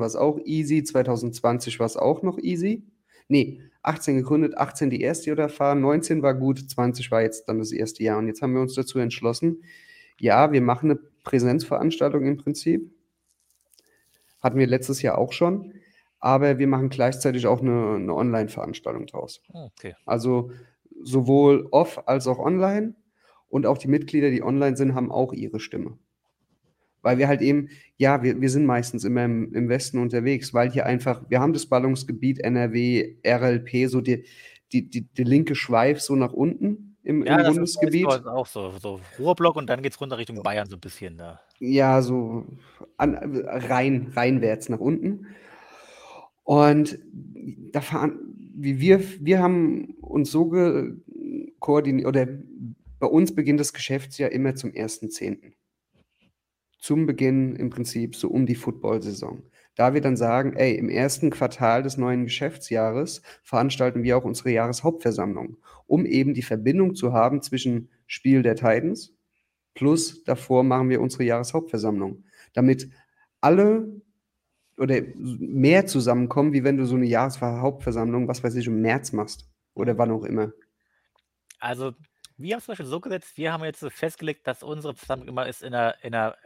war 0.00 0.06
es 0.06 0.16
auch 0.16 0.38
easy, 0.44 0.82
2020 0.82 1.78
war 1.78 1.86
es 1.86 1.96
auch 1.96 2.22
noch 2.22 2.38
easy. 2.38 2.84
Nee, 3.32 3.62
18 3.82 4.16
gegründet, 4.16 4.58
18 4.58 4.90
die 4.90 5.00
erste 5.00 5.30
erfahren, 5.30 5.80
19 5.80 6.22
war 6.22 6.34
gut, 6.34 6.58
20 6.58 7.10
war 7.10 7.22
jetzt 7.22 7.48
dann 7.48 7.58
das 7.58 7.72
erste 7.72 8.02
Jahr. 8.04 8.18
Und 8.18 8.26
jetzt 8.26 8.42
haben 8.42 8.52
wir 8.52 8.60
uns 8.60 8.74
dazu 8.74 8.98
entschlossen, 8.98 9.64
ja, 10.20 10.52
wir 10.52 10.60
machen 10.60 10.90
eine 10.90 11.00
Präsenzveranstaltung 11.24 12.26
im 12.26 12.36
Prinzip. 12.36 12.94
Hatten 14.42 14.58
wir 14.58 14.66
letztes 14.66 15.00
Jahr 15.00 15.16
auch 15.16 15.32
schon. 15.32 15.72
Aber 16.20 16.58
wir 16.58 16.66
machen 16.66 16.90
gleichzeitig 16.90 17.46
auch 17.46 17.62
eine, 17.62 17.94
eine 17.94 18.14
Online-Veranstaltung 18.14 19.06
draus. 19.06 19.40
Ah, 19.54 19.64
Okay. 19.78 19.94
Also 20.04 20.50
sowohl 21.02 21.66
off 21.70 22.06
als 22.06 22.26
auch 22.26 22.38
online. 22.38 22.94
Und 23.48 23.64
auch 23.64 23.78
die 23.78 23.88
Mitglieder, 23.88 24.30
die 24.30 24.42
online 24.42 24.76
sind, 24.76 24.94
haben 24.94 25.10
auch 25.10 25.32
ihre 25.32 25.58
Stimme. 25.58 25.98
Weil 27.02 27.18
wir 27.18 27.28
halt 27.28 27.42
eben, 27.42 27.68
ja, 27.96 28.22
wir, 28.22 28.40
wir 28.40 28.48
sind 28.48 28.64
meistens 28.64 29.04
immer 29.04 29.24
im, 29.24 29.52
im 29.54 29.68
Westen 29.68 29.98
unterwegs, 29.98 30.54
weil 30.54 30.70
hier 30.70 30.86
einfach, 30.86 31.28
wir 31.28 31.40
haben 31.40 31.52
das 31.52 31.66
Ballungsgebiet 31.66 32.38
NRW, 32.40 33.16
RLP, 33.26 33.88
so 33.88 34.00
die, 34.00 34.24
die, 34.72 34.88
die, 34.88 35.02
die 35.02 35.24
linke 35.24 35.54
Schweif 35.54 36.00
so 36.00 36.14
nach 36.16 36.32
unten 36.32 36.96
im, 37.02 37.24
Ja, 37.26 37.38
im 37.38 37.44
das 37.44 37.54
Bundesgebiet. 37.54 38.06
ist 38.08 38.26
auch 38.26 38.46
so. 38.46 38.72
So 38.80 39.00
Ruhrblock 39.18 39.56
und 39.56 39.68
dann 39.68 39.82
geht 39.82 39.92
es 39.92 40.00
runter 40.00 40.16
Richtung 40.18 40.40
Bayern 40.42 40.68
so 40.68 40.76
ein 40.76 40.80
bisschen 40.80 41.18
da. 41.18 41.40
Ja, 41.58 42.00
so 42.02 42.46
an, 42.96 43.16
rein, 43.16 44.12
reinwärts 44.14 44.68
nach 44.68 44.78
unten. 44.80 45.26
Und 46.44 46.98
da 47.72 47.80
fahren, 47.80 48.18
wie 48.54 48.80
wir, 48.80 49.00
wir 49.20 49.40
haben 49.40 49.94
uns 50.00 50.30
so 50.30 50.48
ge- 50.48 50.92
koordiniert, 51.58 52.06
oder 52.06 52.26
bei 52.98 53.06
uns 53.06 53.34
beginnt 53.34 53.60
das 53.60 53.72
Geschäftsjahr 53.72 54.30
immer 54.30 54.54
zum 54.54 54.70
1.10. 54.70 55.52
Zum 56.82 57.06
Beginn 57.06 57.56
im 57.56 57.70
Prinzip 57.70 58.14
so 58.14 58.28
um 58.28 58.44
die 58.44 58.54
Football-Saison. 58.54 59.42
Da 59.74 59.94
wir 59.94 60.02
dann 60.02 60.16
sagen, 60.16 60.52
ey, 60.54 60.74
im 60.74 60.90
ersten 60.90 61.30
Quartal 61.30 61.82
des 61.82 61.96
neuen 61.96 62.24
Geschäftsjahres 62.24 63.22
veranstalten 63.42 64.02
wir 64.02 64.18
auch 64.18 64.24
unsere 64.24 64.50
Jahreshauptversammlung, 64.50 65.56
um 65.86 66.04
eben 66.04 66.34
die 66.34 66.42
Verbindung 66.42 66.94
zu 66.94 67.14
haben 67.14 67.40
zwischen 67.40 67.88
Spiel 68.06 68.42
der 68.42 68.56
Titans 68.56 69.14
plus 69.74 70.24
davor 70.24 70.62
machen 70.62 70.88
wir 70.88 71.00
unsere 71.00 71.24
Jahreshauptversammlung, 71.24 72.24
damit 72.52 72.90
alle 73.40 74.00
oder 74.78 75.00
mehr 75.16 75.86
zusammenkommen, 75.86 76.52
wie 76.52 76.64
wenn 76.64 76.76
du 76.76 76.86
so 76.86 76.96
eine 76.96 77.06
Jahreshauptversammlung, 77.06 78.28
was 78.28 78.42
weiß 78.42 78.54
ich, 78.56 78.66
im 78.66 78.80
März 78.80 79.12
machst 79.12 79.48
oder 79.74 79.96
wann 79.98 80.10
auch 80.10 80.24
immer. 80.24 80.52
Also, 81.58 81.92
wir 82.36 82.54
haben 82.54 82.58
es 82.58 82.64
zum 82.64 82.72
Beispiel 82.72 82.86
so 82.86 83.00
gesetzt, 83.00 83.36
wir 83.36 83.52
haben 83.52 83.64
jetzt 83.64 83.84
festgelegt, 83.90 84.46
dass 84.46 84.62
unsere 84.62 84.94
Versammlung 84.94 85.28
immer 85.28 85.46
ist 85.46 85.62
in 85.62 85.72
der, 85.72 86.02
in 86.02 86.12
der, 86.12 86.36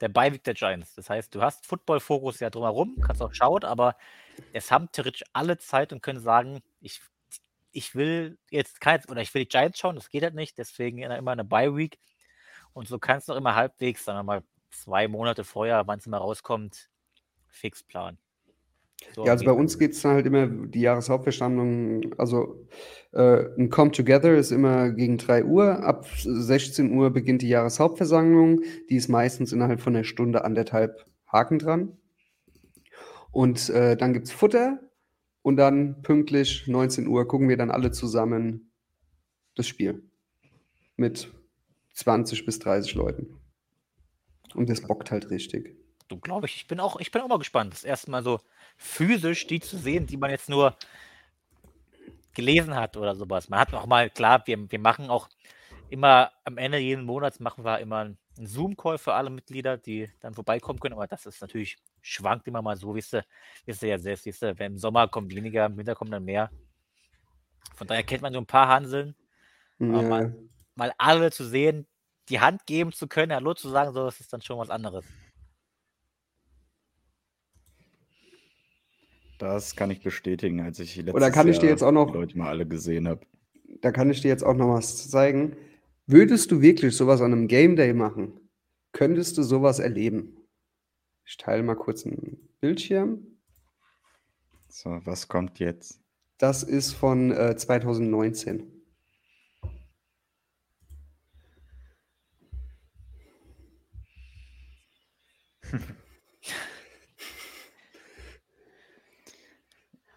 der 0.00 0.08
Beiweek 0.08 0.44
der 0.44 0.54
Giants. 0.54 0.94
Das 0.94 1.08
heißt, 1.10 1.34
du 1.34 1.42
hast 1.42 1.66
Football-Fokus 1.66 2.40
ja 2.40 2.50
drumherum, 2.50 3.00
kannst 3.00 3.22
auch 3.22 3.32
schauen, 3.32 3.64
aber 3.64 3.96
es 4.52 4.70
haben 4.70 4.90
theoretisch 4.92 5.24
alle 5.32 5.58
Zeit 5.58 5.92
und 5.92 6.02
können 6.02 6.20
sagen, 6.20 6.60
ich, 6.80 7.00
ich 7.70 7.94
will 7.94 8.38
jetzt 8.50 8.80
kein, 8.80 9.04
oder 9.08 9.20
ich 9.20 9.32
will 9.34 9.42
die 9.42 9.48
Giants 9.48 9.78
schauen, 9.78 9.96
das 9.96 10.08
geht 10.08 10.22
halt 10.22 10.34
nicht, 10.34 10.58
deswegen 10.58 10.98
immer 10.98 11.32
eine 11.32 11.44
Bye-Week. 11.44 11.98
Und 12.72 12.88
so 12.88 12.98
kannst 12.98 13.28
du 13.28 13.32
auch 13.32 13.36
immer 13.36 13.54
halbwegs, 13.54 14.04
sagen 14.04 14.18
wir 14.18 14.24
mal, 14.24 14.42
zwei 14.70 15.06
Monate 15.08 15.44
vorher, 15.44 15.86
wann 15.86 16.00
es 16.00 16.06
immer 16.06 16.18
rauskommt, 16.18 16.90
fix 17.48 17.82
planen. 17.84 18.18
So 19.14 19.24
Ja, 19.24 19.32
also 19.32 19.44
bei 19.44 19.52
uns 19.52 19.78
geht 19.78 19.92
es 19.92 20.02
dann 20.02 20.12
halt 20.12 20.26
immer 20.26 20.46
die 20.46 20.80
Jahreshauptversammlung, 20.80 22.14
also 22.18 22.66
äh, 23.12 23.44
ein 23.56 23.70
Come 23.70 23.92
Together 23.92 24.36
ist 24.36 24.50
immer 24.50 24.90
gegen 24.90 25.18
3 25.18 25.44
Uhr, 25.44 25.84
ab 25.84 26.06
16 26.06 26.92
Uhr 26.92 27.10
beginnt 27.10 27.42
die 27.42 27.48
Jahreshauptversammlung, 27.48 28.62
die 28.90 28.96
ist 28.96 29.08
meistens 29.08 29.52
innerhalb 29.52 29.80
von 29.80 29.94
einer 29.94 30.04
Stunde, 30.04 30.44
anderthalb 30.44 31.06
Haken 31.26 31.58
dran. 31.58 31.96
Und 33.30 33.68
äh, 33.70 33.96
dann 33.96 34.12
gibt 34.12 34.26
es 34.26 34.32
Futter 34.32 34.80
und 35.42 35.56
dann 35.56 36.02
pünktlich 36.02 36.66
19 36.66 37.06
Uhr 37.06 37.26
gucken 37.26 37.48
wir 37.48 37.56
dann 37.56 37.70
alle 37.70 37.90
zusammen 37.90 38.70
das 39.54 39.66
Spiel 39.66 40.02
mit 40.96 41.32
20 41.92 42.46
bis 42.46 42.58
30 42.60 42.94
Leuten. 42.94 43.40
Und 44.54 44.70
das 44.70 44.80
bockt 44.80 45.10
halt 45.10 45.30
richtig. 45.30 45.76
Du 46.14 46.20
glaube 46.20 46.46
ich, 46.46 46.54
ich 46.54 46.66
bin 46.68 46.78
auch, 46.78 47.00
ich 47.00 47.10
bin 47.10 47.22
auch 47.22 47.28
mal 47.28 47.38
gespannt, 47.38 47.72
das 47.72 47.82
erste 47.82 48.08
Mal 48.08 48.22
so 48.22 48.40
physisch 48.76 49.48
die 49.48 49.58
zu 49.58 49.76
sehen, 49.76 50.06
die 50.06 50.16
man 50.16 50.30
jetzt 50.30 50.48
nur 50.48 50.76
gelesen 52.34 52.76
hat 52.76 52.96
oder 52.96 53.16
sowas. 53.16 53.48
Man 53.48 53.58
hat 53.58 53.74
auch 53.74 53.86
mal, 53.86 54.10
klar, 54.10 54.46
wir, 54.46 54.70
wir 54.70 54.78
machen 54.78 55.10
auch 55.10 55.28
immer 55.90 56.30
am 56.44 56.56
Ende 56.56 56.78
jeden 56.78 57.04
Monats 57.04 57.40
machen 57.40 57.64
wir 57.64 57.80
immer 57.80 57.98
einen 57.98 58.18
Zoom-Call 58.36 58.98
für 58.98 59.14
alle 59.14 59.28
Mitglieder, 59.28 59.76
die 59.76 60.08
dann 60.20 60.34
vorbeikommen 60.34 60.78
können, 60.78 60.94
aber 60.94 61.08
das 61.08 61.26
ist 61.26 61.40
natürlich, 61.40 61.78
schwankt 62.00 62.46
immer 62.46 62.62
mal 62.62 62.76
so, 62.76 62.94
wisst 62.94 63.14
ihr, 63.14 63.24
wisst 63.66 63.82
ihr 63.82 63.88
ja 63.88 63.98
selbst, 63.98 64.24
wisst 64.26 64.42
ihr, 64.44 64.56
wenn 64.58 64.72
im 64.72 64.78
Sommer 64.78 65.08
kommt 65.08 65.34
weniger, 65.34 65.66
im 65.66 65.76
Winter 65.76 65.96
kommt 65.96 66.12
dann 66.12 66.24
mehr. 66.24 66.50
Von 67.74 67.88
daher 67.88 68.04
kennt 68.04 68.22
man 68.22 68.32
so 68.32 68.38
ein 68.38 68.46
paar 68.46 68.68
Hanseln, 68.68 69.16
Ja. 69.80 70.02
mal, 70.02 70.34
mal 70.76 70.92
alle 70.96 71.32
zu 71.32 71.44
sehen, 71.44 71.88
die 72.28 72.38
Hand 72.38 72.66
geben 72.66 72.92
zu 72.92 73.08
können, 73.08 73.32
Hallo 73.32 73.54
zu 73.54 73.68
sagen, 73.68 73.92
so, 73.92 74.04
das 74.04 74.20
ist 74.20 74.32
dann 74.32 74.42
schon 74.42 74.58
was 74.58 74.70
anderes. 74.70 75.04
Das 79.38 79.74
kann 79.76 79.90
ich 79.90 80.02
bestätigen, 80.02 80.60
als 80.60 80.78
ich 80.78 80.96
letztes 80.96 81.14
Oder 81.14 81.30
kann 81.30 81.48
ich 81.48 81.58
dir 81.58 81.68
jetzt 81.68 81.82
auch 81.82 81.92
noch- 81.92 82.10
die 82.12 82.16
Leute 82.18 82.38
mal 82.38 82.48
alle 82.48 82.66
gesehen 82.66 83.08
habe. 83.08 83.26
da 83.80 83.90
kann 83.92 84.10
ich 84.10 84.20
dir 84.22 84.28
jetzt 84.28 84.44
auch 84.44 84.54
noch 84.54 84.68
was 84.74 85.10
zeigen. 85.10 85.56
Würdest 86.06 86.50
du 86.50 86.60
wirklich 86.60 86.96
sowas 86.96 87.20
an 87.20 87.32
einem 87.32 87.48
Game 87.48 87.76
Day 87.76 87.92
machen? 87.92 88.32
Könntest 88.92 89.36
du 89.38 89.42
sowas 89.42 89.78
erleben? 89.78 90.36
Ich 91.26 91.36
teile 91.36 91.62
mal 91.62 91.74
kurz 91.74 92.06
einen 92.06 92.48
Bildschirm. 92.60 93.26
So, 94.68 95.00
was 95.04 95.28
kommt 95.28 95.58
jetzt? 95.58 96.00
Das 96.38 96.62
ist 96.62 96.92
von 96.92 97.30
äh, 97.32 97.56
2019. 97.56 98.70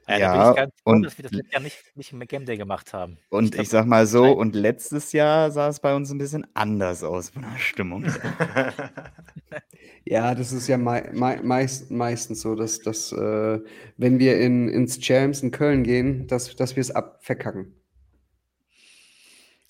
Ja, 0.07 0.19
da 0.19 0.31
bin 0.31 0.41
Ja, 0.41 0.49
ich 0.51 0.55
ganz 0.55 0.73
froh, 0.81 0.91
und- 0.91 1.03
dass 1.03 1.17
wir 1.17 1.23
das 1.23 1.31
letztes 1.33 1.53
Jahr 1.53 1.61
nicht, 1.61 1.77
nicht 1.95 2.13
im 2.13 2.19
Game 2.21 2.45
Day 2.45 2.57
gemacht 2.57 2.93
haben. 2.93 3.17
Und 3.29 3.51
glaub, 3.51 3.63
ich 3.63 3.69
sag 3.69 3.85
mal 3.85 4.07
so, 4.07 4.31
und 4.31 4.55
letztes 4.55 5.11
Jahr 5.11 5.51
sah 5.51 5.67
es 5.67 5.79
bei 5.79 5.95
uns 5.95 6.09
ein 6.11 6.17
bisschen 6.17 6.47
anders 6.53 7.03
aus 7.03 7.29
von 7.29 7.43
der 7.43 7.57
Stimmung. 7.57 8.05
Ja, 10.09 10.33
das 10.35 10.53
ist 10.53 10.69
ja 10.69 10.77
mei 10.77 11.09
mei 11.13 11.41
meist 11.43 11.91
meistens 11.91 12.39
so, 12.39 12.55
dass, 12.55 12.79
dass 12.79 13.11
äh, 13.11 13.59
wenn 13.97 14.19
wir 14.19 14.39
in, 14.39 14.69
ins 14.69 14.99
Champs 15.01 15.43
in 15.43 15.51
Köln 15.51 15.83
gehen, 15.83 16.27
dass, 16.27 16.55
dass 16.55 16.77
wir 16.77 16.81
es 16.81 16.91
abverkacken. 16.91 17.75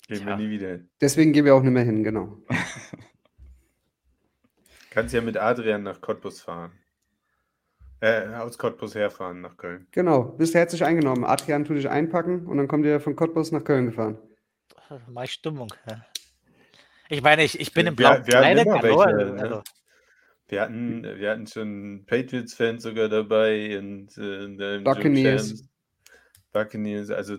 Gehen 0.06 0.24
wir 0.24 0.36
nie 0.36 0.48
wieder. 0.48 0.78
Deswegen 1.00 1.32
gehen 1.32 1.44
wir 1.44 1.56
auch 1.56 1.62
nicht 1.62 1.72
mehr 1.72 1.82
hin, 1.82 2.04
genau. 2.04 2.38
Kannst 4.90 5.12
ja 5.12 5.20
mit 5.20 5.36
Adrian 5.36 5.82
nach 5.82 6.00
Cottbus 6.00 6.40
fahren. 6.40 6.70
Äh, 8.00 8.28
aus 8.36 8.58
Cottbus 8.58 8.94
herfahren 8.94 9.40
nach 9.40 9.56
Köln. 9.56 9.86
Genau, 9.90 10.22
bist 10.22 10.54
herzlich 10.54 10.84
eingenommen. 10.84 11.24
Adrian, 11.24 11.64
tu 11.64 11.74
dich 11.74 11.88
einpacken 11.88 12.46
und 12.46 12.56
dann 12.56 12.68
kommt 12.68 12.84
ihr 12.84 13.00
von 13.00 13.16
Cottbus 13.16 13.50
nach 13.50 13.64
Köln 13.64 13.86
gefahren. 13.86 14.18
Mal 15.08 15.26
Stimmung. 15.26 15.68
Ja. 15.90 16.04
Ich 17.08 17.22
meine, 17.22 17.42
ich, 17.42 17.58
ich 17.58 17.72
bin 17.72 17.86
im 17.86 17.98
Wir- 17.98 18.20
blauen 18.20 18.26
wir 18.26 18.62
immer 18.62 18.78
hallo, 18.78 18.98
welche, 18.98 19.16
also, 19.18 19.34
ne? 19.34 19.42
also, 19.42 19.62
Wir 20.46 20.60
hatten, 20.60 21.02
wir 21.02 21.30
hatten 21.30 21.46
schon 21.46 22.04
Patriots-Fans 22.06 22.82
sogar 22.82 23.08
dabei 23.08 23.78
und 23.78 24.16
äh, 24.18 24.78
Buccaneers. 24.78 25.64
Buccaneers, 26.52 27.10
also 27.10 27.38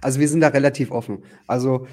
Also 0.00 0.18
wir 0.20 0.28
sind 0.28 0.40
da 0.40 0.48
relativ 0.48 0.90
offen. 0.90 1.24
Also 1.46 1.86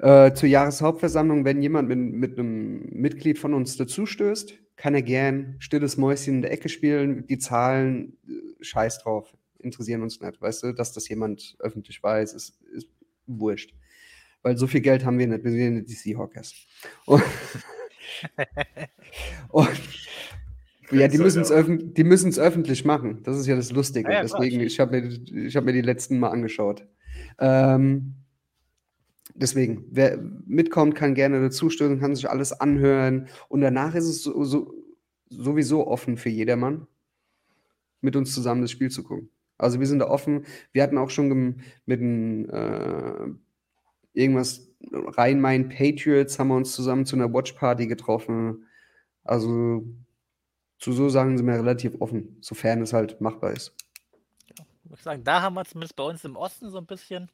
äh, 0.00 0.32
zur 0.32 0.48
Jahreshauptversammlung, 0.48 1.44
wenn 1.44 1.60
jemand 1.60 1.88
mit, 1.88 1.98
mit 1.98 2.38
einem 2.38 2.86
Mitglied 2.90 3.38
von 3.38 3.52
uns 3.52 3.76
dazustößt, 3.76 4.54
kann 4.76 4.94
er 4.94 5.02
gern 5.02 5.56
stilles 5.58 5.96
Mäuschen 5.96 6.36
in 6.36 6.42
der 6.42 6.52
Ecke 6.52 6.68
spielen. 6.68 7.26
Die 7.26 7.38
Zahlen, 7.38 8.16
äh, 8.26 8.64
scheiß 8.64 8.98
drauf, 8.98 9.36
interessieren 9.58 10.02
uns 10.02 10.20
nicht. 10.20 10.40
Weißt 10.40 10.62
du, 10.62 10.72
dass 10.72 10.92
das 10.92 11.08
jemand 11.08 11.56
öffentlich 11.58 12.02
weiß, 12.02 12.34
ist, 12.34 12.60
ist 12.72 12.88
wurscht. 13.26 13.74
Weil 14.42 14.56
so 14.58 14.66
viel 14.66 14.80
Geld 14.80 15.04
haben 15.04 15.18
wir 15.18 15.26
nicht, 15.26 15.44
wir 15.44 15.50
sind 15.50 15.74
nicht 15.74 15.88
die 15.88 15.94
Seahawkers. 15.94 16.54
Und, 17.06 17.22
und 19.48 19.70
ja, 20.90 21.08
die 21.08 21.18
müssen 21.18 21.42
es 21.42 21.48
ja 21.48 22.04
müssen's 22.04 22.38
öffentlich 22.38 22.84
machen. 22.84 23.22
Das 23.22 23.38
ist 23.38 23.46
ja 23.46 23.56
das 23.56 23.72
Lustige. 23.72 24.10
Ja, 24.10 24.22
ja, 24.22 24.24
klar. 24.24 24.40
Deswegen, 24.40 24.60
ich 24.60 24.78
habe 24.80 25.00
mir, 25.00 25.46
ich 25.46 25.56
hab 25.56 25.64
mir 25.64 25.72
die 25.72 25.80
letzten 25.80 26.18
mal 26.18 26.28
angeschaut. 26.28 26.86
Ähm, 27.38 28.14
deswegen, 29.34 29.84
wer 29.90 30.18
mitkommt, 30.46 30.94
kann 30.94 31.14
gerne 31.14 31.40
dazustoßen, 31.40 32.00
kann 32.00 32.14
sich 32.14 32.28
alles 32.28 32.52
anhören. 32.52 33.28
Und 33.48 33.60
danach 33.60 33.94
ist 33.94 34.08
es 34.08 34.22
so, 34.22 34.44
so, 34.44 34.74
sowieso 35.28 35.86
offen 35.86 36.16
für 36.16 36.30
jedermann, 36.30 36.86
mit 38.00 38.16
uns 38.16 38.32
zusammen 38.32 38.62
das 38.62 38.70
Spiel 38.70 38.90
zu 38.90 39.02
gucken. 39.02 39.30
Also 39.58 39.80
wir 39.80 39.86
sind 39.86 40.00
da 40.00 40.08
offen. 40.08 40.46
Wir 40.72 40.82
hatten 40.82 40.98
auch 40.98 41.10
schon 41.10 41.62
mit 41.86 42.00
einem 42.00 42.48
äh, 42.50 43.28
irgendwas 44.12 44.68
Rhein-Main 44.92 45.68
Patriots 45.68 46.38
haben 46.38 46.48
wir 46.48 46.56
uns 46.56 46.72
zusammen 46.74 47.06
zu 47.06 47.16
einer 47.16 47.32
Watchparty 47.32 47.86
getroffen. 47.86 48.66
Also 49.22 49.84
zu 50.78 50.92
so 50.92 51.08
Sachen 51.08 51.38
sind 51.38 51.46
wir 51.46 51.54
relativ 51.54 52.00
offen, 52.00 52.36
sofern 52.40 52.82
es 52.82 52.92
halt 52.92 53.20
machbar 53.20 53.52
ist. 53.52 53.74
muss 54.84 54.98
ich 54.98 55.04
sagen, 55.04 55.24
da 55.24 55.40
haben 55.40 55.54
wir 55.54 55.64
zumindest 55.64 55.96
bei 55.96 56.04
uns 56.04 56.24
im 56.24 56.36
Osten 56.36 56.70
so 56.70 56.78
ein 56.78 56.86
bisschen. 56.86 57.30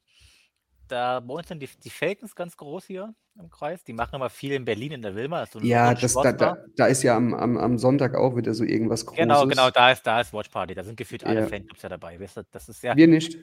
Da 0.90 1.20
bei 1.20 1.34
uns 1.34 1.48
sind 1.48 1.62
die, 1.62 1.68
die 1.82 1.90
Falcons 1.90 2.34
ganz 2.34 2.56
groß 2.56 2.86
hier 2.86 3.14
im 3.38 3.48
Kreis. 3.50 3.84
Die 3.84 3.92
machen 3.92 4.16
immer 4.16 4.30
viel 4.30 4.52
in 4.52 4.64
Berlin 4.64 4.92
in 4.92 5.02
der 5.02 5.14
Wilma. 5.14 5.46
So 5.46 5.60
Ja, 5.60 5.94
das, 5.94 6.14
da, 6.14 6.32
da, 6.32 6.58
da 6.76 6.86
ist 6.86 7.02
ja 7.02 7.16
am, 7.16 7.32
am, 7.34 7.56
am 7.56 7.78
Sonntag 7.78 8.14
auch 8.14 8.36
wieder 8.36 8.54
so 8.54 8.64
irgendwas 8.64 9.06
Großes. 9.06 9.20
Genau, 9.20 9.46
genau, 9.46 9.70
da 9.70 9.92
ist, 9.92 10.06
da 10.06 10.20
ist 10.20 10.32
Watch 10.32 10.48
Party. 10.48 10.74
Da 10.74 10.82
sind 10.84 10.96
gefühlt 10.96 11.24
alle 11.24 11.40
Ja. 11.40 11.46
Fanclubs 11.46 11.82
ja 11.82 11.88
dabei. 11.88 12.18
Weißt 12.20 12.38
du, 12.38 12.42
das 12.50 12.68
ist 12.68 12.82
ja. 12.82 12.96
Wir 12.96 13.06
nicht. 13.06 13.38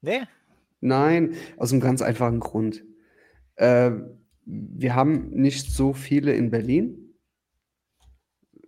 Nee, 0.00 0.22
Nein, 0.84 1.36
aus 1.58 1.70
einem 1.72 1.80
ganz 1.80 2.02
einfachen 2.02 2.40
Grund. 2.40 2.84
Äh, 3.54 3.92
wir 4.44 4.94
haben 4.96 5.30
nicht 5.30 5.70
so 5.70 5.92
viele 5.92 6.32
in 6.34 6.50
Berlin. 6.50 7.14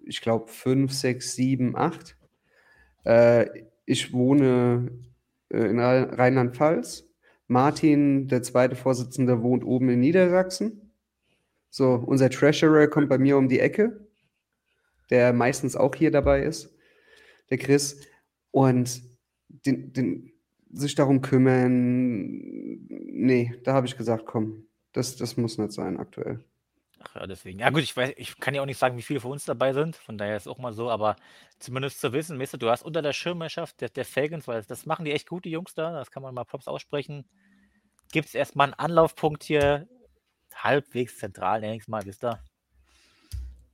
ich 0.07 0.21
glaube, 0.21 0.47
fünf, 0.49 0.93
sechs, 0.93 1.35
sieben, 1.35 1.77
acht. 1.77 2.17
Äh, 3.05 3.47
ich 3.85 4.13
wohne 4.13 4.93
äh, 5.49 5.65
in 5.67 5.81
Rheinland-Pfalz. 5.81 7.09
Martin, 7.47 8.29
der 8.29 8.43
zweite 8.43 8.77
Vorsitzende, 8.77 9.43
wohnt 9.43 9.65
oben 9.65 9.89
in 9.91 10.01
Niedersachsen. 10.01 10.93
So, 11.71 11.95
unser 11.95 12.31
Treasurer 12.31 12.87
kommt 12.87 13.09
bei 13.09 13.19
mir 13.19 13.37
um 13.37 13.49
die 13.49 13.61
Ecke, 13.61 14.07
der 15.11 15.33
meistens 15.33 15.77
auch 15.77 15.95
hier 15.95 16.11
dabei 16.11 16.43
ist, 16.43 16.75
der 17.51 17.59
Chris. 17.59 18.01
Und 18.51 19.03
den, 19.49 19.93
den, 19.93 20.33
sich 20.71 20.95
darum 20.95 21.21
kümmern, 21.21 22.89
nee, 22.89 23.55
da 23.65 23.75
habe 23.75 23.87
ich 23.87 23.97
gesagt, 23.97 24.27
komm, 24.27 24.67
das, 24.93 25.17
das 25.17 25.37
muss 25.37 25.59
nicht 25.59 25.73
sein 25.73 25.99
aktuell. 25.99 26.45
Ach 27.05 27.15
ja, 27.17 27.27
deswegen. 27.27 27.59
Ja 27.59 27.71
gut, 27.71 27.83
ich 27.83 27.97
weiß, 27.97 28.13
ich 28.17 28.39
kann 28.39 28.55
ja 28.55 28.63
auch 28.63 28.67
nicht 28.67 28.79
sagen, 28.79 28.97
wie 28.97 29.03
viele 29.03 29.21
von 29.21 29.33
uns 29.33 29.45
dabei 29.45 29.73
sind, 29.73 29.97
von 29.97 30.19
daher 30.19 30.37
ist 30.37 30.45
es 30.45 30.49
auch 30.49 30.59
mal 30.59 30.73
so, 30.73 30.91
aber 30.91 31.17
zumindest 31.59 32.01
zu 32.01 32.13
wissen, 32.13 32.39
weißt 32.39 32.55
du, 32.55 32.59
du 32.59 32.71
hast 32.71 32.83
unter 32.83 33.03
der 33.03 33.13
Schirmherrschaft 33.13 33.81
der, 33.81 33.89
der 33.89 34.05
Falcons, 34.05 34.49
weil 34.49 34.63
das 34.63 34.87
machen 34.87 35.05
die 35.05 35.13
echt 35.13 35.29
gut, 35.29 35.45
die 35.45 35.51
Jungs 35.51 35.75
da, 35.75 35.93
das 35.93 36.11
kann 36.11 36.23
man 36.23 36.35
mal 36.35 36.45
Props 36.45 36.69
aussprechen, 36.69 37.25
gibt 38.13 38.29
es 38.29 38.35
erstmal 38.35 38.67
einen 38.69 38.75
Anlaufpunkt 38.75 39.43
hier, 39.43 39.89
halbwegs 40.55 41.19
zentral, 41.19 41.61
nenne 41.61 41.77
ich 41.77 41.83
es 41.83 41.89
mal, 41.89 42.05
wisst 42.05 42.25
ihr. 42.25 42.41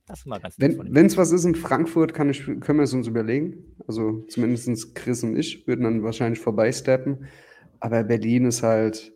Das 0.07 0.19
ist 0.19 0.25
mal 0.25 0.39
ganz 0.39 0.55
Wenn 0.57 1.05
es 1.05 1.15
was 1.15 1.31
ist 1.31 1.45
in 1.45 1.55
Frankfurt, 1.55 2.13
kann 2.13 2.29
ich, 2.29 2.43
können 2.43 2.79
wir 2.79 2.83
es 2.83 2.93
uns 2.93 3.07
überlegen. 3.07 3.75
Also 3.87 4.23
zumindest 4.23 4.95
Chris 4.95 5.23
und 5.23 5.37
ich 5.37 5.65
würden 5.67 5.83
dann 5.83 6.03
wahrscheinlich 6.03 6.39
vorbeisteppen. 6.39 7.27
Aber 7.79 8.03
Berlin 8.03 8.45
ist 8.45 8.61
halt. 8.61 9.13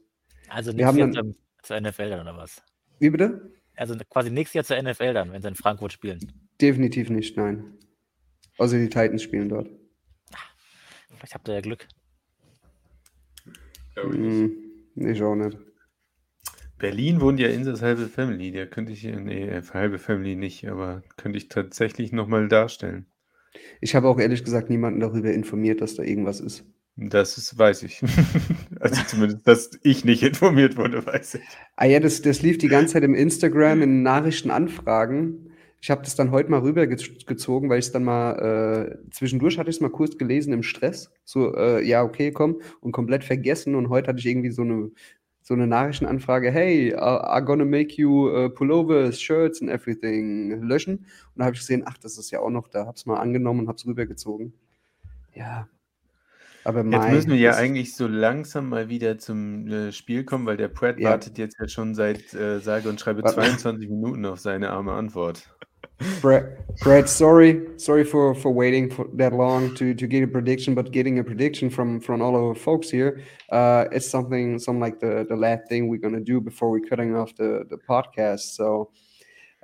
Also 0.48 0.72
nichts 0.72 0.96
Jahr 0.96 1.08
dann, 1.10 1.36
zur 1.64 1.82
NFL 1.82 2.20
oder 2.22 2.38
was? 2.38 2.64
Wie 3.00 3.10
bitte? 3.10 3.52
Also 3.76 3.96
quasi 4.10 4.30
nächstes 4.30 4.54
Jahr 4.54 4.64
zur 4.64 4.82
NFL 4.82 5.14
dann, 5.14 5.32
wenn 5.32 5.42
sie 5.42 5.48
in 5.48 5.56
Frankfurt 5.56 5.94
spielen. 5.94 6.20
Definitiv 6.62 7.10
nicht, 7.10 7.38
nein. 7.38 7.78
Also 8.58 8.78
die 8.78 8.90
Titans 8.90 9.22
spielen 9.22 9.50
dort. 9.50 9.70
Vielleicht 11.10 11.34
habt 11.34 11.48
ihr 11.48 11.56
ja 11.56 11.62
Glück. 11.62 11.88
Hm, 13.96 14.52
ich 14.96 15.22
auch 15.22 15.36
nicht. 15.36 15.58
Berlin 16.78 17.22
wohnt 17.22 17.40
ja 17.40 17.48
in 17.48 17.64
das 17.64 17.82
halbe 17.82 18.08
Family. 18.08 18.52
Da 18.52 18.66
könnte 18.66 18.92
ich, 18.92 19.04
nee, 19.04 19.50
halbe 19.74 19.98
Family 19.98 20.36
nicht, 20.36 20.68
aber 20.68 21.04
könnte 21.16 21.38
ich 21.38 21.48
tatsächlich 21.48 22.12
nochmal 22.12 22.48
darstellen. 22.48 23.08
Ich 23.80 23.96
habe 23.96 24.10
auch 24.10 24.20
ehrlich 24.20 24.44
gesagt 24.44 24.70
niemanden 24.70 25.00
darüber 25.00 25.32
informiert, 25.32 25.82
dass 25.82 25.96
da 25.96 26.04
irgendwas 26.04 26.42
ist. 26.42 26.66
Das 26.98 27.38
ist, 27.38 27.58
weiß 27.58 27.84
ich. 27.84 28.02
also 28.80 29.02
zumindest, 29.08 29.46
dass 29.48 29.72
ich 29.84 30.06
nicht 30.06 30.24
informiert 30.24 30.78
wurde, 30.78 31.06
weiß 31.06 31.36
ich. 31.36 31.42
Ah 31.76 31.86
ja, 31.86 32.00
das, 32.00 32.22
das 32.22 32.42
lief 32.42 32.58
die 32.58 32.70
ganze 32.70 32.94
Zeit 32.94 33.04
im 33.04 33.14
Instagram 33.14 33.82
in 33.82 34.02
Nachrichtenanfragen. 34.02 35.52
Ich 35.82 35.92
habe 35.92 36.04
das 36.04 36.16
dann 36.16 36.32
heute 36.32 36.50
mal 36.50 36.62
rübergezogen, 36.62 37.70
weil 37.70 37.80
ich 37.80 37.86
es 37.88 37.92
dann 37.92 38.06
mal 38.06 38.98
äh, 39.04 39.12
zwischendurch 39.12 39.60
hatte 39.60 39.70
ich 39.70 39.76
es 39.76 39.82
mal 39.82 39.90
kurz 39.90 40.18
gelesen 40.18 40.54
im 40.54 40.64
Stress. 40.64 41.12
So, 41.26 41.54
äh, 41.56 41.86
ja, 41.86 42.02
okay, 42.02 42.32
komm, 42.32 42.62
und 42.80 42.94
komplett 42.94 43.24
vergessen. 43.24 43.76
Und 43.76 43.90
heute 43.90 44.08
hatte 44.08 44.20
ich 44.20 44.26
irgendwie 44.26 44.52
so 44.52 44.62
eine 44.62 44.92
so 45.48 45.54
eine 45.54 45.68
Nachrichtenanfrage, 45.68 46.50
hey, 46.50 46.96
I'm 46.96 47.42
gonna 47.42 47.66
make 47.66 48.02
you 48.02 48.32
uh, 48.32 48.50
pullovers, 48.50 49.22
shirts 49.22 49.62
and 49.62 49.70
everything 49.70 50.60
löschen. 50.64 50.96
Und 50.96 51.06
da 51.36 51.46
habe 51.46 51.54
ich 51.54 51.60
gesehen, 51.60 51.84
ach, 51.86 52.00
das 52.00 52.18
ist 52.18 52.32
ja 52.32 52.40
auch 52.40 52.50
noch 52.50 52.68
da. 52.68 52.88
Hab's 52.88 53.06
mal 53.06 53.18
angenommen 53.18 53.60
und 53.60 53.68
hab's 53.68 53.86
rübergezogen. 53.86 54.54
Ja. 55.36 55.68
Aber 56.66 56.84
jetzt 56.84 57.12
müssen 57.12 57.30
wir 57.30 57.38
ja 57.38 57.56
eigentlich 57.56 57.96
so 57.96 58.08
langsam 58.08 58.70
mal 58.70 58.90
wieder 58.90 59.20
zum 59.20 59.68
äh, 59.68 59.92
Spiel 59.92 60.24
kommen, 60.24 60.48
weil 60.48 60.58
der 60.58 60.68
Pratt 60.68 61.00
ja. 61.00 61.12
wartet 61.12 61.38
jetzt 61.38 61.58
ja 61.60 61.68
schon 61.68 61.94
seit 61.94 62.34
äh, 62.34 62.60
sage 62.60 62.90
und 62.90 63.00
schreibe 63.00 63.24
22 63.24 63.88
Minuten 63.88 64.26
auf 64.26 64.40
seine 64.40 64.72
arme 64.72 64.94
Antwort. 64.94 65.48
Brad, 66.22 66.44
Brad, 66.82 67.08
sorry, 67.08 67.62
sorry 67.78 68.04
for 68.04 68.36
for 68.36 68.54
waiting 68.54 68.90
for 68.90 69.06
that 69.16 69.32
long 69.32 69.74
to 69.76 69.94
to 69.94 70.08
get 70.08 70.24
a 70.24 70.28
prediction, 70.28 70.76
but 70.76 70.92
getting 70.92 71.20
a 71.20 71.24
prediction 71.24 71.70
from 71.70 72.02
from 72.02 72.22
all 72.22 72.36
our 72.36 72.56
folks 72.56 72.90
here, 72.90 73.22
uh, 73.52 73.86
it's 73.92 74.10
something 74.10 74.60
some 74.60 74.80
like 74.80 75.00
the 75.00 75.26
the 75.30 75.36
last 75.36 75.70
thing 75.70 75.88
we're 75.88 76.02
gonna 76.02 76.20
do 76.20 76.42
before 76.42 76.70
we're 76.70 76.86
cutting 76.90 77.16
off 77.16 77.34
the 77.36 77.64
the 77.70 77.78
podcast. 77.78 78.56
So, 78.56 78.92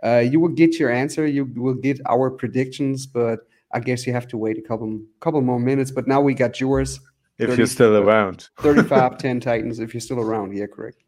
uh, 0.04 0.20
you 0.20 0.40
will 0.40 0.54
get 0.56 0.80
your 0.80 0.90
answer, 0.90 1.26
you 1.26 1.46
will 1.46 1.74
get 1.74 2.00
our 2.06 2.30
predictions, 2.30 3.08
but 3.08 3.40
I 3.74 3.80
guess 3.80 4.06
you 4.06 4.14
have 4.14 4.28
to 4.28 4.38
wait 4.38 4.58
a 4.58 4.62
couple 4.62 5.02
couple 5.20 5.42
more 5.42 5.60
minutes. 5.60 5.92
But 5.92 6.08
now 6.08 6.22
we 6.22 6.34
got 6.34 6.60
yours. 6.60 7.00
If 7.38 7.50
30, 7.50 7.58
you're 7.58 7.68
still 7.68 7.96
around, 7.96 8.50
35, 8.58 9.18
10 9.18 9.40
Titans. 9.40 9.80
If 9.80 9.94
you're 9.94 10.02
still 10.02 10.20
around, 10.20 10.54
yeah, 10.56 10.68
correct. 10.68 11.04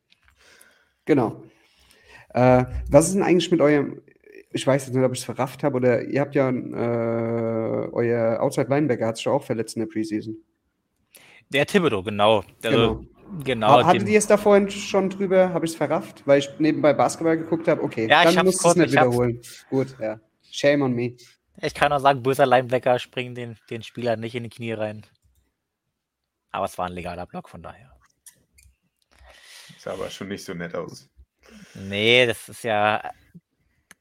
Genau. 1.05 1.43
Uh, 2.33 2.63
was 2.89 3.07
ist 3.07 3.13
denn 3.13 3.23
eigentlich 3.23 3.51
mit 3.51 3.61
eurem 3.61 4.01
ich 4.53 4.65
weiß 4.65 4.85
jetzt 4.85 4.95
nicht, 4.95 5.03
ob 5.03 5.11
ich 5.11 5.19
es 5.19 5.25
verrafft 5.25 5.63
habe, 5.63 5.75
oder 5.75 6.03
ihr 6.03 6.21
habt 6.21 6.35
ja, 6.35 6.49
äh, 6.49 7.89
euer 7.91 8.39
Outside 8.41 8.67
Linebacker 8.69 9.07
hat 9.07 9.17
sich 9.17 9.27
auch 9.27 9.43
verletzt 9.43 9.75
in 9.75 9.81
der 9.81 9.87
Preseason. 9.87 10.35
Der 11.51 11.65
Thibodeau, 11.65 12.03
genau. 12.03 12.43
Also, 12.63 12.77
genau. 12.77 13.05
genau 13.43 13.83
Hattet 13.83 14.07
ihr 14.07 14.17
es 14.17 14.27
da 14.27 14.37
vorhin 14.37 14.69
schon 14.69 15.09
drüber? 15.09 15.53
Habe 15.53 15.65
ich 15.65 15.71
es 15.71 15.77
verrafft? 15.77 16.21
Weil 16.25 16.39
ich 16.39 16.49
nebenbei 16.59 16.93
Basketball 16.93 17.37
geguckt 17.37 17.67
habe? 17.67 17.81
Okay, 17.83 18.07
ja, 18.07 18.31
dann 18.31 18.45
musst 18.45 18.63
du 18.63 18.69
es 18.69 18.75
nicht 18.75 18.91
wiederholen. 18.91 19.41
Gut, 19.69 19.95
ja. 19.99 20.19
Shame 20.51 20.83
on 20.83 20.93
me. 20.93 21.15
Ich 21.57 21.73
kann 21.73 21.93
auch 21.93 21.99
sagen, 21.99 22.23
böser 22.23 22.45
Linebacker 22.45 22.99
springen 22.99 23.35
den, 23.35 23.57
den 23.69 23.83
Spieler 23.83 24.15
nicht 24.15 24.35
in 24.35 24.43
die 24.43 24.49
Knie 24.49 24.73
rein. 24.73 25.05
Aber 26.51 26.65
es 26.65 26.77
war 26.77 26.87
ein 26.87 26.93
legaler 26.93 27.25
Block, 27.25 27.49
von 27.49 27.61
daher. 27.61 27.91
Sah 29.77 29.93
aber 29.93 30.09
schon 30.09 30.27
nicht 30.27 30.43
so 30.43 30.53
nett 30.53 30.75
aus. 30.75 31.09
Nee, 31.73 32.25
das 32.25 32.49
ist 32.49 32.63
ja 32.63 33.11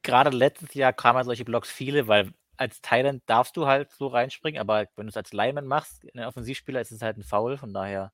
gerade 0.03 0.31
letztes 0.31 0.75
Jahr 0.75 0.93
kamen 0.93 1.25
solche 1.25 1.45
Blocks 1.45 1.71
viele, 1.71 2.09
weil 2.09 2.33
als 2.57 2.81
Thailand 2.81 3.23
darfst 3.27 3.57
du 3.57 3.67
halt 3.67 3.91
so 3.91 4.09
reinspringen, 4.09 4.61
aber 4.61 4.87
wenn 4.97 5.07
du 5.07 5.11
es 5.11 5.17
als 5.17 5.33
Lineman 5.33 5.67
machst, 5.67 6.05
in 6.05 6.19
den 6.19 6.27
Offensivspieler 6.27 6.81
ist 6.81 6.93
es 6.93 7.03
halt 7.03 7.17
ein 7.17 7.25
Foul, 7.25 7.57
von 7.57 7.73
daher 7.73 8.13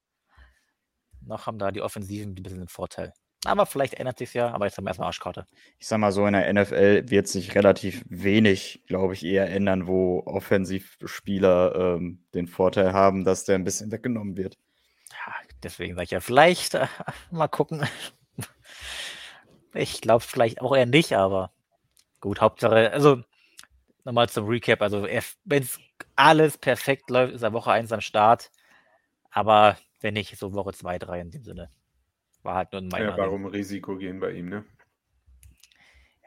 noch 1.20 1.46
haben 1.46 1.58
da 1.58 1.70
die 1.70 1.82
Offensiven 1.82 2.30
ein 2.30 2.42
bisschen 2.42 2.60
einen 2.60 2.68
Vorteil. 2.68 3.12
Aber 3.44 3.66
vielleicht 3.66 3.94
ändert 3.94 4.18
sich 4.18 4.34
ja, 4.34 4.50
aber 4.50 4.66
jetzt 4.66 4.76
haben 4.76 4.84
wir 4.84 4.90
erstmal 4.90 5.06
Arschkarte. 5.06 5.46
Ich 5.78 5.86
sag 5.86 5.98
mal 5.98 6.10
so, 6.10 6.26
in 6.26 6.32
der 6.32 6.52
NFL 6.52 7.08
wird 7.08 7.28
sich 7.28 7.54
relativ 7.54 8.04
wenig, 8.08 8.82
glaube 8.86 9.14
ich, 9.14 9.24
eher 9.24 9.48
ändern, 9.48 9.86
wo 9.86 10.22
Offensivspieler 10.26 11.96
ähm, 11.96 12.24
den 12.34 12.48
Vorteil 12.48 12.92
haben, 12.92 13.24
dass 13.24 13.44
der 13.44 13.54
ein 13.54 13.64
bisschen 13.64 13.92
weggenommen 13.92 14.36
wird. 14.36 14.58
Ja, 15.10 15.34
deswegen 15.62 15.94
sage 15.94 16.04
ich 16.04 16.10
ja, 16.10 16.20
vielleicht 16.20 16.74
äh, 16.74 16.88
mal 17.30 17.48
gucken. 17.48 17.86
Ich 19.74 20.00
glaube 20.00 20.24
vielleicht 20.24 20.60
auch 20.60 20.74
eher 20.74 20.86
nicht, 20.86 21.12
aber 21.12 21.52
Gut, 22.20 22.40
Hauptsache, 22.40 22.90
also 22.92 23.22
nochmal 24.04 24.28
zum 24.28 24.48
Recap, 24.48 24.82
also 24.82 25.04
wenn 25.04 25.62
es 25.62 25.78
alles 26.16 26.58
perfekt 26.58 27.10
läuft, 27.10 27.34
ist 27.34 27.42
er 27.42 27.52
Woche 27.52 27.70
1 27.70 27.92
am 27.92 28.00
Start, 28.00 28.50
aber 29.30 29.76
wenn 30.00 30.14
nicht, 30.14 30.36
so 30.36 30.52
Woche 30.52 30.72
2, 30.72 30.98
3 30.98 31.20
in 31.20 31.30
dem 31.30 31.44
Sinne. 31.44 31.70
War 32.42 32.54
halt 32.54 32.72
nur 32.72 32.82
mein. 32.82 33.02
Ja, 33.02 33.16
warum 33.16 33.46
Risiko 33.46 33.96
gehen 33.96 34.20
bei 34.20 34.32
ihm, 34.32 34.48
ne? 34.48 34.64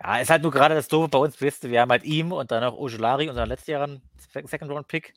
Ja, 0.03 0.19
ist 0.19 0.29
halt 0.29 0.41
nur 0.41 0.51
gerade 0.51 0.73
das 0.73 0.87
Doofe 0.87 1.09
bei 1.09 1.19
uns, 1.19 1.39
wisst 1.41 1.69
wir 1.69 1.79
haben 1.79 1.91
halt 1.91 2.03
ihm 2.03 2.31
und 2.31 2.49
dann 2.49 2.63
auch 2.63 2.75
Ojolari, 2.77 3.29
unseren 3.29 3.47
letztjährigen 3.47 4.01
Second-Round-Pick. 4.33 5.13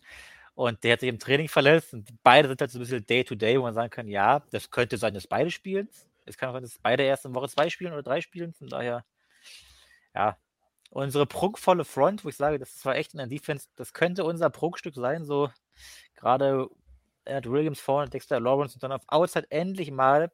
Und 0.54 0.84
der 0.84 0.92
hat 0.92 1.00
sich 1.00 1.08
im 1.08 1.18
Training 1.18 1.48
verletzt 1.48 1.94
und 1.94 2.08
beide 2.22 2.48
sind 2.48 2.60
halt 2.60 2.70
so 2.70 2.78
ein 2.78 2.82
bisschen 2.82 3.04
Day-to-Day, 3.06 3.54
-Day, 3.54 3.58
wo 3.58 3.62
man 3.62 3.74
sagen 3.74 3.90
kann, 3.90 4.08
ja, 4.08 4.40
das 4.50 4.70
könnte 4.70 4.98
sein, 4.98 5.14
dass 5.14 5.26
beide 5.26 5.50
spielen. 5.50 5.88
Es 6.26 6.36
kann 6.36 6.50
auch 6.50 6.52
sein, 6.52 6.62
dass 6.62 6.78
beide 6.78 7.02
erst 7.02 7.24
in 7.24 7.34
Woche 7.34 7.48
2 7.48 7.70
spielen 7.70 7.92
oder 7.92 8.02
3 8.02 8.20
spielen. 8.20 8.52
Von 8.52 8.68
daher, 8.68 9.04
ja, 10.14 10.36
unsere 10.90 11.26
prunkvolle 11.26 11.84
Front, 11.84 12.24
wo 12.24 12.28
ich 12.28 12.36
sage, 12.36 12.58
das 12.58 12.84
war 12.84 12.94
echt 12.94 13.14
in 13.14 13.18
der 13.18 13.26
Defense, 13.26 13.68
das 13.76 13.92
könnte 13.94 14.24
unser 14.24 14.50
Prunkstück 14.50 14.94
sein, 14.94 15.24
so 15.24 15.50
gerade 16.14 16.68
Ed 17.24 17.50
Williams 17.50 17.80
vorne, 17.80 18.10
Dexter 18.10 18.38
Lawrence 18.38 18.74
und 18.74 18.82
dann 18.82 18.92
auf 18.92 19.02
Outside 19.08 19.50
endlich 19.50 19.90
mal 19.90 20.30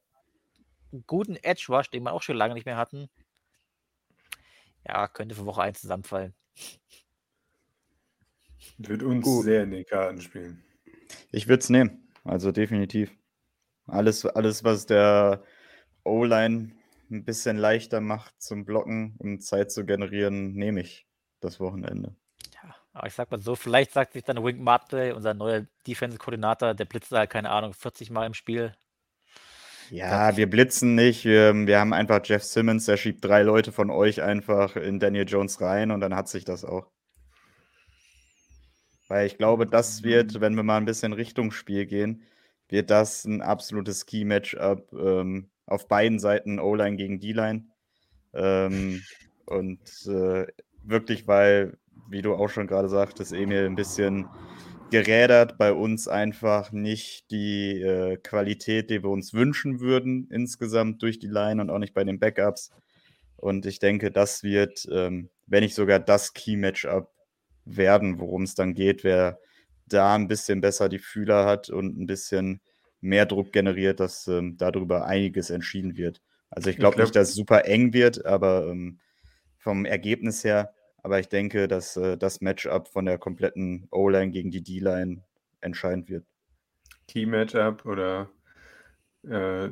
einen 0.93 1.05
guten 1.07 1.36
Edge 1.36 1.66
Rush, 1.68 1.91
den 1.91 2.03
wir 2.03 2.12
auch 2.12 2.22
schon 2.22 2.36
lange 2.36 2.55
nicht 2.55 2.66
mehr 2.66 2.76
hatten. 2.76 3.09
Ja, 4.86 5.09
könnte 5.09 5.34
für 5.34 5.47
Woche 5.47 5.62
1 5.62 5.80
zusammenfallen. 5.80 6.34
Wird 8.78 9.03
uns 9.03 9.24
Gut. 9.24 9.45
sehr 9.45 9.62
in 9.62 9.70
den 9.70 9.84
Karten 9.84 10.20
spielen. 10.20 10.62
Ich 11.32 11.49
würde 11.49 11.61
es 11.61 11.70
nehmen, 11.70 12.09
also 12.24 12.53
definitiv. 12.53 13.11
Alles, 13.86 14.24
alles, 14.26 14.64
was 14.64 14.86
der 14.86 15.43
O-Line 16.05 16.72
ein 17.11 17.24
bisschen 17.24 17.57
leichter 17.57 18.01
macht 18.01 18.41
zum 18.41 18.64
Blocken, 18.64 19.16
um 19.18 19.41
Zeit 19.41 19.72
zu 19.72 19.84
generieren, 19.84 20.53
nehme 20.55 20.80
ich 20.80 21.07
das 21.41 21.59
Wochenende. 21.61 22.14
Ja, 22.55 22.76
aber 22.93 23.07
ich 23.07 23.14
sag 23.14 23.30
mal 23.30 23.41
so, 23.41 23.57
vielleicht 23.57 23.93
sagt 23.93 24.12
sich 24.12 24.22
dann 24.22 24.43
Wink 24.45 24.61
Martley, 24.61 25.12
unser 25.12 25.34
neuer 25.34 25.66
Defense-Koordinator, 25.86 26.74
der 26.74 26.84
blitzt 26.84 27.11
halt, 27.12 27.30
keine 27.30 27.51
Ahnung, 27.51 27.74
40 27.74 28.11
Mal 28.11 28.26
im 28.26 28.34
Spiel. 28.34 28.74
Ja, 29.91 30.36
wir 30.36 30.49
blitzen 30.49 30.95
nicht. 30.95 31.24
Wir, 31.24 31.55
wir 31.55 31.80
haben 31.80 31.93
einfach 31.93 32.20
Jeff 32.24 32.43
Simmons, 32.45 32.86
der 32.86 32.97
schiebt 32.97 33.24
drei 33.24 33.43
Leute 33.43 33.72
von 33.72 33.91
euch 33.91 34.22
einfach 34.22 34.76
in 34.76 34.99
Daniel 35.01 35.28
Jones 35.28 35.61
rein 35.61 35.91
und 35.91 36.01
dann 36.01 36.14
hat 36.14 36.28
sich 36.28 36.45
das 36.45 36.64
auch. 36.64 36.91
Weil 39.09 39.26
ich 39.26 39.36
glaube, 39.36 39.66
das 39.66 40.05
wird, 40.05 40.41
wenn 40.41 40.55
wir 40.55 40.62
mal 40.62 40.76
ein 40.76 40.84
bisschen 40.84 41.12
Richtung 41.12 41.51
Spiel 41.51 41.86
gehen, 41.86 42.22
wird 42.68 42.91
das 42.91 43.24
ein 43.24 43.43
absolutes 43.43 44.07
Key-Matchup. 44.07 44.93
Ähm, 44.93 45.51
auf 45.66 45.88
beiden 45.88 46.18
Seiten 46.18 46.59
O-Line 46.59 46.97
gegen 46.97 47.20
D-Line. 47.20 47.64
Ähm, 48.34 49.03
und 49.47 49.80
äh, 50.07 50.47
wirklich, 50.82 51.26
weil 51.26 51.78
wie 52.09 52.22
du 52.22 52.34
auch 52.34 52.49
schon 52.49 52.66
gerade 52.66 52.88
sagtest, 52.88 53.32
Emil, 53.32 53.66
ein 53.66 53.76
bisschen 53.76 54.28
gerädert. 54.91 55.59
Bei 55.59 55.72
uns 55.72 56.09
einfach 56.09 56.72
nicht 56.72 57.30
die 57.30 57.80
äh, 57.80 58.16
Qualität, 58.16 58.91
die 58.91 59.03
wir 59.03 59.11
uns 59.11 59.32
wünschen 59.32 59.80
würden, 59.80 60.28
insgesamt 60.30 61.03
durch 61.03 61.18
die 61.18 61.28
Line 61.28 61.61
und 61.61 61.70
auch 61.70 61.78
nicht 61.78 61.95
bei 61.95 62.05
den 62.05 62.18
Backups. 62.18 62.70
Und 63.36 63.66
ich 63.66 63.78
denke, 63.78 64.11
das 64.11 64.43
wird, 64.43 64.86
ähm, 64.91 65.30
wenn 65.47 65.62
nicht 65.62 65.74
sogar 65.74 65.99
das 65.99 66.34
Key-Matchup 66.34 67.09
werden, 67.64 68.18
worum 68.18 68.43
es 68.43 68.55
dann 68.55 68.74
geht, 68.74 69.05
wer 69.05 69.38
da 69.86 70.14
ein 70.14 70.28
bisschen 70.28 70.61
besser 70.61 70.88
die 70.88 70.99
Fühler 70.99 71.47
hat 71.47 71.70
und 71.70 71.99
ein 71.99 72.07
bisschen 72.07 72.61
mehr 73.01 73.26
Druck 73.26 73.53
generiert, 73.53 74.01
dass 74.01 74.28
ähm, 74.28 74.57
darüber 74.59 75.07
einiges 75.07 75.51
entschieden 75.51 75.97
wird. 75.97 76.20
Also 76.51 76.70
ich 76.70 76.76
glaube 76.76 76.97
glaub, 76.97 77.07
nicht, 77.07 77.16
dass 77.16 77.30
es 77.30 77.34
super 77.34 77.64
eng 77.64 77.93
wird, 77.93 78.24
aber 78.26 78.66
ähm, 78.68 79.01
vom 79.59 79.84
Ergebnis 79.84 80.45
her 80.45 80.74
aber 81.03 81.21
ich 81.21 81.29
denke, 81.29 81.69
dass 81.69 81.97
äh, 81.97 82.17
das 82.17 82.41
Matchup 82.41 82.89
von 82.89 83.07
der 83.07 83.19
kompletten 83.19 83.89
O-Line 83.91 84.31
gegen 84.31 84.51
die 84.51 84.63
D-Line 84.63 85.23
entscheidend 85.61 86.09
wird. 86.09 86.25
Key-Matchup 87.09 87.85
oder 87.87 88.31
äh, 89.25 89.69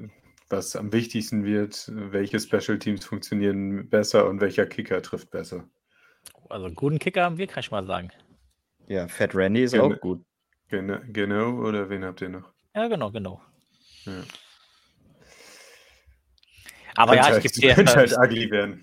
was 0.49 0.77
am 0.77 0.93
wichtigsten 0.93 1.45
wird, 1.45 1.91
welche 1.95 2.41
Special 2.41 2.79
Teams 2.79 3.05
funktionieren 3.05 3.89
besser 3.89 4.29
und 4.29 4.41
welcher 4.41 4.67
Kicker 4.67 5.03
trifft 5.03 5.31
besser. 5.31 5.69
Also 6.49 6.67
einen 6.67 6.75
guten 6.75 6.99
Kicker 6.99 7.25
haben 7.25 7.39
wir, 7.39 7.47
kann 7.47 7.61
ich 7.61 7.71
mal 7.71 7.87
sagen. 7.87 8.11
Ja, 8.87 9.07
Fat 9.09 9.35
Randy 9.35 9.65
ist 9.65 9.73
Gen 9.73 9.81
auch 9.81 10.01
gut. 10.01 10.25
Genau, 10.69 10.99
genau, 11.09 11.51
oder 11.61 11.89
wen 11.91 12.05
habt 12.05 12.21
ihr 12.23 12.31
noch? 12.31 12.53
Ja, 12.75 12.89
genau, 12.89 13.11
genau. 13.11 13.41
Ja. 14.05 14.23
Aber 16.95 17.15
ja, 17.15 17.37
ich 17.37 17.43
gebe 17.43 17.55
dir 17.55 17.77
halt, 17.77 17.97
halt 17.97 18.19
ugly 18.19 18.51
werden. 18.51 18.83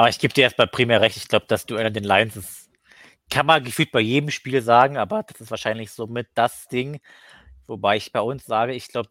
Aber 0.00 0.08
ich 0.08 0.18
gebe 0.18 0.32
dir 0.32 0.44
erstmal 0.44 0.66
primär 0.66 1.02
recht. 1.02 1.18
Ich 1.18 1.28
glaube, 1.28 1.44
das 1.46 1.66
Duell 1.66 1.84
an 1.84 1.92
den 1.92 2.04
Lions 2.04 2.34
ist, 2.34 2.70
kann 3.28 3.44
man 3.44 3.62
gefühlt 3.62 3.92
bei 3.92 4.00
jedem 4.00 4.30
Spiel 4.30 4.62
sagen, 4.62 4.96
aber 4.96 5.24
das 5.24 5.42
ist 5.42 5.50
wahrscheinlich 5.50 5.90
so 5.90 6.06
mit 6.06 6.28
das 6.34 6.68
Ding. 6.68 7.00
Wobei 7.66 7.98
ich 7.98 8.10
bei 8.10 8.22
uns 8.22 8.46
sage, 8.46 8.72
ich 8.72 8.88
glaube, 8.88 9.10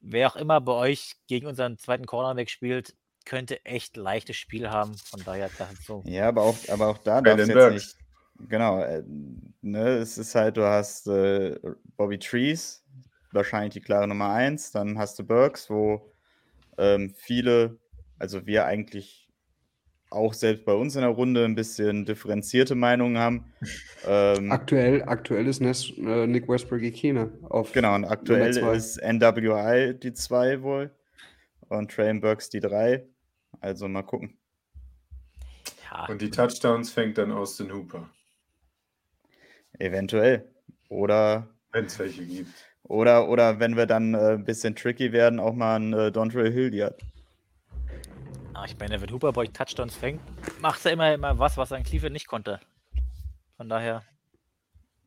wer 0.00 0.28
auch 0.28 0.36
immer 0.36 0.60
bei 0.60 0.70
euch 0.70 1.16
gegen 1.26 1.48
unseren 1.48 1.78
zweiten 1.78 2.06
Cornerback 2.06 2.48
spielt, 2.48 2.94
könnte 3.24 3.64
echt 3.64 3.96
leichtes 3.96 4.36
Spiel 4.36 4.70
haben. 4.70 4.96
Von 4.98 5.24
daher, 5.24 5.50
das 5.58 5.72
ist 5.72 5.84
so. 5.84 6.04
Ja, 6.06 6.28
aber 6.28 6.42
auch, 6.42 6.58
aber 6.68 6.86
auch 6.90 6.98
da 6.98 7.20
darf 7.20 7.36
es 7.36 7.48
jetzt 7.48 7.72
nicht. 7.72 7.96
Genau, 8.48 8.84
äh, 8.84 9.02
ne, 9.62 9.96
es 9.96 10.16
ist 10.16 10.36
halt, 10.36 10.58
du 10.58 10.62
hast 10.62 11.08
äh, 11.08 11.58
Bobby 11.96 12.20
Trees, 12.20 12.84
wahrscheinlich 13.32 13.72
die 13.72 13.80
klare 13.80 14.06
Nummer 14.06 14.30
eins, 14.30 14.70
dann 14.70 14.96
hast 14.96 15.18
du 15.18 15.24
Burks, 15.24 15.68
wo 15.68 16.14
ähm, 16.78 17.12
viele, 17.16 17.80
also 18.20 18.46
wir 18.46 18.64
eigentlich 18.66 19.23
auch 20.14 20.32
selbst 20.32 20.64
bei 20.64 20.72
uns 20.72 20.94
in 20.94 21.02
der 21.02 21.10
Runde 21.10 21.44
ein 21.44 21.54
bisschen 21.54 22.04
differenzierte 22.04 22.74
Meinungen 22.74 23.18
haben. 23.18 23.52
Ähm, 24.06 24.52
aktuell, 24.52 25.02
aktuell 25.04 25.46
ist 25.46 25.62
Ness, 25.62 25.90
äh, 25.96 26.26
Nick 26.26 26.46
Westbrook 26.46 26.82
Ikina 26.82 27.30
auf. 27.48 27.72
Genau, 27.72 27.94
und 27.94 28.04
aktuell 28.04 28.54
ist 28.76 29.00
NWI 29.02 29.94
die 29.98 30.12
2 30.12 30.60
wohl 30.60 30.90
und 31.68 31.90
Train 31.90 32.20
Burks 32.20 32.50
die 32.50 32.60
3. 32.60 33.02
Also 33.60 33.88
mal 33.88 34.02
gucken. 34.02 34.36
Ja. 35.90 36.06
Und 36.06 36.20
die 36.20 36.28
Touchdowns 36.28 36.90
fängt 36.90 37.16
dann 37.16 37.32
Austin 37.32 37.72
Hooper. 37.72 38.10
Eventuell. 39.78 40.52
Oder. 40.88 41.48
Wenn 41.72 41.86
es 41.86 41.98
welche 41.98 42.26
gibt. 42.26 42.52
Oder, 42.82 43.28
oder 43.28 43.58
wenn 43.58 43.76
wir 43.76 43.86
dann 43.86 44.14
äh, 44.14 44.34
ein 44.34 44.44
bisschen 44.44 44.76
tricky 44.76 45.12
werden, 45.12 45.40
auch 45.40 45.54
mal 45.54 45.76
ein 45.76 45.92
äh, 45.94 46.12
Dontrell 46.12 46.52
Hilliard. 46.52 47.00
Ah, 48.54 48.64
ich 48.66 48.78
meine, 48.78 49.00
wenn 49.00 49.10
Hooper 49.10 49.32
bei 49.32 49.46
Touchdowns 49.48 49.96
fängt, 49.96 50.20
macht 50.60 50.84
er 50.86 50.92
immer, 50.92 51.12
immer 51.12 51.36
was, 51.38 51.56
was 51.56 51.72
er 51.72 51.78
in 51.78 51.82
Cleveland 51.82 52.12
nicht 52.12 52.28
konnte. 52.28 52.60
Von 53.56 53.68
daher. 53.68 54.04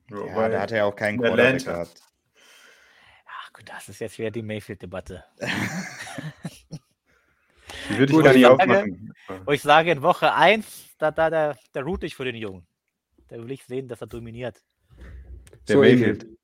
Ja, 0.10 0.50
da 0.50 0.62
hat 0.62 0.72
er 0.74 0.86
auch 0.86 0.96
keinen 0.96 1.18
Quarterback 1.18 1.64
gehabt. 1.64 2.02
Ach 3.26 3.54
gut, 3.54 3.70
das 3.70 3.88
ist 3.88 4.00
jetzt 4.00 4.20
wieder 4.20 4.32
die 4.32 4.42
Mayfield-Debatte. 4.42 5.24
die 7.90 7.98
würde 7.98 8.06
ich 8.06 8.12
gut, 8.12 8.26
gar 8.26 8.34
nicht 8.34 8.46
aufmachen. 8.46 9.14
Wo 9.46 9.52
ich 9.52 9.62
sage, 9.62 9.92
in 9.92 10.02
Woche 10.02 10.34
1, 10.34 10.96
da, 10.98 11.12
da, 11.12 11.30
da, 11.30 11.56
da 11.72 11.82
route 11.82 12.06
ich 12.06 12.16
für 12.16 12.26
den 12.26 12.36
Jungen. 12.36 12.68
Da 13.30 13.38
will 13.38 13.52
ich 13.52 13.64
sehen, 13.66 13.88
dass 13.88 14.02
er 14.02 14.08
dominiert. 14.08 14.62
Der 15.68 15.76
so, 15.76 15.82
Mayfield. 15.82 16.24
Emil. 16.24 16.38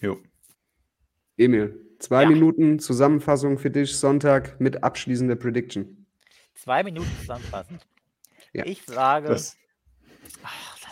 Jo. 0.00 0.22
Emil, 1.36 1.91
Zwei 2.02 2.24
ja. 2.24 2.28
Minuten 2.28 2.80
Zusammenfassung 2.80 3.58
für 3.58 3.70
dich 3.70 3.96
Sonntag 3.96 4.60
mit 4.60 4.82
abschließender 4.82 5.36
Prediction. 5.36 6.04
Zwei 6.52 6.82
Minuten 6.82 7.08
zusammenfassen. 7.20 7.78
Ja. 8.52 8.66
Ich 8.66 8.82
sage. 8.82 9.28
Das, 9.28 9.56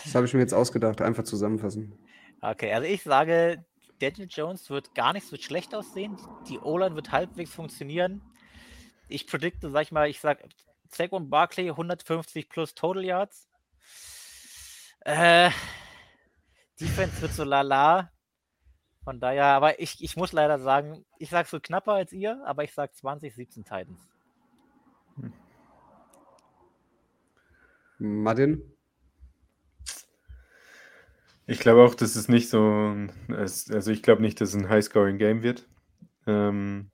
das 0.05 0.15
habe 0.15 0.27
ich 0.27 0.35
mir 0.35 0.41
jetzt 0.41 0.55
ausgedacht, 0.55 1.01
einfach 1.01 1.25
zusammenfassen. 1.25 1.99
Okay, 2.41 2.73
also 2.73 2.87
ich 2.87 3.03
sage, 3.03 3.65
Daniel 3.99 4.29
Jones 4.31 4.71
wird 4.71 4.95
gar 4.95 5.13
nicht 5.13 5.27
so 5.27 5.35
schlecht 5.35 5.75
aussehen. 5.75 6.17
Die 6.49 6.61
O-Line 6.61 6.95
wird 6.95 7.11
halbwegs 7.11 7.53
funktionieren. 7.53 8.23
Ich 9.09 9.27
predikte, 9.27 9.69
sag 9.69 9.83
ich 9.83 9.93
mal, 9.93 10.09
ich 10.09 10.21
sage 10.21 10.45
Saquon 10.91 11.29
Barkley 11.29 11.71
150 11.71 12.49
plus 12.49 12.77
Total 12.77 13.05
Yards. 13.05 13.49
Äh, 15.01 15.51
Defense 16.81 17.21
wird 17.21 17.33
so 17.33 17.43
lala. 17.43 18.13
Von 19.03 19.19
daher, 19.19 19.47
aber 19.47 19.81
ich, 19.81 20.03
ich 20.03 20.17
muss 20.17 20.33
leider 20.33 20.59
sagen, 20.59 21.05
ich 21.19 21.31
sage 21.31 21.49
so 21.49 21.59
knapper 21.59 21.95
als 21.95 22.13
ihr, 22.13 22.43
aber 22.45 22.65
ich 22.65 22.75
sage 22.75 22.93
2017 22.93 23.65
Titans. 23.65 23.99
Hm. 25.17 25.33
Martin? 27.99 28.63
Ich 31.47 31.59
glaube 31.59 31.83
auch, 31.83 31.95
dass 31.95 32.15
es 32.15 32.29
nicht 32.29 32.49
so, 32.49 32.95
also 33.29 33.91
ich 33.91 34.03
glaube 34.03 34.23
nicht, 34.23 34.41
dass 34.41 34.51
es 34.51 34.55
ein 34.55 34.69
High-Scoring-Game 34.69 35.43
wird. 35.43 35.69
Ähm, 36.27 36.91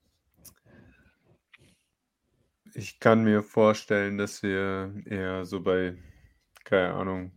ich 2.75 2.99
kann 2.99 3.25
mir 3.25 3.43
vorstellen, 3.43 4.17
dass 4.17 4.43
wir 4.43 4.95
eher 5.05 5.45
so 5.45 5.61
bei, 5.61 5.97
keine 6.65 6.95
Ahnung, 6.95 7.33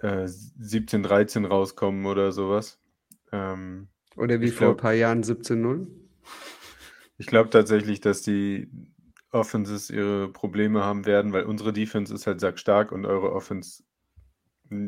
äh, 0.00 0.26
17, 0.26 1.02
13 1.02 1.44
rauskommen 1.44 2.06
oder 2.06 2.32
sowas. 2.32 2.80
Ähm, 3.32 3.88
Oder 4.16 4.40
wie 4.40 4.50
vor 4.50 4.68
glaub, 4.68 4.78
ein 4.78 4.82
paar 4.82 4.92
Jahren 4.94 5.22
17-0? 5.22 5.86
Ich 7.18 7.26
glaube 7.26 7.50
tatsächlich, 7.50 8.00
dass 8.00 8.22
die 8.22 8.70
Offenses 9.30 9.90
ihre 9.90 10.28
Probleme 10.28 10.84
haben 10.84 11.04
werden, 11.04 11.32
weil 11.32 11.44
unsere 11.44 11.72
Defense 11.72 12.14
ist 12.14 12.26
halt 12.26 12.58
stark 12.58 12.92
und 12.92 13.04
eure 13.04 13.32
Offense 13.32 13.82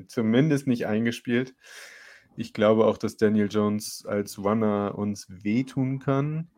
zumindest 0.08 0.66
nicht 0.66 0.86
eingespielt. 0.86 1.54
Ich 2.36 2.52
glaube 2.54 2.86
auch, 2.86 2.96
dass 2.96 3.16
Daniel 3.16 3.48
Jones 3.50 4.04
als 4.06 4.38
Runner 4.38 4.94
uns 4.96 5.26
wehtun 5.28 5.98
kann. 5.98 6.48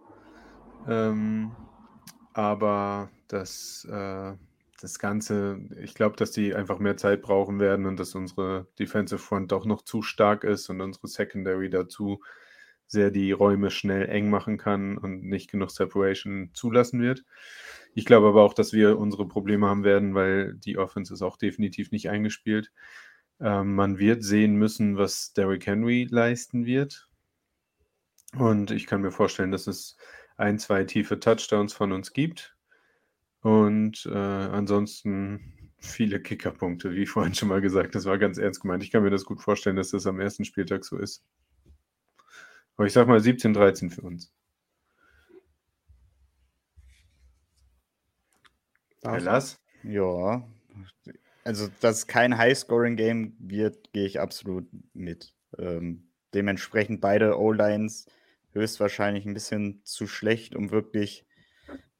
Ähm, 0.87 1.53
aber 2.33 3.11
das, 3.29 3.87
äh, 3.91 4.35
das 4.83 4.99
Ganze, 4.99 5.61
ich 5.81 5.95
glaube, 5.95 6.17
dass 6.17 6.33
die 6.33 6.55
einfach 6.55 6.79
mehr 6.79 6.97
Zeit 6.97 7.23
brauchen 7.23 7.61
werden 7.61 7.87
und 7.87 7.99
dass 7.99 8.15
unsere 8.15 8.67
Defensive 8.79 9.19
Front 9.19 9.53
auch 9.53 9.65
noch 9.65 9.83
zu 9.83 10.03
stark 10.03 10.45
ist 10.45 10.69
und 10.71 10.81
unsere 10.81 11.09
Secondary 11.09 11.71
dazu 11.71 12.21
sehr 12.87 13.11
die 13.11 13.33
Räume 13.33 13.71
schnell 13.71 14.09
eng 14.09 14.29
machen 14.29 14.59
kann 14.59 14.99
und 14.99 15.25
nicht 15.25 15.51
genug 15.51 15.71
Separation 15.71 16.51
zulassen 16.53 17.01
wird. 17.01 17.25
Ich 17.95 18.05
glaube 18.05 18.29
aber 18.29 18.43
auch, 18.43 18.55
dass 18.55 18.73
wir 18.73 18.99
unsere 18.99 19.27
Probleme 19.27 19.67
haben 19.69 19.85
werden, 19.85 20.15
weil 20.15 20.55
die 20.55 20.79
Offense 20.79 21.15
ist 21.15 21.23
auch 21.23 21.37
definitiv 21.37 21.91
nicht 21.91 22.11
eingespielt. 22.11 22.73
Ähm, 23.41 23.75
man 23.75 23.99
wird 23.99 24.25
sehen 24.25 24.57
müssen, 24.57 24.97
was 24.99 25.33
Derrick 25.33 25.67
Henry 25.67 26.07
leisten 26.11 26.67
wird. 26.67 27.09
Und 28.37 28.71
ich 28.71 28.87
kann 28.87 29.03
mir 29.03 29.13
vorstellen, 29.13 29.53
dass 29.53 29.67
es 29.67 29.97
ein, 30.37 30.59
zwei 30.59 30.85
tiefe 30.85 31.21
Touchdowns 31.21 31.73
von 31.73 31.93
uns 31.93 32.13
gibt. 32.13 32.57
Und 33.43 34.07
äh, 34.07 34.17
ansonsten 34.17 35.73
viele 35.79 36.21
Kickerpunkte, 36.21 36.95
wie 36.95 37.07
vorhin 37.07 37.35
schon 37.35 37.49
mal 37.49 37.61
gesagt. 37.61 37.95
Das 37.95 38.07
war 38.07 38.19
ganz 38.19 38.39
ernst 38.39 38.61
gemeint. 38.61 38.83
Ich 38.83 38.91
kann 38.91 39.03
mir 39.03 39.11
das 39.11 39.25
gut 39.25 39.41
vorstellen, 39.41 39.77
dass 39.77 39.91
das 39.91 40.07
am 40.07 40.21
ersten 40.21 40.45
Spieltag 40.45 40.85
so 40.85 40.97
ist. 40.97 41.25
Aber 42.77 42.87
ich 42.87 42.93
sag 42.93 43.07
mal 43.07 43.21
17, 43.21 43.53
13 43.53 43.91
für 43.91 44.03
uns. 44.03 44.33
Lass? 49.03 49.61
Ja. 49.83 50.49
Also, 51.45 51.69
dass 51.81 52.07
kein 52.07 52.39
High-Scoring-Game 52.39 53.35
wird, 53.41 53.93
gehe 53.93 54.07
ich 54.07 54.21
absolut 54.21 54.67
mit. 54.95 55.35
Ähm, 55.59 56.09
dementsprechend 56.35 57.01
beide 57.01 57.39
O-Lines 57.39 58.07
höchstwahrscheinlich 58.53 59.27
ein 59.27 59.35
bisschen 59.35 59.81
zu 59.85 60.07
schlecht, 60.07 60.55
um 60.55 60.71
wirklich 60.71 61.27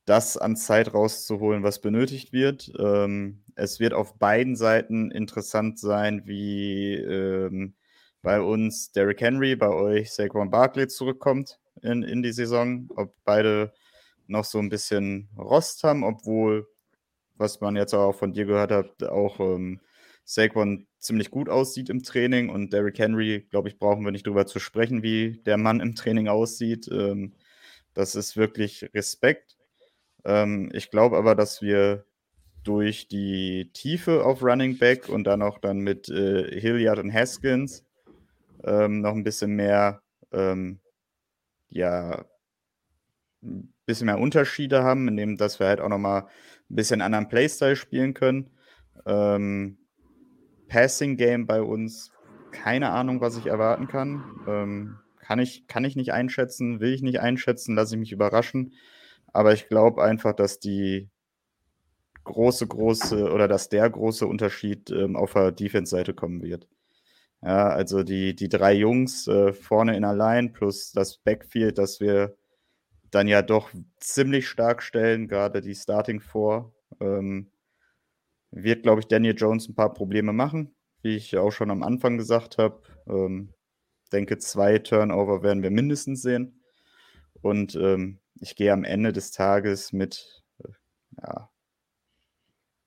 das 0.05 0.37
an 0.37 0.57
Zeit 0.57 0.95
rauszuholen, 0.95 1.63
was 1.63 1.81
benötigt 1.81 2.33
wird. 2.33 2.73
Ähm, 2.79 3.45
es 3.55 3.81
wird 3.81 3.95
auf 3.95 4.19
beiden 4.19 4.57
Seiten 4.57 5.11
interessant 5.11 5.79
sein, 5.79 6.23
wie 6.27 6.95
ähm, 6.95 7.75
bei 8.23 8.41
uns 8.41 8.93
Derrick 8.93 9.21
Henry, 9.21 9.57
bei 9.57 9.69
euch 9.69 10.13
Saquon 10.13 10.51
Barkley 10.51 10.89
zurückkommt 10.89 11.61
in, 11.83 12.03
in 12.03 12.23
die 12.23 12.33
Saison. 12.33 12.89
Ob 12.97 13.15
beide 13.25 13.73
noch 14.27 14.45
so 14.45 14.59
ein 14.59 14.69
bisschen 14.69 15.29
Rost 15.37 15.85
haben, 15.85 16.05
obwohl 16.05 16.67
was 17.37 17.61
man 17.61 17.77
jetzt 17.77 17.95
auch 17.95 18.13
von 18.13 18.33
dir 18.33 18.45
gehört 18.45 18.71
hat, 18.71 19.03
auch 19.05 19.41
ähm, 19.41 19.81
Saquon 20.25 20.87
ziemlich 20.99 21.31
gut 21.31 21.49
aussieht 21.49 21.91
im 21.91 22.03
Training 22.03 22.49
und 22.49 22.73
Derrick 22.73 22.99
Henry, 22.99 23.47
glaube 23.51 23.69
ich, 23.69 23.79
brauchen 23.79 24.05
wir 24.05 24.13
nicht 24.13 24.27
drüber 24.27 24.47
zu 24.47 24.61
sprechen, 24.61 25.03
wie 25.03 25.43
der 25.45 25.57
Mann 25.57 25.81
im 25.81 25.95
Training 25.95 26.29
aussieht. 26.29 26.89
Ähm, 26.93 27.35
das 27.95 28.15
ist 28.15 28.37
wirklich 28.37 28.89
Respekt. 28.95 29.57
Ähm, 30.25 30.71
ich 30.73 30.91
glaube 30.91 31.17
aber, 31.17 31.35
dass 31.35 31.63
wir 31.63 32.05
durch 32.65 33.09
die 33.09 33.71
Tiefe 33.73 34.25
auf 34.25 34.43
Running 34.43 34.79
Back 34.79 35.09
und 35.09 35.25
dann 35.25 35.43
auch 35.43 35.59
dann 35.59 35.79
mit 35.79 36.09
äh, 36.09 36.61
Hilliard 36.61 36.99
und 36.99 37.13
Haskins 37.13 37.85
ähm, 38.65 39.01
noch 39.01 39.15
ein 39.15 39.25
bisschen 39.25 39.55
mehr, 39.55 40.03
ähm, 40.33 40.79
ja, 41.71 42.25
ein 43.43 43.73
bisschen 43.87 44.07
mehr 44.07 44.21
Unterschiede 44.21 44.85
haben, 44.85 45.09
indem 45.09 45.37
dass 45.37 45.59
wir 45.59 45.67
halt 45.67 45.81
auch 45.81 45.89
nochmal 45.89 46.23
ein 46.71 46.77
bisschen 46.77 47.01
anderen 47.01 47.29
Playstyle 47.29 47.77
spielen 47.77 48.15
können. 48.15 48.51
Ähm, 49.07 49.79
Passing 50.69 51.17
Game 51.17 51.47
bei 51.47 51.61
uns, 51.61 52.13
keine 52.53 52.91
Ahnung, 52.91 53.21
was 53.21 53.37
ich 53.37 53.47
erwarten 53.47 53.89
kann. 53.89 54.25
Ähm, 54.47 54.99
kann, 55.21 55.39
ich, 55.39 55.67
kann 55.67 55.85
ich 55.85 55.97
nicht 55.97 56.13
einschätzen, 56.13 56.81
will 56.81 56.93
ich 56.93 57.03
nicht 57.03 57.21
einschätzen, 57.21 57.75
lasse 57.75 57.95
ich 57.95 58.01
mich 58.01 58.13
überraschen. 58.13 58.75
Aber 59.33 59.53
ich 59.53 59.69
glaube 59.69 60.03
einfach, 60.03 60.35
dass 60.35 60.59
die 60.59 61.11
große, 62.25 62.67
große 62.67 63.33
oder 63.33 63.49
dass 63.49 63.69
der 63.69 63.89
große 63.89 64.27
Unterschied 64.27 64.91
ähm, 64.91 65.17
auf 65.17 65.33
der 65.33 65.53
Defense-Seite 65.53 66.15
kommen 66.15 66.43
wird. 66.43 66.69
Ja, 67.43 67.71
also 67.71 68.05
die, 68.05 68.37
die 68.37 68.49
drei 68.49 68.75
Jungs 68.75 69.27
äh, 69.27 69.53
vorne 69.53 69.97
in 69.97 70.03
der 70.03 70.15
Line 70.15 70.51
plus 70.51 70.93
das 70.93 71.19
Backfield, 71.19 71.79
das 71.79 72.01
wir 72.01 72.37
dann 73.11 73.27
ja 73.27 73.43
doch 73.43 73.71
ziemlich 73.99 74.49
stark 74.49 74.83
stellen, 74.83 75.29
gerade 75.29 75.61
die 75.61 75.75
Starting 75.75 76.21
Four, 76.21 76.73
ähm, 77.01 77.51
wird, 78.53 78.85
glaube 78.85 79.01
ich, 79.01 79.09
Daniel 79.09 79.35
Jones 79.37 79.69
ein 79.69 79.75
paar 79.75 79.93
Probleme 79.93 80.33
machen, 80.33 80.75
wie 81.03 81.17
ich 81.17 81.37
auch 81.37 81.51
schon 81.51 81.71
am 81.71 81.83
Anfang 81.83 82.17
gesagt 82.17 82.59
habe. 82.59 82.83
Ähm, 83.09 83.53
denke, 84.13 84.39
zwei 84.39 84.79
Turnover 84.79 85.43
werden 85.43 85.63
wir 85.63 85.71
mindestens 85.71 86.23
sehen. 86.23 86.63
Und 87.41 87.75
ähm, 87.75 88.21
ich 88.41 88.57
gehe 88.57 88.73
am 88.73 88.85
Ende 88.85 89.13
des 89.13 89.31
Tages 89.31 89.93
mit, 89.93 90.43
äh, 90.59 90.69
ja, 91.19 91.51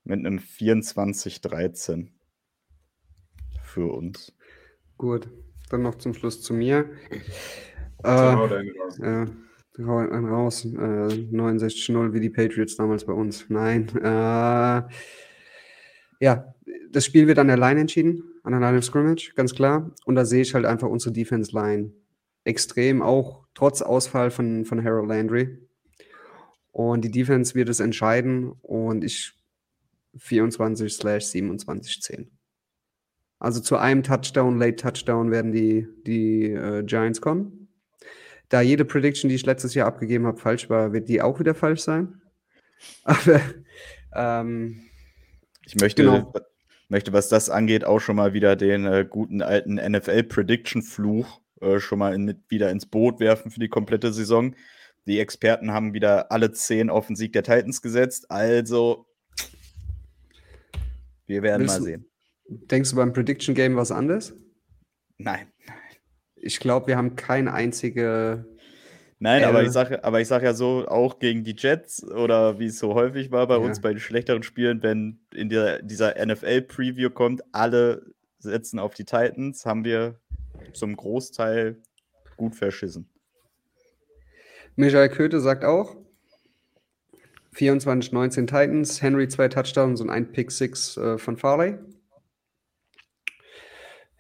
mit 0.04 0.20
einem 0.20 0.40
24-13 0.40 2.10
für 3.64 3.92
uns. 3.92 4.34
Gut, 4.98 5.30
dann 5.70 5.82
noch 5.82 5.96
zum 5.96 6.14
Schluss 6.14 6.42
zu 6.42 6.54
mir. 6.54 6.90
Äh, 8.04 8.10
einen 8.10 9.48
raus. 10.30 10.66
Äh, 10.66 10.68
69-0 10.68 12.14
wie 12.14 12.20
die 12.20 12.30
Patriots 12.30 12.76
damals 12.76 13.06
bei 13.06 13.14
uns. 13.14 13.50
Nein. 13.50 13.88
Äh, 13.98 14.84
ja, 16.20 16.54
das 16.92 17.06
Spiel 17.06 17.28
wird 17.28 17.40
an 17.40 17.48
der 17.48 17.58
Line 17.58 17.82
entschieden, 17.82 18.24
an 18.44 18.52
der 18.52 18.62
Line 18.62 18.78
of 18.78 18.86
Scrimmage, 18.86 19.34
ganz 19.36 19.54
klar. 19.54 19.92
Und 20.06 20.16
da 20.16 20.24
sehe 20.24 20.44
ich 20.44 20.54
halt 20.54 20.66
einfach 20.66 20.88
unsere 20.88 21.14
Defense-Line 21.14 21.92
extrem, 22.46 23.02
auch 23.02 23.46
trotz 23.54 23.82
Ausfall 23.82 24.32
von, 24.32 24.64
von 24.66 24.84
Harold 24.84 25.10
Landry. 25.10 25.60
Und 26.72 27.02
die 27.04 27.12
Defense 27.12 27.56
wird 27.56 27.70
es 27.70 27.80
entscheiden 27.80 28.54
und 28.62 29.04
ich 29.04 29.34
24 30.18 30.94
slash 30.94 31.26
27 31.26 32.02
10. 32.02 32.32
Also 33.40 33.60
zu 33.60 33.78
einem 33.78 34.04
Touchdown, 34.04 34.58
Late 34.58 34.78
Touchdown 34.78 35.32
werden 35.32 35.52
die, 35.52 35.88
die 36.06 36.52
äh, 36.52 36.84
Giants 36.84 37.20
kommen. 37.22 37.68
Da 38.50 38.62
jede 38.62 38.86
Prediction, 38.86 39.30
die 39.30 39.36
ich 39.36 39.46
letztes 39.46 39.74
Jahr 39.74 39.88
abgegeben 39.88 40.26
habe, 40.26 40.38
falsch 40.38 40.70
war, 40.70 40.94
wird 40.94 41.10
die 41.10 41.22
auch 41.22 41.40
wieder 41.40 41.56
falsch 41.56 41.82
sein. 41.82 42.22
Aber 43.04 43.42
ähm, 44.14 44.84
Ich 45.66 45.76
möchte, 45.76 46.04
Genau. 46.04 46.34
möchte, 46.90 47.12
was 47.14 47.28
das 47.30 47.50
angeht, 47.50 47.86
auch 47.86 48.00
schon 48.00 48.16
mal 48.16 48.34
wieder 48.34 48.56
den 48.56 48.86
äh, 48.86 49.06
guten 49.10 49.42
alten 49.42 49.76
NFL-Prediction-Fluch 49.76 51.42
äh, 51.66 51.80
schon 51.80 52.00
mal 52.00 52.14
in, 52.14 52.24
mit 52.26 52.40
wieder 52.50 52.70
ins 52.72 52.86
Boot 52.86 53.20
werfen 53.20 53.52
für 53.52 53.60
die 53.60 53.70
komplette 53.70 54.14
Saison. 54.14 54.56
Die 55.08 55.20
Experten 55.20 55.72
haben 55.72 55.94
wieder 55.94 56.32
alle 56.32 56.52
zehn 56.52 56.90
auf 56.90 57.08
den 57.08 57.16
Sieg 57.16 57.34
der 57.34 57.44
Titans 57.44 57.82
gesetzt. 57.82 58.30
Also, 58.32 59.06
wir 61.28 61.42
werden 61.44 61.62
Willst 61.64 61.76
mal 61.76 61.80
du- 61.80 61.86
sehen. 61.86 62.06
denkst 62.48 62.90
du 62.92 62.96
beim 62.96 63.14
Prediction 63.14 63.56
Game 63.56 63.76
was 63.76 63.92
anderes? 63.92 64.34
Nein. 65.18 65.48
Ich 66.36 66.60
glaube, 66.60 66.88
wir 66.88 66.98
haben 66.98 67.16
keine 67.16 67.54
einzige. 67.54 68.46
Nein, 69.20 69.42
Äh. 69.44 69.46
aber 69.46 69.64
ich 69.64 69.70
sage 69.72 70.04
aber 70.04 70.22
ich 70.22 70.28
sag 70.28 70.44
ja 70.44 70.54
so, 70.54 70.88
auch 70.88 71.20
gegen 71.20 71.44
die 71.44 71.56
Jets 71.58 72.04
oder 72.04 72.60
wie 72.60 72.66
es 72.66 72.78
so 72.78 72.94
häufig 72.94 73.32
war 73.32 73.48
bei 73.48 73.56
Ja. 73.56 73.62
uns 73.62 73.80
bei 73.82 73.90
den 73.92 74.00
schlechteren 74.00 74.44
Spielen, 74.44 74.84
wenn 74.84 75.26
in 75.34 75.50
der, 75.50 75.82
dieser 75.82 76.16
NFL-Preview 76.24 77.10
kommt, 77.10 77.42
alle 77.54 78.06
setzen 78.40 78.78
auf 78.78 78.94
die 78.94 79.06
Titans, 79.06 79.66
haben 79.66 79.86
wir 79.86 80.20
zum 80.74 80.96
Großteil 80.96 81.82
gut 82.38 82.56
verschissen. 82.56 83.10
Michael 84.76 85.10
Köthe 85.10 85.40
sagt 85.40 85.64
auch 85.64 85.96
24-19 87.56 88.48
Titans, 88.48 89.02
Henry 89.02 89.28
zwei 89.28 89.48
Touchdowns 89.48 90.02
und 90.02 90.10
ein 90.10 90.32
Pick 90.32 90.52
Six 90.52 90.98
äh, 90.98 91.18
von 91.18 91.38
Farley. 91.38 91.78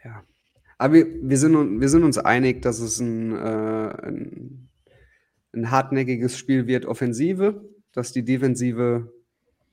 Ja. 0.03 0.23
Aber 0.77 0.93
wir, 0.93 1.07
wir, 1.21 1.37
sind, 1.37 1.81
wir 1.81 1.89
sind 1.89 2.03
uns 2.03 2.17
einig, 2.17 2.61
dass 2.61 2.79
es 2.79 2.99
ein, 2.99 3.33
äh, 3.33 3.35
ein, 3.35 4.69
ein 5.53 5.71
hartnäckiges 5.71 6.37
Spiel 6.37 6.67
wird, 6.67 6.85
Offensive, 6.85 7.69
dass 7.91 8.13
die 8.13 8.23
Defensive 8.23 9.11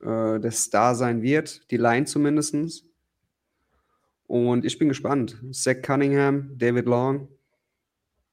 äh, 0.01 0.39
der 0.39 0.51
Star 0.51 0.95
sein 0.95 1.21
wird, 1.21 1.69
die 1.71 1.77
Line 1.77 2.05
zumindest. 2.05 2.85
Und 4.33 4.65
ich 4.65 4.79
bin 4.79 4.87
gespannt. 4.87 5.39
Zach 5.51 5.83
Cunningham, 5.83 6.57
David 6.57 6.87
Long, 6.87 7.27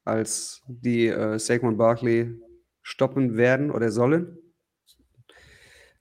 als 0.03 0.63
die 0.67 1.09
äh, 1.09 1.39
Saquon 1.39 1.77
Barkley 1.77 2.41
stoppen 2.81 3.37
werden 3.37 3.71
oder 3.71 3.91
sollen. 3.91 4.39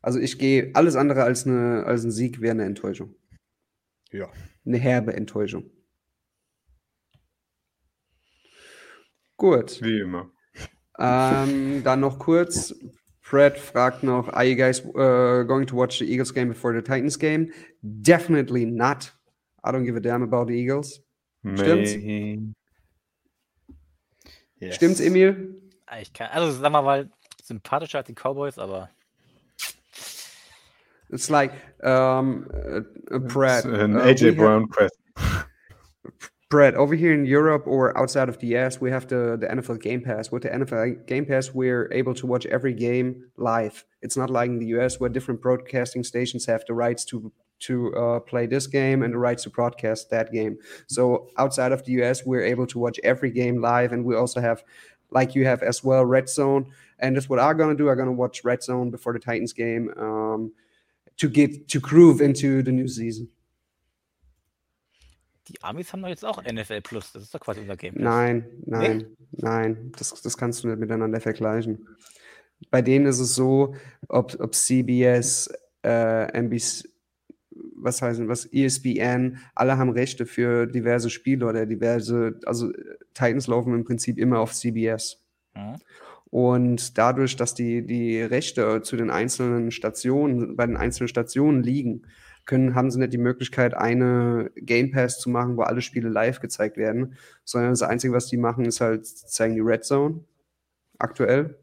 Also 0.02 0.18
ich 0.18 0.40
gehe 0.40 0.72
alles 0.74 0.96
andere 0.96 1.24
als, 1.24 1.46
eine, 1.46 1.84
als 1.86 2.06
ein 2.06 2.12
Sieg 2.12 2.40
wäre 2.40 2.52
eine 2.54 2.64
Enttäuschung. 2.64 3.14
Ja. 4.10 4.32
Eine 4.66 4.78
herbe 4.78 5.12
Enttäuschung. 5.12 5.70
Gut. 9.36 9.82
Wie 9.82 10.00
immer. 10.00 10.32
Ähm, 10.98 11.84
dann 11.84 12.00
noch 12.00 12.20
kurz. 12.20 12.74
Fred 13.20 13.58
fragt 13.58 14.04
noch, 14.04 14.30
are 14.30 14.46
you 14.46 14.56
guys 14.56 14.80
uh, 14.80 15.44
going 15.44 15.68
to 15.68 15.76
watch 15.76 16.00
the 16.00 16.10
Eagles 16.10 16.34
game 16.34 16.48
before 16.48 16.74
the 16.74 16.82
Titans 16.82 17.20
game? 17.20 17.52
Definitely 17.82 18.66
not. 18.66 19.19
I 19.64 19.72
don't 19.72 19.86
give 19.86 19.96
a 19.96 20.00
damn 20.00 20.22
about 20.24 20.48
the 20.48 20.54
Eagles. 20.54 21.00
Stimmt's? 21.46 21.96
May- 21.96 22.40
Yes. 24.62 24.76
Stimmt's, 24.76 25.00
Emil? 25.00 25.56
Ich 26.02 26.12
kann, 26.12 26.30
also 26.32 26.52
sagen 26.52 26.74
wir 26.74 26.82
mal, 26.82 27.10
sympathischer 27.42 28.00
als 28.00 28.08
die 28.08 28.14
Cowboys, 28.14 28.58
aber 28.60 28.90
It's 31.12 31.30
like 31.30 31.52
um, 31.84 32.46
uh, 32.54 32.82
uh, 33.16 33.20
Brad. 33.20 33.66
An 33.66 33.96
uh, 33.96 34.02
AJ 34.02 34.36
Brown 34.38 34.68
question. 34.68 35.02
Brad, 36.50 36.76
over 36.76 36.96
here 36.96 37.14
in 37.14 37.26
Europe 37.26 37.64
or 37.66 37.98
outside 37.98 38.28
of 38.30 38.38
the 38.40 38.56
US, 38.58 38.80
we 38.82 38.92
have 38.92 39.08
the, 39.08 39.38
the 39.40 39.48
NFL 39.48 39.82
Game 39.82 40.02
Pass. 40.02 40.32
With 40.32 40.44
the 40.44 40.50
NFL 40.50 41.06
Game 41.08 41.26
Pass, 41.26 41.52
we're 41.54 41.92
able 41.92 42.14
to 42.16 42.28
watch 42.28 42.46
every 42.48 42.74
game 42.74 43.24
live. 43.38 43.86
It's 44.02 44.18
not 44.18 44.30
like 44.30 44.50
in 44.50 44.60
the 44.60 44.68
US 44.78 45.00
where 45.00 45.10
different 45.10 45.42
broadcasting 45.42 46.04
stations 46.04 46.46
have 46.46 46.64
the 46.68 46.74
rights 46.74 47.06
to 47.06 47.32
to 47.60 47.96
uh, 47.96 48.20
play 48.20 48.46
this 48.48 48.68
game 48.68 49.04
and 49.04 49.14
the 49.14 49.18
rights 49.18 49.44
to 49.44 49.50
broadcast 49.50 50.10
that 50.10 50.32
game. 50.32 50.58
So 50.88 51.30
outside 51.38 51.72
of 51.72 51.84
the 51.86 51.94
US, 52.04 52.26
we're 52.26 52.44
able 52.44 52.68
to 52.68 52.80
watch 52.80 53.00
every 53.04 53.32
game 53.32 53.62
live, 53.62 53.92
and 53.92 54.04
we 54.06 54.16
also 54.16 54.42
have, 54.42 54.64
like 55.12 55.36
you 55.36 55.46
have 55.46 55.64
as 55.64 55.84
well, 55.84 56.06
Red 56.06 56.30
Zone. 56.30 56.72
And 57.00 57.16
that's 57.16 57.30
what 57.30 57.40
I'm 57.40 57.58
gonna 57.58 57.76
do. 57.76 57.90
I'm 57.90 57.98
gonna 57.98 58.12
watch 58.12 58.44
Red 58.44 58.64
Zone 58.64 58.92
before 58.92 59.14
the 59.14 59.20
Titans 59.20 59.54
game 59.54 59.94
um, 59.98 60.52
to 61.18 61.30
get 61.30 61.68
to 61.70 61.80
groove 61.80 62.22
into 62.22 62.62
the 62.62 62.72
new 62.72 62.88
season. 62.88 63.30
die 65.50 65.62
Amis 65.64 65.92
haben 65.92 66.02
doch 66.02 66.10
jetzt 66.10 66.26
auch 66.26 66.42
NFL 66.44 66.82
Plus. 66.82 67.12
Das 67.12 67.24
ist 67.24 67.34
doch 67.34 67.40
quasi 67.40 67.62
unser 67.62 67.76
Game. 67.76 67.96
Nein, 67.98 68.46
nein, 68.66 69.06
nein. 69.32 69.92
Das, 69.98 70.22
das 70.22 70.38
kannst 70.38 70.64
du 70.64 70.68
nicht 70.68 70.80
miteinander 70.80 71.20
vergleichen. 71.20 71.88
Bei 72.70 72.82
denen 72.82 73.06
ist 73.06 73.20
es 73.20 73.36
so, 73.36 73.76
ob, 74.08 74.40
ob 74.40 74.54
CBS, 74.54 75.50
äh, 75.84 76.32
NBC, 76.38 76.88
was 77.80 78.02
heißt 78.02 78.20
denn, 78.20 78.28
was, 78.28 78.46
ESPN, 78.46 79.38
alle 79.56 79.78
haben 79.78 79.90
Rechte 79.90 80.26
für 80.26 80.68
diverse 80.68 81.10
Spiele 81.10 81.46
oder 81.46 81.66
diverse, 81.66 82.40
also 82.46 82.72
Titans 83.14 83.48
laufen 83.48 83.74
im 83.74 83.84
Prinzip 83.84 84.18
immer 84.18 84.40
auf 84.40 84.54
CBS. 84.54 85.24
Mhm. 85.56 85.76
Und 86.32 86.98
dadurch, 86.98 87.36
dass 87.36 87.56
die, 87.56 87.86
die 87.86 88.22
Rechte 88.22 88.82
zu 88.84 88.96
den 88.96 89.10
einzelnen 89.10 89.72
Stationen, 89.72 90.56
bei 90.56 90.66
den 90.66 90.78
einzelnen 90.78 91.08
Stationen 91.08 91.64
liegen, 91.64 92.04
können, 92.46 92.76
haben 92.76 92.92
sie 92.92 93.00
nicht 93.00 93.14
die 93.14 93.18
Möglichkeit, 93.20 93.74
eine 93.74 94.52
Game 94.56 94.92
Pass 94.92 95.20
zu 95.20 95.30
machen, 95.30 95.58
wo 95.58 95.62
alle 95.62 95.82
Spiele 95.82 96.10
live 96.10 96.40
gezeigt 96.40 96.78
werden, 96.78 97.16
sondern 97.46 97.72
das 97.72 97.84
Einzige, 97.84 98.14
was 98.14 98.28
die 98.28 98.38
machen, 98.38 98.66
ist 98.66 98.82
halt, 98.82 99.06
zeigen 99.06 99.56
die 99.56 99.62
Red 99.62 99.84
Zone 99.84 100.24
aktuell. 100.98 101.60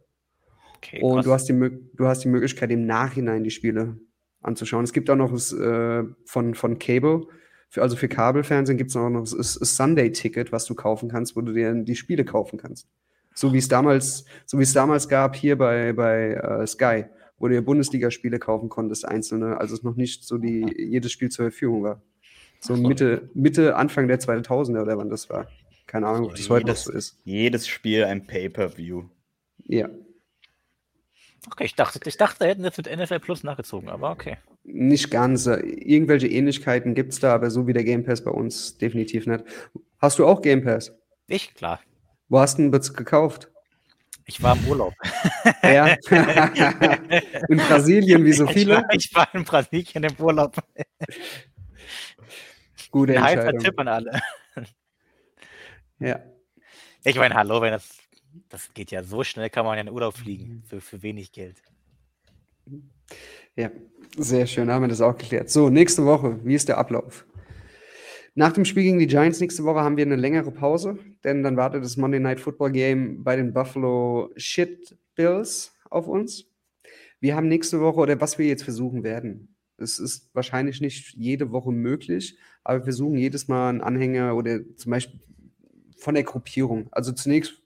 Okay, 0.77 1.01
Und 1.01 1.27
du 1.27 1.33
hast, 1.33 1.49
die, 1.49 1.55
du 1.95 2.07
hast 2.07 2.25
die 2.25 2.29
Möglichkeit, 2.29 2.71
im 2.71 2.87
Nachhinein 2.87 3.45
die 3.45 3.51
Spiele 3.51 3.99
anzuschauen. 4.47 4.85
Es 4.85 4.93
gibt 4.93 5.11
auch 5.11 5.17
noch 5.17 5.33
das, 5.33 5.53
äh, 5.53 6.05
von, 6.25 6.55
von 6.55 6.79
Cable, 6.79 7.27
für, 7.69 7.83
also 7.83 7.97
für 7.97 8.09
Kabelfernsehen 8.09 8.79
gibt 8.79 8.91
es 8.91 8.97
auch 8.97 9.11
noch 9.11 9.21
das, 9.21 9.59
das 9.59 9.77
Sunday-Ticket, 9.77 10.53
was 10.53 10.65
du 10.67 10.75
kaufen 10.75 11.09
kannst, 11.09 11.37
wo 11.37 11.41
du 11.41 11.53
dir 11.53 11.75
die 11.75 11.97
Spiele 11.97 12.25
kaufen 12.25 12.59
kannst. 12.59 12.89
So 13.35 13.53
wie 13.53 13.59
es 13.59 13.69
damals, 13.69 14.25
so 14.47 14.59
wie 14.59 14.63
es 14.63 14.73
damals 14.73 15.09
gab 15.09 15.37
hier 15.37 15.59
bei, 15.59 15.93
bei 15.93 16.35
äh, 16.35 16.67
Sky, 16.67 17.05
wo 17.39 17.49
du 17.49 17.55
dir 17.55 17.63
Bundesligaspiele 17.63 18.39
kaufen 18.39 18.69
konntest, 18.69 19.07
einzelne, 19.07 19.61
also 19.61 19.75
es 19.75 19.83
noch 19.83 19.97
nicht 19.97 20.25
so 20.25 20.39
die, 20.39 20.65
jedes 20.79 21.13
Spiel 21.13 21.29
zur 21.29 21.47
Verfügung 21.47 21.83
war. 21.83 22.03
So 22.61 22.77
Mitte, 22.77 23.29
Mitte, 23.35 23.77
Anfang 23.77 24.09
der 24.09 24.19
2000er 24.19 24.81
oder 24.81 24.97
wann 24.97 25.11
das 25.11 25.29
war. 25.29 25.47
Keine 25.87 26.07
Ahnung, 26.07 26.31
ob 26.31 26.35
das 26.35 26.49
heute 26.49 26.69
noch 26.69 26.77
so 26.77 26.93
ist. 26.93 27.21
jedes 27.25 27.69
Spiel 27.69 28.05
ein 28.05 28.27
Pay-Per-View. 28.27 29.05
Ja. 29.67 29.91
Okay, 31.51 31.65
ich 31.65 31.75
dachte, 31.75 32.01
ich 32.05 32.17
dachte, 32.17 32.41
da 32.41 32.45
hätten 32.47 32.65
jetzt 32.65 32.77
mit 32.77 32.95
NFL 32.95 33.21
Plus 33.21 33.43
nachgezogen, 33.45 33.89
aber 33.89 34.11
okay. 34.11 34.37
Nicht 34.65 35.11
ganz. 35.11 35.47
Irgendwelche 35.47 36.27
Ähnlichkeiten 36.27 36.95
gibt 36.95 37.13
es 37.13 37.21
da, 37.21 37.35
aber 37.35 37.51
so 37.51 37.67
wie 37.67 37.73
der 37.73 37.85
Game 37.85 38.05
Pass 38.05 38.23
bei 38.25 38.31
uns 38.33 38.79
definitiv 38.79 39.27
nicht. 39.27 39.45
Hast 39.99 40.19
du 40.19 40.27
auch 40.27 40.43
Game 40.43 40.65
Pass? 40.65 40.93
Ich, 41.29 41.55
klar. 41.55 41.81
Wo 42.29 42.41
hast 42.41 42.59
du 42.59 42.71
jetzt 42.73 42.95
gekauft? 42.95 43.49
Ich 44.29 44.43
war 44.43 44.57
im 44.57 44.67
Urlaub. 44.67 44.93
Ja. 45.63 45.95
In 47.49 47.59
Brasilien, 47.59 48.25
wie 48.25 48.33
so 48.33 48.45
Ich 48.47 48.53
viele. 48.53 48.77
war, 48.77 48.85
ich 48.93 49.15
war 49.15 49.33
in 49.33 49.45
Brasilien 49.45 50.03
im 50.03 50.17
Urlaub. 50.19 50.57
Gute 52.91 53.13
Ein 53.23 53.39
Entscheidung. 53.39 53.61
Tipp 53.61 53.79
an 53.79 53.89
alle. 53.89 54.21
Ja. 56.01 56.21
Ich 57.05 57.17
meine, 57.17 57.35
hallo, 57.37 57.61
wenn 57.63 57.73
das, 57.73 57.89
das 58.49 58.73
geht 58.75 58.91
ja 58.91 59.03
so 59.03 59.25
schnell, 59.25 59.51
kann 59.51 59.65
man 59.65 59.75
ja 59.77 59.81
in 59.81 59.87
den 59.87 59.95
Urlaub 59.95 60.17
fliegen 60.17 60.63
für, 60.67 60.81
für 60.81 61.03
wenig 61.03 61.33
Geld. 61.33 61.63
ja, 63.57 63.71
sehr 64.17 64.47
schön, 64.47 64.71
haben 64.71 64.83
wir 64.83 64.89
das 64.89 65.01
auch 65.01 65.17
geklärt. 65.17 65.51
So, 65.51 65.71
nächste 65.71 66.05
Woche, 66.05 66.39
wie 66.45 66.55
ist 66.55 66.69
der 66.69 66.79
Ablauf? 66.79 67.27
Nach 68.35 68.53
dem 68.53 68.67
Spiel 68.67 68.83
gegen 68.83 68.99
die 68.99 69.07
Giants 69.07 69.41
nächste 69.41 69.65
Woche 69.65 69.81
haben 69.81 69.97
wir 69.97 70.05
eine 70.05 70.17
längere 70.17 70.51
Pause, 70.51 70.99
denn 71.25 71.43
dann 71.43 71.57
wartet 71.57 71.83
das 71.83 71.97
Monday 71.97 72.21
Night 72.21 72.39
Football 72.39 72.73
Game 72.73 73.25
bei 73.25 73.35
den 73.35 73.55
Buffalo 73.55 74.31
Shit 74.37 74.97
Bills 75.15 75.75
auf 75.89 76.07
uns. 76.07 76.45
Wir 77.19 77.35
haben 77.35 77.49
nächste 77.49 77.81
Woche, 77.81 78.01
oder 78.01 78.21
was 78.21 78.39
wir 78.39 78.47
jetzt 78.47 78.65
versuchen 78.65 79.05
werden, 79.05 79.57
es 79.79 79.99
ist 79.99 80.31
wahrscheinlich 80.35 80.81
nicht 80.81 81.15
jede 81.15 81.51
Woche 81.51 81.73
möglich, 81.73 82.39
aber 82.65 82.81
wir 82.81 82.85
versuchen 82.85 83.17
jedes 83.17 83.49
Mal 83.49 83.71
einen 83.71 83.81
Anhänger 83.81 84.35
oder 84.37 84.61
zum 84.77 84.91
Beispiel 84.91 85.21
von 85.99 86.15
der 86.15 86.25
Gruppierung. 86.25 86.89
Also 86.93 87.13
zunächst 87.13 87.63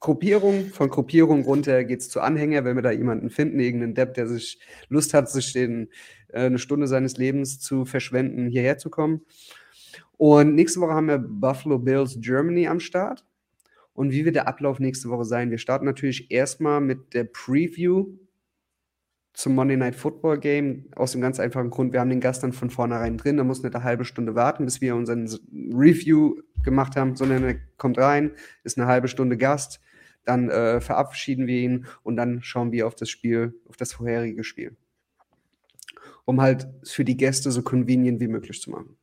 Gruppierung, 0.00 0.66
von 0.66 0.88
Gruppierung 0.88 1.42
runter 1.42 1.84
geht 1.84 2.00
es 2.00 2.08
zu 2.08 2.20
Anhänger, 2.20 2.64
wenn 2.64 2.76
wir 2.76 2.82
da 2.82 2.90
jemanden 2.90 3.30
finden, 3.30 3.60
irgendeinen 3.60 3.94
Depp, 3.94 4.14
der 4.14 4.26
sich 4.26 4.58
Lust 4.88 5.14
hat, 5.14 5.30
sich 5.30 5.52
den, 5.52 5.88
äh, 6.28 6.46
eine 6.46 6.58
Stunde 6.58 6.86
seines 6.86 7.16
Lebens 7.16 7.60
zu 7.60 7.84
verschwenden, 7.84 8.48
hierher 8.48 8.78
zu 8.78 8.90
kommen. 8.90 9.22
Und 10.16 10.54
nächste 10.54 10.80
Woche 10.80 10.94
haben 10.94 11.08
wir 11.08 11.18
Buffalo 11.18 11.78
Bills 11.78 12.18
Germany 12.20 12.68
am 12.68 12.80
Start. 12.80 13.24
Und 13.94 14.12
wie 14.12 14.24
wird 14.24 14.36
der 14.36 14.48
Ablauf 14.48 14.78
nächste 14.78 15.10
Woche 15.10 15.24
sein? 15.24 15.50
Wir 15.50 15.58
starten 15.58 15.84
natürlich 15.84 16.30
erstmal 16.30 16.80
mit 16.80 17.12
der 17.14 17.24
Preview 17.24 18.06
zum 19.34 19.54
Monday 19.54 19.76
Night 19.76 19.94
Football 19.94 20.38
Game 20.38 20.86
aus 20.94 21.12
dem 21.12 21.20
ganz 21.20 21.40
einfachen 21.40 21.70
Grund, 21.70 21.92
wir 21.92 22.00
haben 22.00 22.10
den 22.10 22.20
Gast 22.20 22.42
dann 22.42 22.52
von 22.52 22.70
vornherein 22.70 23.16
drin, 23.16 23.38
da 23.38 23.44
muss 23.44 23.62
nicht 23.62 23.74
eine 23.74 23.84
halbe 23.84 24.04
Stunde 24.04 24.34
warten, 24.34 24.64
bis 24.64 24.80
wir 24.80 24.94
unseren 24.94 25.26
Review 25.72 26.36
gemacht 26.62 26.96
haben, 26.96 27.16
sondern 27.16 27.42
er 27.44 27.54
kommt 27.78 27.98
rein, 27.98 28.32
ist 28.62 28.78
eine 28.78 28.86
halbe 28.86 29.08
Stunde 29.08 29.36
Gast, 29.36 29.80
dann 30.24 30.50
äh, 30.50 30.80
verabschieden 30.80 31.46
wir 31.46 31.58
ihn 31.58 31.86
und 32.02 32.16
dann 32.16 32.42
schauen 32.42 32.72
wir 32.72 32.86
auf 32.86 32.94
das 32.94 33.10
Spiel, 33.10 33.54
auf 33.68 33.76
das 33.76 33.92
vorherige 33.92 34.44
Spiel. 34.44 34.76
Um 36.24 36.40
halt 36.40 36.68
für 36.84 37.04
die 37.04 37.16
Gäste 37.16 37.50
so 37.50 37.62
convenient 37.62 38.20
wie 38.20 38.28
möglich 38.28 38.60
zu 38.60 38.70
machen. 38.70 38.96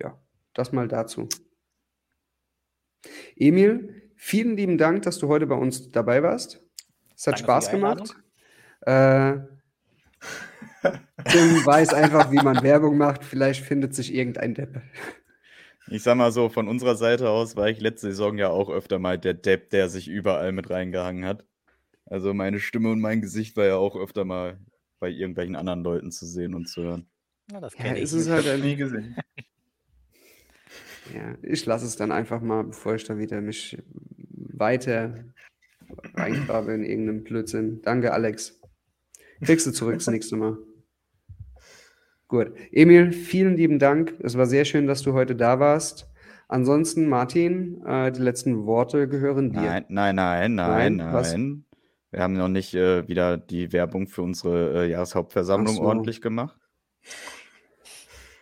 Ja, 0.00 0.18
das 0.54 0.72
mal 0.72 0.88
dazu. 0.88 1.28
Emil, 3.36 4.10
vielen 4.16 4.56
lieben 4.56 4.78
Dank, 4.78 5.02
dass 5.02 5.18
du 5.18 5.28
heute 5.28 5.46
bei 5.46 5.54
uns 5.54 5.90
dabei 5.90 6.22
warst. 6.22 6.62
Es 7.14 7.26
hat 7.26 7.34
Danke 7.34 7.44
Spaß 7.44 7.70
gemacht. 7.70 8.16
Äh, 8.82 9.38
Tim 11.24 11.66
weiß 11.66 11.92
einfach, 11.92 12.30
wie 12.30 12.42
man 12.42 12.62
Werbung 12.62 12.96
macht. 12.96 13.24
Vielleicht 13.24 13.64
findet 13.64 13.94
sich 13.94 14.14
irgendein 14.14 14.54
Depp. 14.54 14.80
Ich 15.90 16.02
sag 16.02 16.16
mal 16.16 16.32
so, 16.32 16.48
von 16.48 16.68
unserer 16.68 16.96
Seite 16.96 17.30
aus 17.30 17.56
war 17.56 17.68
ich 17.68 17.80
letzte 17.80 18.08
Saison 18.08 18.36
ja 18.38 18.50
auch 18.50 18.68
öfter 18.70 18.98
mal 18.98 19.18
der 19.18 19.34
Depp, 19.34 19.70
der 19.70 19.88
sich 19.88 20.08
überall 20.08 20.52
mit 20.52 20.70
reingehangen 20.70 21.24
hat. 21.24 21.44
Also 22.06 22.34
meine 22.34 22.60
Stimme 22.60 22.90
und 22.90 23.00
mein 23.00 23.20
Gesicht 23.20 23.56
war 23.56 23.64
ja 23.66 23.76
auch 23.76 23.96
öfter 23.96 24.24
mal 24.24 24.58
bei 25.00 25.08
irgendwelchen 25.10 25.56
anderen 25.56 25.82
Leuten 25.82 26.10
zu 26.10 26.26
sehen 26.26 26.54
und 26.54 26.66
zu 26.68 26.82
hören. 26.82 27.06
Ja, 27.50 27.60
das 27.60 27.74
Ja, 27.74 27.84
kenne 27.84 28.00
es 28.00 28.12
ich. 28.12 28.20
ist 28.20 28.28
halt 28.28 28.44
Nie 28.62 28.72
ein, 28.72 28.78
gesehen. 28.78 29.16
ja, 31.14 31.36
ich 31.42 31.64
lasse 31.64 31.86
es 31.86 31.96
dann 31.96 32.12
einfach 32.12 32.40
mal, 32.40 32.64
bevor 32.64 32.94
ich 32.94 33.04
da 33.04 33.16
wieder 33.18 33.40
mich 33.40 33.78
weiter 34.28 35.24
reingrabe 36.14 36.72
in 36.74 36.84
irgendeinen 36.84 37.24
Blödsinn. 37.24 37.80
Danke, 37.82 38.12
Alex. 38.12 38.60
Kriegst 39.42 39.66
du 39.66 39.70
zurück 39.72 39.94
das 39.94 40.08
nächste 40.08 40.36
Mal. 40.36 40.58
Gut. 42.28 42.52
Emil, 42.72 43.12
vielen 43.12 43.56
lieben 43.56 43.78
Dank. 43.78 44.14
Es 44.20 44.36
war 44.36 44.46
sehr 44.46 44.64
schön, 44.66 44.86
dass 44.86 45.02
du 45.02 45.14
heute 45.14 45.34
da 45.34 45.58
warst. 45.60 46.08
Ansonsten, 46.46 47.08
Martin, 47.08 47.82
äh, 47.86 48.12
die 48.12 48.20
letzten 48.20 48.66
Worte 48.66 49.08
gehören 49.08 49.52
dir. 49.52 49.60
Nein, 49.60 49.84
nein, 49.88 50.14
nein, 50.16 50.54
nein, 50.54 50.96
Nein, 50.96 51.12
was? 51.12 51.32
nein. 51.32 51.64
Wir 52.10 52.22
haben 52.22 52.34
noch 52.34 52.48
nicht 52.48 52.74
äh, 52.74 53.06
wieder 53.08 53.36
die 53.36 53.72
Werbung 53.72 54.06
für 54.08 54.22
unsere 54.22 54.84
äh, 54.84 54.90
Jahreshauptversammlung 54.90 55.74
so. 55.76 55.82
ordentlich 55.82 56.20
gemacht. 56.22 56.56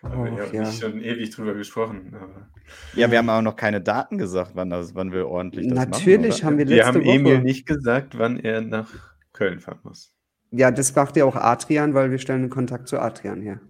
Aber 0.02 0.30
habe 0.30 0.48
ja. 0.52 0.62
nicht 0.62 0.80
schon 0.80 1.00
ewig 1.00 1.30
drüber 1.30 1.54
gesprochen. 1.54 2.12
Aber 2.14 2.48
Ja, 2.94 3.10
wir 3.10 3.18
haben 3.18 3.28
auch 3.28 3.42
noch 3.42 3.56
keine 3.56 3.80
Daten 3.80 4.18
gesagt, 4.18 4.52
wann, 4.54 4.70
das, 4.70 4.94
wann 4.94 5.10
wir 5.12 5.26
ordentlich 5.28 5.66
das 5.68 5.76
Natürlich 5.78 6.42
machen. 6.42 6.44
haben 6.44 6.58
wir 6.58 6.68
wir 6.68 6.76
letzte 6.76 6.86
haben 6.88 7.04
Woche. 7.04 7.14
Emil 7.16 7.40
nicht 7.40 7.66
gesagt, 7.66 8.16
wann 8.18 8.38
er 8.38 8.60
nach 8.60 8.88
Köln 9.32 9.58
fahren 9.58 9.80
muss. 9.82 10.12
Ja, 10.52 10.70
das 10.70 10.94
macht 10.94 11.16
ja 11.16 11.24
auch 11.24 11.34
Adrian, 11.34 11.94
weil 11.94 12.12
wir 12.12 12.18
stellen 12.18 12.42
den 12.42 12.50
Kontakt 12.50 12.86
zu 12.86 13.00
Adrian 13.00 13.42
her. 13.42 13.60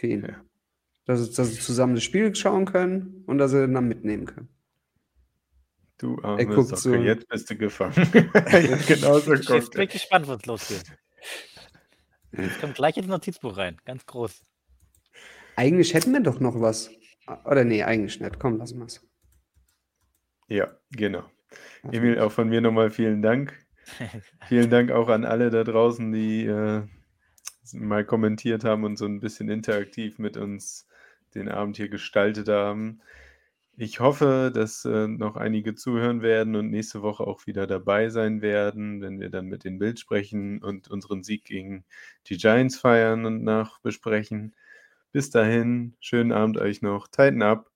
Für 0.00 0.06
ihn. 0.06 0.24
Ja. 0.24 0.42
Dass, 1.04 1.20
sie- 1.24 1.34
dass 1.34 1.52
sie 1.52 1.60
zusammen 1.60 1.94
das 1.94 2.04
Spiel 2.04 2.34
schauen 2.34 2.64
können 2.64 3.22
und 3.26 3.36
dass 3.38 3.50
sie 3.50 3.68
dann 3.68 3.86
mitnehmen 3.86 4.24
können. 4.24 4.48
Du 5.98 6.16
Er 6.22 6.24
arme 6.24 6.46
guckt 6.46 6.68
Socke, 6.68 6.80
so. 6.80 6.94
jetzt 6.94 7.28
bist 7.28 7.50
du 7.50 7.56
gefangen. 7.56 7.92
genau 8.88 9.18
so 9.18 9.34
Ich 9.34 9.40
bin 9.40 9.46
kommt 9.46 9.74
er. 9.74 9.80
wirklich 9.80 9.90
gespannt, 9.90 10.26
wo 10.26 10.32
es 10.32 10.46
losgeht. 10.46 10.84
Jetzt 12.32 12.60
kommt 12.60 12.74
gleich 12.76 12.96
ins 12.96 13.08
Notizbuch 13.08 13.58
rein, 13.58 13.76
ganz 13.84 14.06
groß. 14.06 14.42
Eigentlich 15.56 15.92
hätten 15.92 16.12
wir 16.14 16.20
doch 16.20 16.40
noch 16.40 16.58
was. 16.58 16.90
Oder 17.44 17.64
nee, 17.64 17.82
eigentlich 17.82 18.18
nicht. 18.20 18.38
Komm, 18.38 18.56
lassen 18.56 18.78
wir 18.78 18.86
es. 18.86 19.06
Ja, 20.48 20.74
genau. 20.90 21.24
Emil, 21.92 22.18
auch 22.18 22.32
von 22.32 22.48
mir 22.48 22.62
nochmal 22.62 22.90
vielen 22.90 23.20
Dank. 23.20 23.52
Vielen 24.48 24.70
Dank 24.70 24.92
auch 24.92 25.08
an 25.08 25.24
alle 25.24 25.50
da 25.50 25.64
draußen, 25.64 26.12
die 26.12 26.46
äh, 26.46 26.82
mal 27.74 28.04
kommentiert 28.04 28.64
haben 28.64 28.84
und 28.84 28.96
so 28.96 29.06
ein 29.06 29.20
bisschen 29.20 29.48
interaktiv 29.48 30.18
mit 30.18 30.36
uns 30.36 30.86
den 31.34 31.48
Abend 31.48 31.76
hier 31.76 31.88
gestaltet 31.88 32.48
haben. 32.48 33.00
Ich 33.76 34.00
hoffe, 34.00 34.50
dass 34.54 34.84
äh, 34.84 35.08
noch 35.08 35.36
einige 35.36 35.74
zuhören 35.74 36.22
werden 36.22 36.54
und 36.56 36.70
nächste 36.70 37.02
Woche 37.02 37.26
auch 37.26 37.46
wieder 37.46 37.66
dabei 37.66 38.10
sein 38.10 38.42
werden, 38.42 39.00
wenn 39.00 39.20
wir 39.20 39.30
dann 39.30 39.46
mit 39.46 39.64
den 39.64 39.78
Bild 39.78 39.98
sprechen 39.98 40.62
und 40.62 40.88
unseren 40.90 41.22
Sieg 41.22 41.44
gegen 41.44 41.84
die 42.26 42.36
Giants 42.36 42.78
feiern 42.78 43.24
und 43.26 43.42
nachbesprechen. 43.42 44.54
Bis 45.12 45.30
dahin, 45.30 45.96
schönen 46.00 46.32
Abend 46.32 46.58
euch 46.58 46.82
noch. 46.82 47.08
Tighten 47.08 47.42
up. 47.42 47.69